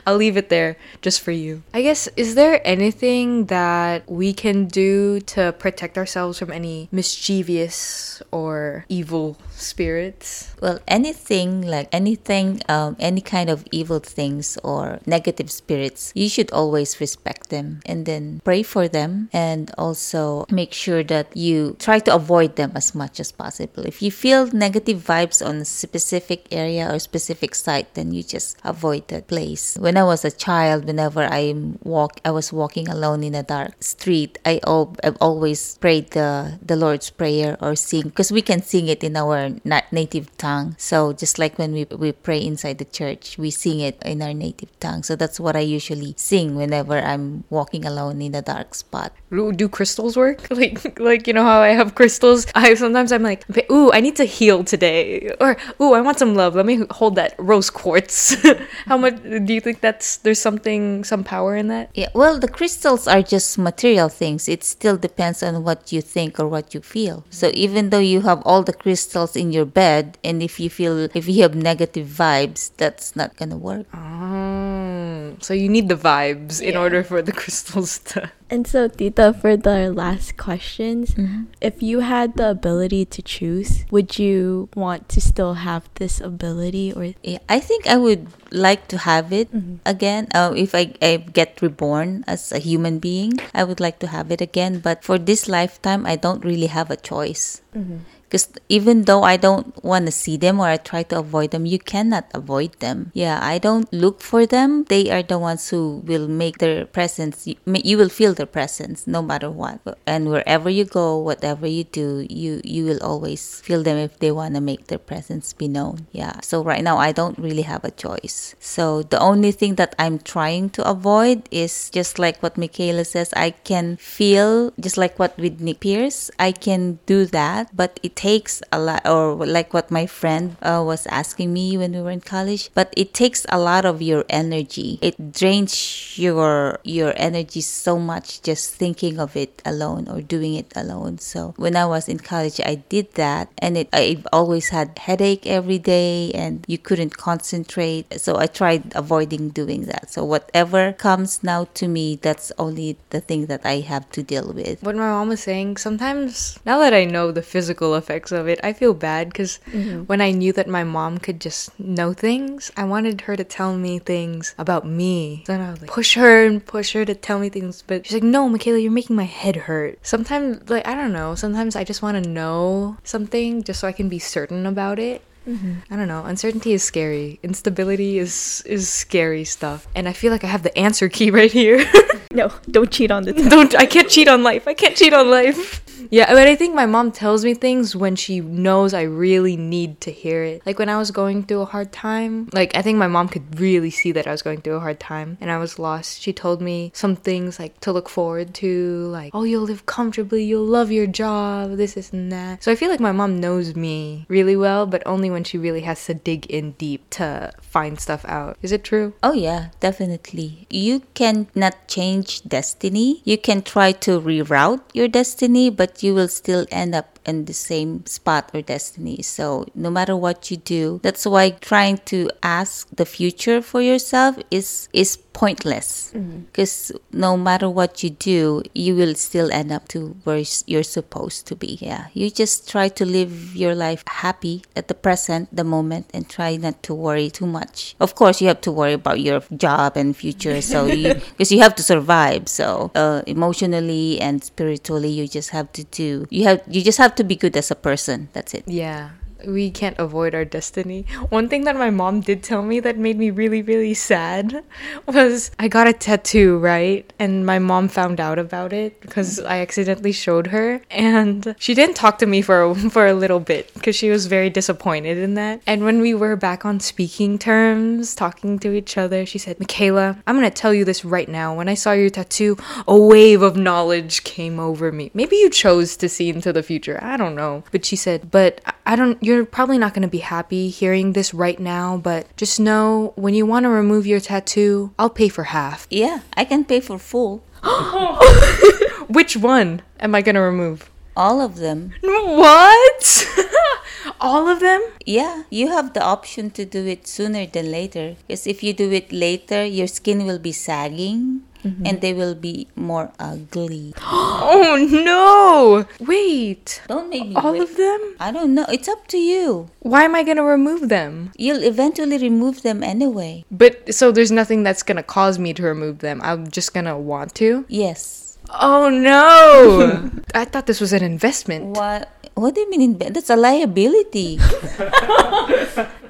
I'll 0.06 0.18
leave 0.18 0.38
it 0.38 0.50
there 0.50 0.78
just 1.02 1.22
for 1.22 1.32
you. 1.32 1.64
I 1.74 1.82
guess 1.82 2.08
is 2.16 2.36
there 2.36 2.62
anything 2.66 3.46
that 3.46 4.10
we 4.10 4.34
can 4.34 4.66
do 4.66 5.20
to 5.22 5.54
protect 5.54 5.98
ourselves 5.98 6.40
from 6.40 6.52
any 6.52 6.90
mischievous 6.92 8.22
or 8.32 8.86
evil 8.90 9.38
spirits? 9.56 10.54
Well, 10.62 10.80
anything 10.88 11.62
like 11.62 11.90
anything, 11.92 12.62
um, 12.70 12.96
any 13.00 13.22
kind 13.22 13.50
of 13.50 13.66
evil 13.72 14.00
things 14.00 14.58
or 14.64 15.00
negative 15.06 15.52
spirits, 15.52 16.12
you 16.16 16.30
should 16.30 16.52
always 16.52 17.00
respect 17.00 17.50
them 17.50 17.82
and 17.86 18.06
then 18.06 18.42
pray 18.44 18.64
for 18.64 18.88
them 18.88 19.30
and 19.34 19.72
also 19.78 20.46
make 20.50 20.74
sure 20.74 21.04
that 21.04 21.36
you 21.36 21.76
try 21.80 22.00
to 22.00 22.14
avoid 22.14 22.56
them 22.56 22.72
as 22.76 22.96
much 22.96 23.20
as 23.20 23.32
possible. 23.32 23.86
If 23.86 24.02
you 24.02 24.12
feel 24.12 24.48
negative 24.48 25.00
vibes 25.00 25.46
on 25.46 25.58
a 25.58 25.66
specific 25.66 26.48
area 26.52 26.92
or 26.92 27.00
specific 27.00 27.56
site, 27.56 27.94
then 27.94 28.12
you 28.12 28.24
just 28.24 28.58
avoid 28.64 29.08
that 29.10 29.28
place. 29.28 29.78
When 29.80 29.98
I 29.98 30.04
was 30.04 30.26
a 30.26 30.32
child, 30.32 30.86
whenever 30.86 31.24
I 31.24 31.54
walk, 31.84 32.20
I 32.26 32.32
was 32.32 32.52
walking 32.52 32.90
alone 32.90 33.24
in 33.24 33.36
a 33.36 33.44
dark 33.44 33.82
street. 33.84 34.38
I 34.46 34.60
al- 34.66 34.96
I've 35.04 35.18
always 35.22 35.78
prayed 35.78 36.12
the 36.12 36.60
the 36.62 36.76
Lord's 36.76 37.10
prayer 37.10 37.58
or 37.62 37.76
sing 37.76 38.10
because 38.10 38.32
we 38.32 38.42
can 38.42 38.62
sing 38.62 38.88
it 38.88 39.04
in 39.04 39.16
our 39.16 39.45
na- 39.64 39.88
native 39.92 40.36
tongue. 40.38 40.76
So 40.78 41.14
just 41.14 41.38
like 41.40 41.58
when 41.58 41.74
we 41.74 41.86
we 41.86 42.12
pray 42.12 42.40
inside 42.40 42.78
the 42.78 42.86
church, 42.86 43.38
we 43.38 43.52
sing 43.52 43.80
it 43.80 43.98
in 44.04 44.22
our 44.22 44.34
native 44.34 44.72
tongue. 44.80 45.04
So 45.04 45.16
that's 45.16 45.40
what 45.40 45.56
I 45.56 45.62
usually 45.62 46.14
sing 46.18 46.56
whenever 46.56 46.98
I'm 47.00 47.44
walking 47.50 47.86
alone 47.86 48.22
in 48.22 48.36
a 48.36 48.42
dark 48.42 48.76
spot. 48.76 49.14
Do 49.30 49.52
do 49.52 49.70
crystals 49.70 50.18
work? 50.18 50.48
Like 50.56 51.00
like 51.00 51.28
you 51.28 51.34
know 51.34 51.44
how 51.44 51.60
I 51.60 51.76
have 51.76 51.96
crystals? 51.96 52.48
I 52.56 52.74
sometimes 52.76 53.12
I'm 53.12 53.24
like, 53.24 53.44
ooh, 53.70 53.92
I 53.92 54.00
need 54.00 54.16
to 54.16 54.26
heal 54.26 54.64
today, 54.64 55.36
or 55.40 55.58
ooh, 55.82 55.94
I 55.94 56.02
want 56.02 56.18
some 56.18 56.34
love. 56.34 56.56
Let 56.56 56.66
me 56.66 56.88
hold 56.92 57.16
that 57.16 57.36
rose 57.38 57.70
quartz. 57.70 58.36
how 58.86 58.98
much 58.98 59.20
do 59.22 59.52
you 59.54 59.60
think 59.60 59.82
that's 59.82 60.18
there's 60.24 60.40
something 60.40 61.04
some 61.04 61.24
power 61.24 61.56
in 61.56 61.68
that? 61.68 61.92
Yeah, 61.94 62.10
well, 62.14 62.40
the 62.40 62.48
crystals 62.48 63.08
are 63.08 63.22
just 63.22 63.58
material 63.58 64.08
things. 64.08 64.48
It 64.48 64.64
still 64.64 64.96
depends 64.98 65.44
on 65.44 65.64
what 65.64 65.92
you 65.92 66.02
think 66.02 66.40
or 66.40 66.48
what 66.48 66.74
you 66.74 66.82
feel. 66.82 67.26
So 67.30 67.52
even 67.54 67.90
though 67.90 68.00
you 68.00 68.22
have 68.22 68.42
all 68.46 68.64
the 68.64 68.74
crystals 68.74 69.35
in 69.36 69.52
your 69.52 69.66
bed, 69.66 70.18
and 70.24 70.42
if 70.42 70.60
you 70.60 70.70
feel 70.70 71.10
if 71.14 71.28
you 71.28 71.42
have 71.44 71.56
negative 71.56 72.08
vibes, 72.08 72.72
that's 72.78 73.16
not 73.16 73.36
gonna 73.38 73.58
work. 73.58 73.88
Oh, 73.94 75.36
so 75.40 75.54
you 75.54 75.70
need 75.70 75.90
the 75.90 75.96
vibes 75.96 76.62
in 76.62 76.76
order 76.76 77.04
for 77.04 77.22
the 77.22 77.32
crystals 77.40 78.00
to. 78.14 78.32
And 78.48 78.68
so, 78.68 78.88
Tita, 78.88 79.34
for 79.34 79.58
the 79.58 79.90
last 79.90 80.38
questions, 80.38 81.16
mm-hmm. 81.16 81.50
if 81.62 81.82
you 81.82 82.02
had 82.06 82.38
the 82.38 82.52
ability 82.52 83.06
to 83.06 83.22
choose, 83.22 83.86
would 83.90 84.20
you 84.20 84.70
want 84.76 85.10
to 85.10 85.22
still 85.22 85.66
have 85.66 85.90
this 85.96 86.22
ability 86.22 86.94
or 86.94 87.18
Yeah, 87.24 87.42
I 87.50 87.60
think 87.60 87.88
I 87.88 87.98
would 87.98 88.30
like 88.52 88.88
to 88.94 89.02
have 89.02 89.34
it 89.34 89.50
mm-hmm. 89.50 89.82
again. 89.86 90.28
Uh, 90.30 90.54
if 90.56 90.76
I, 90.76 90.94
I 91.02 91.18
get 91.18 91.62
reborn 91.62 92.24
as 92.28 92.52
a 92.52 92.60
human 92.60 93.00
being, 93.00 93.34
I 93.54 93.64
would 93.64 93.80
like 93.80 93.98
to 94.06 94.08
have 94.08 94.32
it 94.32 94.42
again. 94.42 94.78
But 94.78 95.04
for 95.04 95.18
this 95.18 95.50
lifetime, 95.50 96.06
I 96.06 96.16
don't 96.16 96.46
really 96.46 96.68
have 96.68 96.92
a 96.92 96.98
choice. 96.98 97.62
Mm-hmm. 97.76 98.06
Because 98.36 98.52
even 98.68 99.04
though 99.08 99.24
I 99.24 99.38
don't 99.38 99.72
want 99.82 100.08
to 100.08 100.12
see 100.12 100.36
them 100.36 100.60
or 100.60 100.68
I 100.68 100.76
try 100.76 101.04
to 101.04 101.20
avoid 101.20 101.52
them, 101.52 101.66
you 101.66 101.80
cannot 101.80 102.28
avoid 102.34 102.74
them. 102.84 103.12
Yeah, 103.14 103.40
I 103.42 103.60
don't 103.60 103.88
look 103.94 104.20
for 104.20 104.46
them. 104.46 104.84
They 104.90 105.10
are 105.10 105.24
the 105.24 105.40
ones 105.40 105.70
who 105.70 106.04
will 106.04 106.28
make 106.28 106.58
their 106.58 106.86
presence. 106.86 107.48
You, 107.48 107.98
will 107.98 108.10
feel 108.10 108.34
their 108.34 108.46
presence 108.46 109.08
no 109.08 109.22
matter 109.22 109.50
what. 109.50 109.80
And 110.06 110.28
wherever 110.28 110.70
you 110.70 110.84
go, 110.84 111.18
whatever 111.18 111.66
you 111.66 111.86
do, 111.86 112.28
you 112.30 112.60
you 112.66 112.84
will 112.84 113.00
always 113.02 113.62
feel 113.62 113.84
them 113.84 113.96
if 113.96 114.20
they 114.20 114.34
want 114.36 114.56
to 114.56 114.60
make 114.60 114.88
their 114.88 115.00
presence 115.00 115.54
be 115.54 115.70
known. 115.70 116.08
Yeah. 116.12 116.42
So 116.44 116.62
right 116.62 116.84
now 116.84 116.98
I 116.98 117.14
don't 117.14 117.40
really 117.40 117.64
have 117.64 117.86
a 117.86 117.92
choice. 117.92 118.54
So 118.60 119.04
the 119.04 119.20
only 119.24 119.54
thing 119.54 119.76
that 119.76 119.96
I'm 119.98 120.20
trying 120.20 120.76
to 120.76 120.84
avoid 120.84 121.48
is 121.52 121.90
just 121.90 122.20
like 122.20 122.44
what 122.44 122.60
Mickaela 122.60 123.08
says. 123.08 123.32
I 123.32 123.52
can 123.64 123.96
feel 123.96 124.74
just 124.78 124.98
like 124.98 125.16
what 125.20 125.38
with 125.40 125.62
Nick 125.62 125.80
Pierce. 125.80 126.30
I 126.38 126.52
can 126.52 127.00
do 127.06 127.24
that, 127.32 127.72
but 127.72 127.98
it 128.04 128.25
takes 128.26 128.66
a 128.74 128.80
lot. 128.82 129.06
Or 129.06 129.46
like 129.46 129.70
what 129.74 129.94
my 129.94 130.10
friend 130.10 130.58
uh, 130.66 130.82
was 130.82 131.06
asking 131.08 131.54
me 131.54 131.78
when 131.78 131.94
we 131.94 132.02
were 132.02 132.10
in 132.10 132.26
college. 132.26 132.74
But 132.74 132.90
it 132.98 133.14
takes 133.14 133.46
a 133.50 133.60
lot 133.62 133.86
of 133.86 134.02
your 134.02 134.26
energy. 134.30 134.98
It 135.02 135.32
drains 135.32 136.18
your 136.18 136.82
your 136.84 137.14
energy 137.18 137.62
so 137.62 138.00
much 138.00 138.42
just 138.42 138.74
thinking 138.74 139.20
of 139.20 139.38
it 139.38 139.62
alone 139.62 140.10
or 140.10 140.22
doing 140.26 140.56
it 140.56 140.74
alone. 140.76 141.22
So 141.22 141.54
when 141.58 141.76
I 141.78 141.86
was 141.86 142.10
in 142.10 142.18
college, 142.18 142.60
I 142.66 142.82
did 142.90 143.14
that, 143.14 143.54
and 143.62 143.78
it 143.78 143.90
I've 143.94 144.26
always 144.34 144.70
had 144.70 144.98
headache 144.98 145.46
every 145.46 145.78
day, 145.78 146.32
and 146.34 146.66
you 146.66 146.82
couldn't 146.82 147.18
concentrate. 147.18 148.10
So 148.18 148.42
I 148.42 148.48
tried 148.48 148.96
avoiding 148.96 149.54
doing 149.54 149.86
that. 149.86 150.10
So 150.10 150.26
whatever 150.26 150.94
comes 150.94 151.44
now 151.44 151.70
to 151.78 151.86
me, 151.88 152.18
that's 152.18 152.50
only 152.58 152.98
the 153.14 153.22
thing 153.22 153.46
that 153.52 153.62
I 153.66 153.86
have 153.86 154.10
to 154.18 154.24
deal 154.24 154.50
with. 154.50 154.82
What 154.82 154.96
my 154.96 155.14
mom 155.14 155.30
was 155.30 155.44
saying, 155.46 155.78
sometimes 155.78 156.58
now 156.66 156.80
that 156.80 156.94
I 156.94 157.06
know 157.06 157.30
the 157.32 157.46
physical 157.46 157.94
effects 158.06 158.32
of 158.32 158.48
it, 158.48 158.60
I 158.64 158.74
feel 158.74 158.94
bad 158.94 159.30
because 159.30 159.60
mm-hmm. 159.72 160.04
when 160.04 160.22
I 160.22 160.30
knew 160.30 160.54
that 160.54 160.68
my 160.68 160.84
mom 160.84 161.18
could 161.18 161.42
just 161.42 161.78
know 161.80 162.14
things, 162.14 162.72
I 162.78 162.84
wanted 162.86 163.22
her 163.22 163.36
to 163.36 163.44
tell 163.44 163.76
me 163.76 163.98
things 163.98 164.54
about 164.58 164.86
me. 164.86 165.44
Then 165.48 165.62
I 165.62 165.72
would 165.72 165.82
like 165.82 165.90
push 165.90 166.14
her 166.14 166.46
and 166.46 166.64
push 166.64 166.94
her 166.94 167.04
to 167.06 167.16
tell 167.16 167.40
me 167.40 167.50
things, 167.50 167.82
but 167.82 168.06
she's 168.06 168.14
like, 168.14 168.24
"No, 168.24 168.48
Mickaela, 168.48 168.82
you're 168.82 168.92
making 168.92 169.16
my 169.16 169.26
head 169.26 169.56
hurt." 169.66 169.98
Sometimes, 170.06 170.70
like 170.70 170.86
I 170.88 170.94
don't 170.94 171.14
know, 171.14 171.34
sometimes 171.34 171.76
I 171.76 171.84
just 171.84 172.02
want 172.02 172.22
to 172.22 172.30
know 172.30 172.98
something 173.04 173.64
just 173.64 173.80
so 173.80 173.88
I 173.88 173.92
can 173.92 174.10
be 174.10 174.20
certain 174.20 174.66
about 174.66 175.00
it. 175.00 175.24
Mm-hmm. 175.48 175.94
I 175.94 175.96
don't 175.96 176.08
know. 176.08 176.26
Uncertainty 176.26 176.74
is 176.74 176.84
scary. 176.84 177.40
Instability 177.44 178.18
is 178.18 178.64
is 178.66 178.90
scary 178.90 179.46
stuff. 179.46 179.88
And 179.96 180.08
I 180.10 180.14
feel 180.14 180.32
like 180.32 180.44
I 180.44 180.48
have 180.48 180.64
the 180.64 180.76
answer 180.78 181.10
key 181.10 181.30
right 181.32 181.52
here. 181.52 181.86
No, 182.36 182.52
don't 182.70 182.92
cheat 182.92 183.12
on 183.12 183.24
the 183.24 183.34
test. 183.38 183.50
Don't 183.50 183.76
I 183.76 183.86
can't 183.86 184.10
cheat 184.10 184.28
on 184.28 184.44
life. 184.44 184.68
I 184.68 184.74
can't 184.74 184.96
cheat 184.96 185.14
on 185.14 185.30
life. 185.30 185.82
Yeah, 186.12 186.32
but 186.34 186.48
I 186.48 186.56
think 186.56 186.76
my 186.76 186.86
mom 186.86 187.12
tells 187.12 187.44
me 187.44 187.54
things 187.54 187.96
when 187.96 188.16
she 188.16 188.40
knows 188.40 188.94
I 188.94 189.04
really 189.04 189.58
need 189.58 190.02
to 190.02 190.12
hear 190.12 190.44
it. 190.44 190.62
Like 190.66 190.80
when 190.80 190.90
I 190.90 190.98
was 190.98 191.12
going 191.12 191.44
through 191.44 191.62
a 191.62 191.66
hard 191.66 191.92
time, 191.92 192.50
like 192.54 192.76
I 192.76 192.82
think 192.82 192.98
my 192.98 193.08
mom 193.08 193.28
could 193.28 193.60
really 193.60 193.90
see 193.90 194.12
that 194.12 194.28
I 194.28 194.32
was 194.32 194.42
going 194.42 194.62
through 194.62 194.76
a 194.76 194.80
hard 194.80 195.00
time 195.00 195.38
and 195.42 195.52
I 195.52 195.58
was 195.58 195.80
lost. 195.80 196.22
She 196.22 196.34
told 196.34 196.62
me 196.62 196.92
some 196.94 197.16
things 197.16 197.60
like 197.60 197.80
to 197.82 197.92
look 197.92 198.10
forward 198.10 198.54
to, 198.56 199.08
like, 199.08 199.32
oh, 199.34 199.44
you'll 199.44 199.64
live 199.64 199.86
comfortably, 199.86 200.44
you'll 200.44 200.66
love 200.66 200.92
your 200.92 201.08
job, 201.08 201.78
this, 201.78 201.98
is 201.98 202.14
and 202.14 202.32
that. 202.32 202.64
So 202.64 202.72
I 202.72 202.76
feel 202.76 202.90
like 202.90 203.00
my 203.00 203.12
mom 203.12 203.40
knows 203.40 203.76
me 203.76 204.26
really 204.30 204.56
well, 204.56 204.86
but 204.86 205.04
only 205.06 205.30
when 205.30 205.44
she 205.44 205.58
really 205.58 205.82
has 205.82 206.06
to 206.06 206.14
dig 206.14 206.46
in 206.48 206.72
deep 206.74 207.10
to 207.12 207.52
find 207.62 208.00
stuff 208.00 208.26
out. 208.26 208.58
Is 208.62 208.72
it 208.72 208.84
true? 208.84 209.14
Oh, 209.24 209.34
yeah, 209.34 209.70
definitely. 209.80 210.68
You 210.70 211.02
can 211.14 211.48
not 211.56 211.88
change 212.26 212.44
destiny. 212.48 213.22
You 213.24 213.38
can 213.38 213.62
try 213.62 213.92
to 213.92 214.20
reroute 214.20 214.82
your 214.94 215.08
destiny, 215.08 215.70
but 215.70 216.04
you 216.04 216.14
will 216.14 216.28
still 216.28 216.66
end 216.72 216.96
up 216.96 217.15
in 217.26 217.46
the 217.46 217.54
same 217.54 218.06
spot 218.06 218.50
or 218.54 218.62
destiny. 218.62 219.22
So, 219.22 219.66
no 219.76 219.90
matter 219.90 220.16
what 220.16 220.52
you 220.52 220.58
do, 220.58 221.00
that's 221.04 221.26
why 221.26 221.52
trying 221.52 221.98
to 222.06 222.30
ask 222.44 222.88
the 222.96 223.06
future 223.06 223.62
for 223.62 223.82
yourself 223.82 224.38
is 224.52 224.90
is 224.94 225.18
pointless. 225.36 226.12
Because 226.48 226.94
no 227.12 227.36
matter 227.36 227.70
what 227.70 228.02
you 228.02 228.10
do, 228.10 228.64
you 228.74 228.96
will 228.96 229.16
still 229.16 229.52
end 229.52 229.72
up 229.72 229.88
to 229.90 230.16
where 230.24 230.42
you're 230.66 230.84
supposed 230.84 231.46
to 231.48 231.56
be. 231.56 231.78
Yeah. 231.82 232.08
You 232.14 232.32
just 232.32 232.70
try 232.70 232.88
to 232.88 233.06
live 233.06 233.56
your 233.56 233.76
life 233.76 234.04
happy 234.08 234.64
at 234.76 234.88
the 234.88 234.94
present, 234.94 235.54
the 235.54 235.66
moment, 235.66 236.10
and 236.14 236.28
try 236.30 236.56
not 236.56 236.82
to 236.84 236.94
worry 236.94 237.30
too 237.30 237.46
much. 237.46 237.96
Of 238.00 238.16
course, 238.16 238.42
you 238.42 238.48
have 238.48 238.62
to 238.62 238.72
worry 238.72 238.94
about 238.94 239.20
your 239.20 239.42
job 239.58 239.98
and 239.98 240.16
future. 240.16 240.62
So, 240.62 240.86
you, 240.86 241.14
because 241.32 241.52
you 241.52 241.60
have 241.60 241.76
to 241.76 241.84
survive. 241.84 242.48
So, 242.48 242.92
uh, 242.96 243.22
emotionally 243.28 244.22
and 244.22 244.42
spiritually, 244.42 245.10
you 245.10 245.28
just 245.28 245.50
have 245.50 245.72
to 245.74 245.84
do, 245.84 246.28
you 246.30 246.46
have, 246.46 246.64
you 246.70 246.82
just 246.82 246.98
have 246.98 247.15
to 247.18 247.24
be 247.24 247.36
good 247.36 247.56
as 247.58 247.72
a 247.72 247.76
person. 247.76 248.30
That's 248.34 248.54
it. 248.54 248.64
Yeah. 248.68 249.12
We 249.48 249.72
can't 249.72 249.98
avoid 250.00 250.34
our 250.36 250.46
destiny. 250.46 251.06
One 251.30 251.50
thing 251.50 251.64
that 251.66 251.76
my 251.76 251.90
mom 251.90 252.22
did 252.22 252.44
tell 252.44 252.62
me 252.62 252.80
that 252.82 252.98
made 252.98 253.18
me 253.18 253.30
really, 253.30 253.62
really 253.62 253.94
sad 253.94 254.64
was 255.08 255.52
I 255.60 255.68
got 255.68 255.88
a 255.88 255.94
tattoo, 255.94 256.58
right? 256.58 257.12
And 257.20 257.46
my 257.46 257.60
mom 257.60 257.88
found 257.88 258.20
out 258.20 258.40
about 258.40 258.74
it 258.74 259.00
because 259.02 259.40
I 259.40 259.60
accidentally 259.60 260.12
showed 260.12 260.48
her. 260.48 260.82
And 260.90 261.56
she 261.60 261.74
didn't 261.74 261.96
talk 261.96 262.18
to 262.20 262.26
me 262.26 262.42
for 262.42 262.64
a, 262.64 262.76
for 262.90 263.08
a 263.08 263.14
little 263.14 263.40
bit 263.40 263.74
because 263.74 263.96
she 263.96 264.10
was 264.10 264.28
very 264.28 264.50
disappointed 264.50 265.18
in 265.18 265.36
that. 265.36 265.62
And 265.68 265.84
when 265.84 266.02
we 266.02 266.14
were 266.14 266.36
back 266.36 266.66
on 266.66 266.80
speaking 266.80 267.38
terms, 267.38 268.16
talking 268.16 268.60
to 268.60 268.74
each 268.74 268.98
other, 268.98 269.26
she 269.26 269.38
said, 269.38 269.58
Mickaela, 269.60 270.22
I'm 270.28 270.38
going 270.38 270.50
to 270.50 270.54
tell 270.56 270.74
you 270.74 270.86
this 270.86 271.06
right 271.06 271.28
now. 271.30 271.56
When 271.56 271.70
I 271.70 271.74
saw 271.74 271.92
your 271.92 272.10
tattoo, 272.10 272.58
a 272.88 272.98
wave 272.98 273.42
of 273.42 273.56
knowledge 273.58 274.24
came 274.24 274.60
over 274.60 274.92
me. 274.92 275.12
Maybe 275.14 275.36
you 275.36 275.50
chose 275.50 275.96
to 275.98 276.10
see 276.10 276.30
into 276.30 276.52
the 276.54 276.64
future. 276.64 277.00
I 277.02 277.18
don't 277.18 277.36
know. 277.36 277.64
But 277.72 277.86
she 277.86 277.96
said, 277.96 278.32
but 278.32 278.62
I- 278.86 278.96
don't, 278.96 279.22
you're 279.22 279.35
probably 279.44 279.78
not 279.78 279.94
going 279.94 280.04
to 280.04 280.08
be 280.08 280.20
happy 280.20 280.70
hearing 280.70 281.12
this 281.12 281.34
right 281.34 281.60
now, 281.60 281.98
but 281.98 282.28
just 282.38 282.60
know 282.60 283.12
when 283.16 283.34
you 283.34 283.46
want 283.46 283.66
to 283.66 283.70
remove 283.70 284.08
your 284.08 284.22
tattoo, 284.22 284.94
I'll 284.98 285.10
pay 285.10 285.28
for 285.28 285.46
half. 285.46 285.88
Yeah, 285.90 286.22
I 286.38 286.46
can 286.46 286.64
pay 286.64 286.80
for 286.80 286.98
full. 286.98 287.44
Which 289.10 289.36
one 289.36 289.82
am 290.00 290.16
I 290.16 290.22
going 290.22 290.36
to 290.36 290.42
remove? 290.42 290.90
All 291.18 291.42
of 291.42 291.58
them. 291.58 291.94
What? 292.02 293.28
All 294.22 294.48
of 294.48 294.60
them? 294.60 294.82
Yeah, 295.06 295.44
you 295.50 295.70
have 295.70 295.94
the 295.94 296.04
option 296.04 296.52
to 296.52 296.66
do 296.66 296.86
it 296.86 297.08
sooner 297.08 297.46
than 297.46 297.72
later. 297.72 298.16
Because 298.28 298.48
if 298.48 298.64
you 298.64 298.74
do 298.74 298.92
it 298.92 299.12
later, 299.12 299.66
your 299.66 299.88
skin 299.88 300.26
will 300.26 300.40
be 300.40 300.52
sagging 300.52 301.44
Mm-hmm. 301.66 301.86
and 301.86 302.00
they 302.02 302.14
will 302.14 302.36
be 302.36 302.68
more 302.78 303.10
ugly. 303.18 303.94
Oh 304.48 304.78
no! 304.78 305.88
Wait. 306.06 306.82
Don't 306.88 307.10
make 307.10 307.28
me 307.30 307.36
All 307.36 307.54
wait. 307.54 307.62
of 307.64 307.76
them? 307.78 308.16
I 308.20 308.30
don't 308.32 308.54
know. 308.54 308.66
It's 308.70 308.88
up 308.88 309.08
to 309.08 309.18
you. 309.18 309.72
Why 309.80 310.04
am 310.04 310.14
I 310.14 310.22
to 310.38 310.44
remove 310.46 310.90
them? 310.90 311.32
You'll 311.38 311.64
eventually 311.64 312.18
remove 312.20 312.62
them 312.62 312.84
anyway. 312.84 313.46
But 313.50 313.96
so 313.96 314.12
there's 314.12 314.30
nothing 314.32 314.62
that's 314.62 314.84
to 314.98 315.04
cause 315.08 315.40
me 315.40 315.54
to 315.58 315.64
remove 315.64 316.00
them. 316.00 316.22
I'm 316.22 316.52
just 316.52 316.74
to 316.86 316.98
want 316.98 317.34
to? 317.42 317.66
Yes. 317.68 318.38
Oh 318.54 318.90
no! 318.94 320.12
I 320.36 320.46
thought 320.46 320.68
this 320.68 320.80
was 320.80 320.94
an 320.94 321.02
investment. 321.02 321.74
What? 321.74 322.12
What 322.36 322.54
do 322.54 322.62
you 322.62 322.70
mean? 322.70 323.00
Inve- 323.00 323.14
that's 323.16 323.32
a 323.32 323.36
liability. 323.40 324.38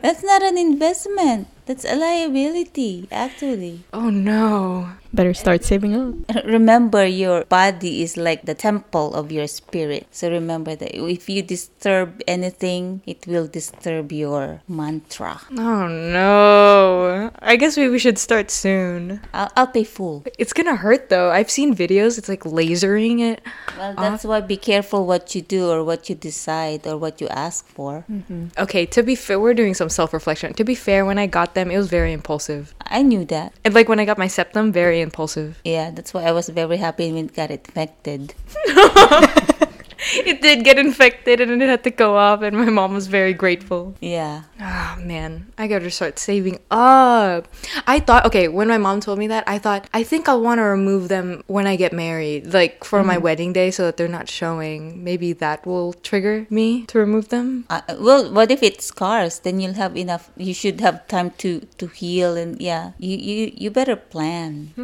That's 0.05 0.21
not 0.23 0.43
an 0.43 0.57
investment. 0.57 1.47
That's 1.65 1.83
a 1.85 1.95
liability, 1.95 3.07
actually. 3.11 3.85
Oh 3.93 4.09
no. 4.09 4.89
Better 5.15 5.33
start 5.33 5.63
saving 5.63 5.95
up. 5.95 6.43
Remember, 6.45 7.05
your 7.05 7.45
body 7.45 8.03
is 8.03 8.17
like 8.17 8.43
the 8.43 8.53
temple 8.53 9.15
of 9.15 9.31
your 9.31 9.47
spirit. 9.47 10.07
So 10.11 10.29
remember 10.29 10.75
that 10.75 10.91
if 10.91 11.29
you 11.29 11.41
disturb 11.41 12.21
anything, 12.27 13.01
it 13.05 13.25
will 13.25 13.47
disturb 13.47 14.11
your 14.11 14.61
mantra. 14.67 15.39
Oh 15.51 15.87
no. 15.87 17.31
I 17.39 17.55
guess 17.55 17.77
maybe 17.77 17.91
we 17.91 17.99
should 17.99 18.17
start 18.17 18.51
soon. 18.51 19.21
I'll, 19.33 19.51
I'll 19.55 19.67
pay 19.67 19.85
full. 19.85 20.25
It's 20.37 20.51
gonna 20.51 20.75
hurt 20.75 21.07
though. 21.07 21.31
I've 21.31 21.49
seen 21.49 21.73
videos, 21.73 22.17
it's 22.17 22.27
like 22.27 22.43
lasering 22.43 23.21
it. 23.21 23.39
Well, 23.77 23.95
that's 23.95 24.25
why 24.25 24.41
be 24.41 24.57
careful 24.57 25.05
what 25.05 25.33
you 25.33 25.41
do 25.41 25.69
or 25.69 25.83
what 25.83 26.09
you 26.09 26.15
decide 26.15 26.85
or 26.85 26.97
what 26.97 27.21
you 27.21 27.29
ask 27.29 27.65
for. 27.67 28.03
Mm-hmm. 28.11 28.47
Okay, 28.57 28.85
to 28.87 29.01
be 29.01 29.15
fair, 29.15 29.39
we're 29.39 29.53
doing 29.53 29.75
some 29.75 29.89
self 29.89 30.11
reflection. 30.13 30.53
To 30.55 30.65
be 30.65 30.75
fair, 30.75 31.05
when 31.05 31.17
I 31.17 31.27
got 31.27 31.55
them, 31.55 31.71
it 31.71 31.77
was 31.77 31.87
very 31.87 32.11
impulsive. 32.11 32.75
I 32.81 33.01
knew 33.01 33.23
that. 33.25 33.53
And 33.63 33.73
like 33.73 33.87
when 33.87 33.99
I 33.99 34.05
got 34.05 34.17
my 34.17 34.27
septum, 34.27 34.71
very 34.71 35.04
impulsive. 35.05 35.61
Yeah, 35.63 35.91
that's 35.91 36.13
why 36.13 36.23
I 36.23 36.31
was 36.31 36.49
very 36.49 36.77
happy 36.77 37.11
when 37.11 37.25
it 37.25 37.35
got 37.35 37.51
infected. 37.51 38.33
It 40.25 40.41
did 40.41 40.63
get 40.63 40.77
infected 40.77 41.41
and 41.41 41.61
it 41.61 41.69
had 41.69 41.83
to 41.83 41.91
go 41.91 42.17
off, 42.17 42.41
and 42.41 42.55
my 42.57 42.69
mom 42.69 42.93
was 42.93 43.07
very 43.07 43.33
grateful. 43.33 43.95
Yeah. 44.01 44.43
Oh 44.61 44.95
man, 45.01 45.51
I 45.57 45.67
gotta 45.67 45.89
start 45.91 46.19
saving 46.19 46.59
up. 46.69 47.47
I 47.87 47.99
thought, 47.99 48.25
okay, 48.25 48.47
when 48.47 48.67
my 48.67 48.77
mom 48.77 48.99
told 48.99 49.19
me 49.19 49.27
that, 49.27 49.43
I 49.47 49.57
thought, 49.57 49.89
I 49.93 50.03
think 50.03 50.29
I'll 50.29 50.41
wanna 50.41 50.63
remove 50.63 51.09
them 51.09 51.43
when 51.47 51.67
I 51.67 51.75
get 51.75 51.93
married, 51.93 52.53
like 52.53 52.83
for 52.83 53.03
my 53.03 53.17
wedding 53.17 53.53
day, 53.53 53.71
so 53.71 53.85
that 53.85 53.97
they're 53.97 54.07
not 54.07 54.29
showing. 54.29 55.03
Maybe 55.03 55.33
that 55.33 55.65
will 55.65 55.93
trigger 55.93 56.47
me 56.49 56.85
to 56.87 56.99
remove 56.99 57.29
them. 57.29 57.65
Uh, 57.69 57.81
well, 57.99 58.31
what 58.31 58.51
if 58.51 58.61
it 58.63 58.81
scars? 58.81 59.39
Then 59.39 59.59
you'll 59.59 59.73
have 59.73 59.97
enough. 59.97 60.29
You 60.37 60.53
should 60.53 60.81
have 60.81 61.07
time 61.07 61.31
to 61.39 61.61
to 61.77 61.87
heal, 61.87 62.37
and 62.37 62.61
yeah, 62.61 62.91
you 62.97 63.17
you 63.17 63.51
you 63.55 63.71
better 63.71 63.95
plan. 63.95 64.73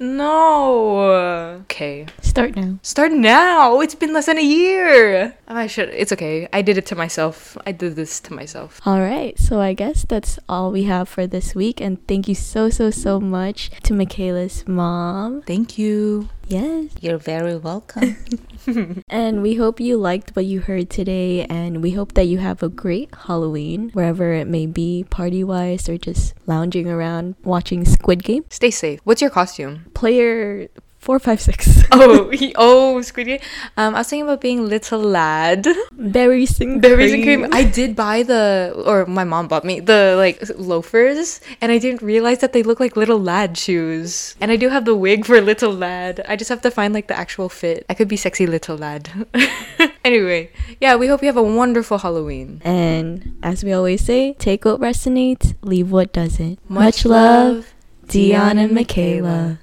no. 0.00 1.60
okay. 1.64 2.06
Start 2.22 2.56
now. 2.56 2.78
Start 2.82 3.12
now. 3.12 3.49
It's 3.82 3.96
been 3.96 4.12
less 4.12 4.26
than 4.26 4.38
a 4.38 4.42
year. 4.42 5.34
I 5.48 5.66
should. 5.66 5.88
It's 5.88 6.12
okay. 6.12 6.48
I 6.52 6.62
did 6.62 6.78
it 6.78 6.86
to 6.86 6.94
myself. 6.94 7.58
I 7.66 7.72
did 7.72 7.96
this 7.96 8.20
to 8.20 8.32
myself. 8.32 8.80
All 8.86 9.00
right, 9.00 9.36
so 9.38 9.60
I 9.60 9.74
guess 9.74 10.04
that's 10.04 10.38
all 10.48 10.70
we 10.70 10.84
have 10.84 11.08
for 11.08 11.26
this 11.26 11.54
week. 11.54 11.80
And 11.80 11.98
thank 12.06 12.28
you 12.28 12.36
so, 12.36 12.70
so, 12.70 12.90
so 12.90 13.18
much 13.18 13.70
to 13.82 13.92
Mickaela's 13.92 14.66
mom. 14.68 15.42
Thank 15.42 15.78
you. 15.78 16.28
Yes. 16.46 16.90
You're 17.00 17.18
very 17.18 17.56
welcome. 17.56 18.16
And 19.08 19.42
we 19.42 19.54
hope 19.54 19.80
you 19.80 19.96
liked 19.96 20.36
what 20.36 20.44
you 20.44 20.60
heard 20.60 20.90
today. 20.90 21.44
And 21.46 21.82
we 21.82 21.92
hope 21.92 22.14
that 22.14 22.26
you 22.26 22.38
have 22.38 22.62
a 22.62 22.68
great 22.68 23.12
Halloween, 23.26 23.90
wherever 23.94 24.32
it 24.32 24.46
may 24.46 24.66
be, 24.66 25.04
party 25.10 25.42
wise, 25.42 25.88
or 25.88 25.98
just 25.98 26.34
lounging 26.46 26.88
around 26.88 27.34
watching 27.42 27.84
Squid 27.84 28.22
Game. 28.22 28.44
Stay 28.50 28.70
safe. 28.70 29.00
What's 29.04 29.20
your 29.20 29.30
costume? 29.30 29.90
Player 29.94 30.68
456. 31.00 31.80
Oh, 31.92 32.30
he, 32.32 32.54
oh, 32.56 33.02
Squid 33.02 33.26
Game. 33.26 33.40
Um, 33.76 33.96
I 33.96 33.98
was 33.98 34.08
thinking 34.08 34.22
about 34.22 34.40
being 34.40 34.68
little 34.68 35.00
lad. 35.00 35.66
Berries 35.90 36.60
and 36.60 36.80
Berries 36.80 37.12
and 37.12 37.24
cream. 37.24 37.48
I 37.50 37.64
did 37.64 37.96
buy 37.96 38.22
the, 38.22 38.72
or 38.86 39.06
my 39.06 39.24
mom 39.24 39.48
bought 39.48 39.64
me 39.64 39.80
the 39.80 40.14
like 40.16 40.40
loafers, 40.56 41.40
and 41.60 41.72
I 41.72 41.78
didn't 41.78 42.00
realize 42.00 42.38
that 42.38 42.52
they 42.52 42.62
look 42.62 42.78
like 42.78 42.96
little 42.96 43.18
lad 43.18 43.58
shoes. 43.58 44.36
And 44.40 44.52
I 44.52 44.56
do 44.56 44.68
have 44.68 44.84
the 44.84 44.94
wig 44.94 45.24
for 45.24 45.40
little 45.40 45.72
lad. 45.72 46.24
I 46.28 46.36
just 46.36 46.48
have 46.48 46.62
to 46.62 46.70
find 46.70 46.94
like 46.94 47.08
the 47.08 47.18
actual 47.18 47.48
fit. 47.48 47.84
I 47.88 47.94
could 47.94 48.08
be 48.08 48.16
sexy 48.16 48.46
little 48.46 48.76
lad. 48.76 49.10
anyway, 50.04 50.50
yeah, 50.80 50.94
we 50.94 51.08
hope 51.08 51.22
you 51.22 51.26
have 51.26 51.36
a 51.36 51.42
wonderful 51.42 51.98
Halloween. 51.98 52.62
And 52.64 53.36
as 53.42 53.64
we 53.64 53.72
always 53.72 54.04
say, 54.04 54.34
take 54.34 54.64
what 54.64 54.80
resonates, 54.80 55.54
leave 55.62 55.90
what 55.90 56.12
doesn't. 56.12 56.60
Much 56.70 57.04
love, 57.04 57.74
Dion 58.06 58.58
and 58.58 58.70
Mickaela. 58.70 59.58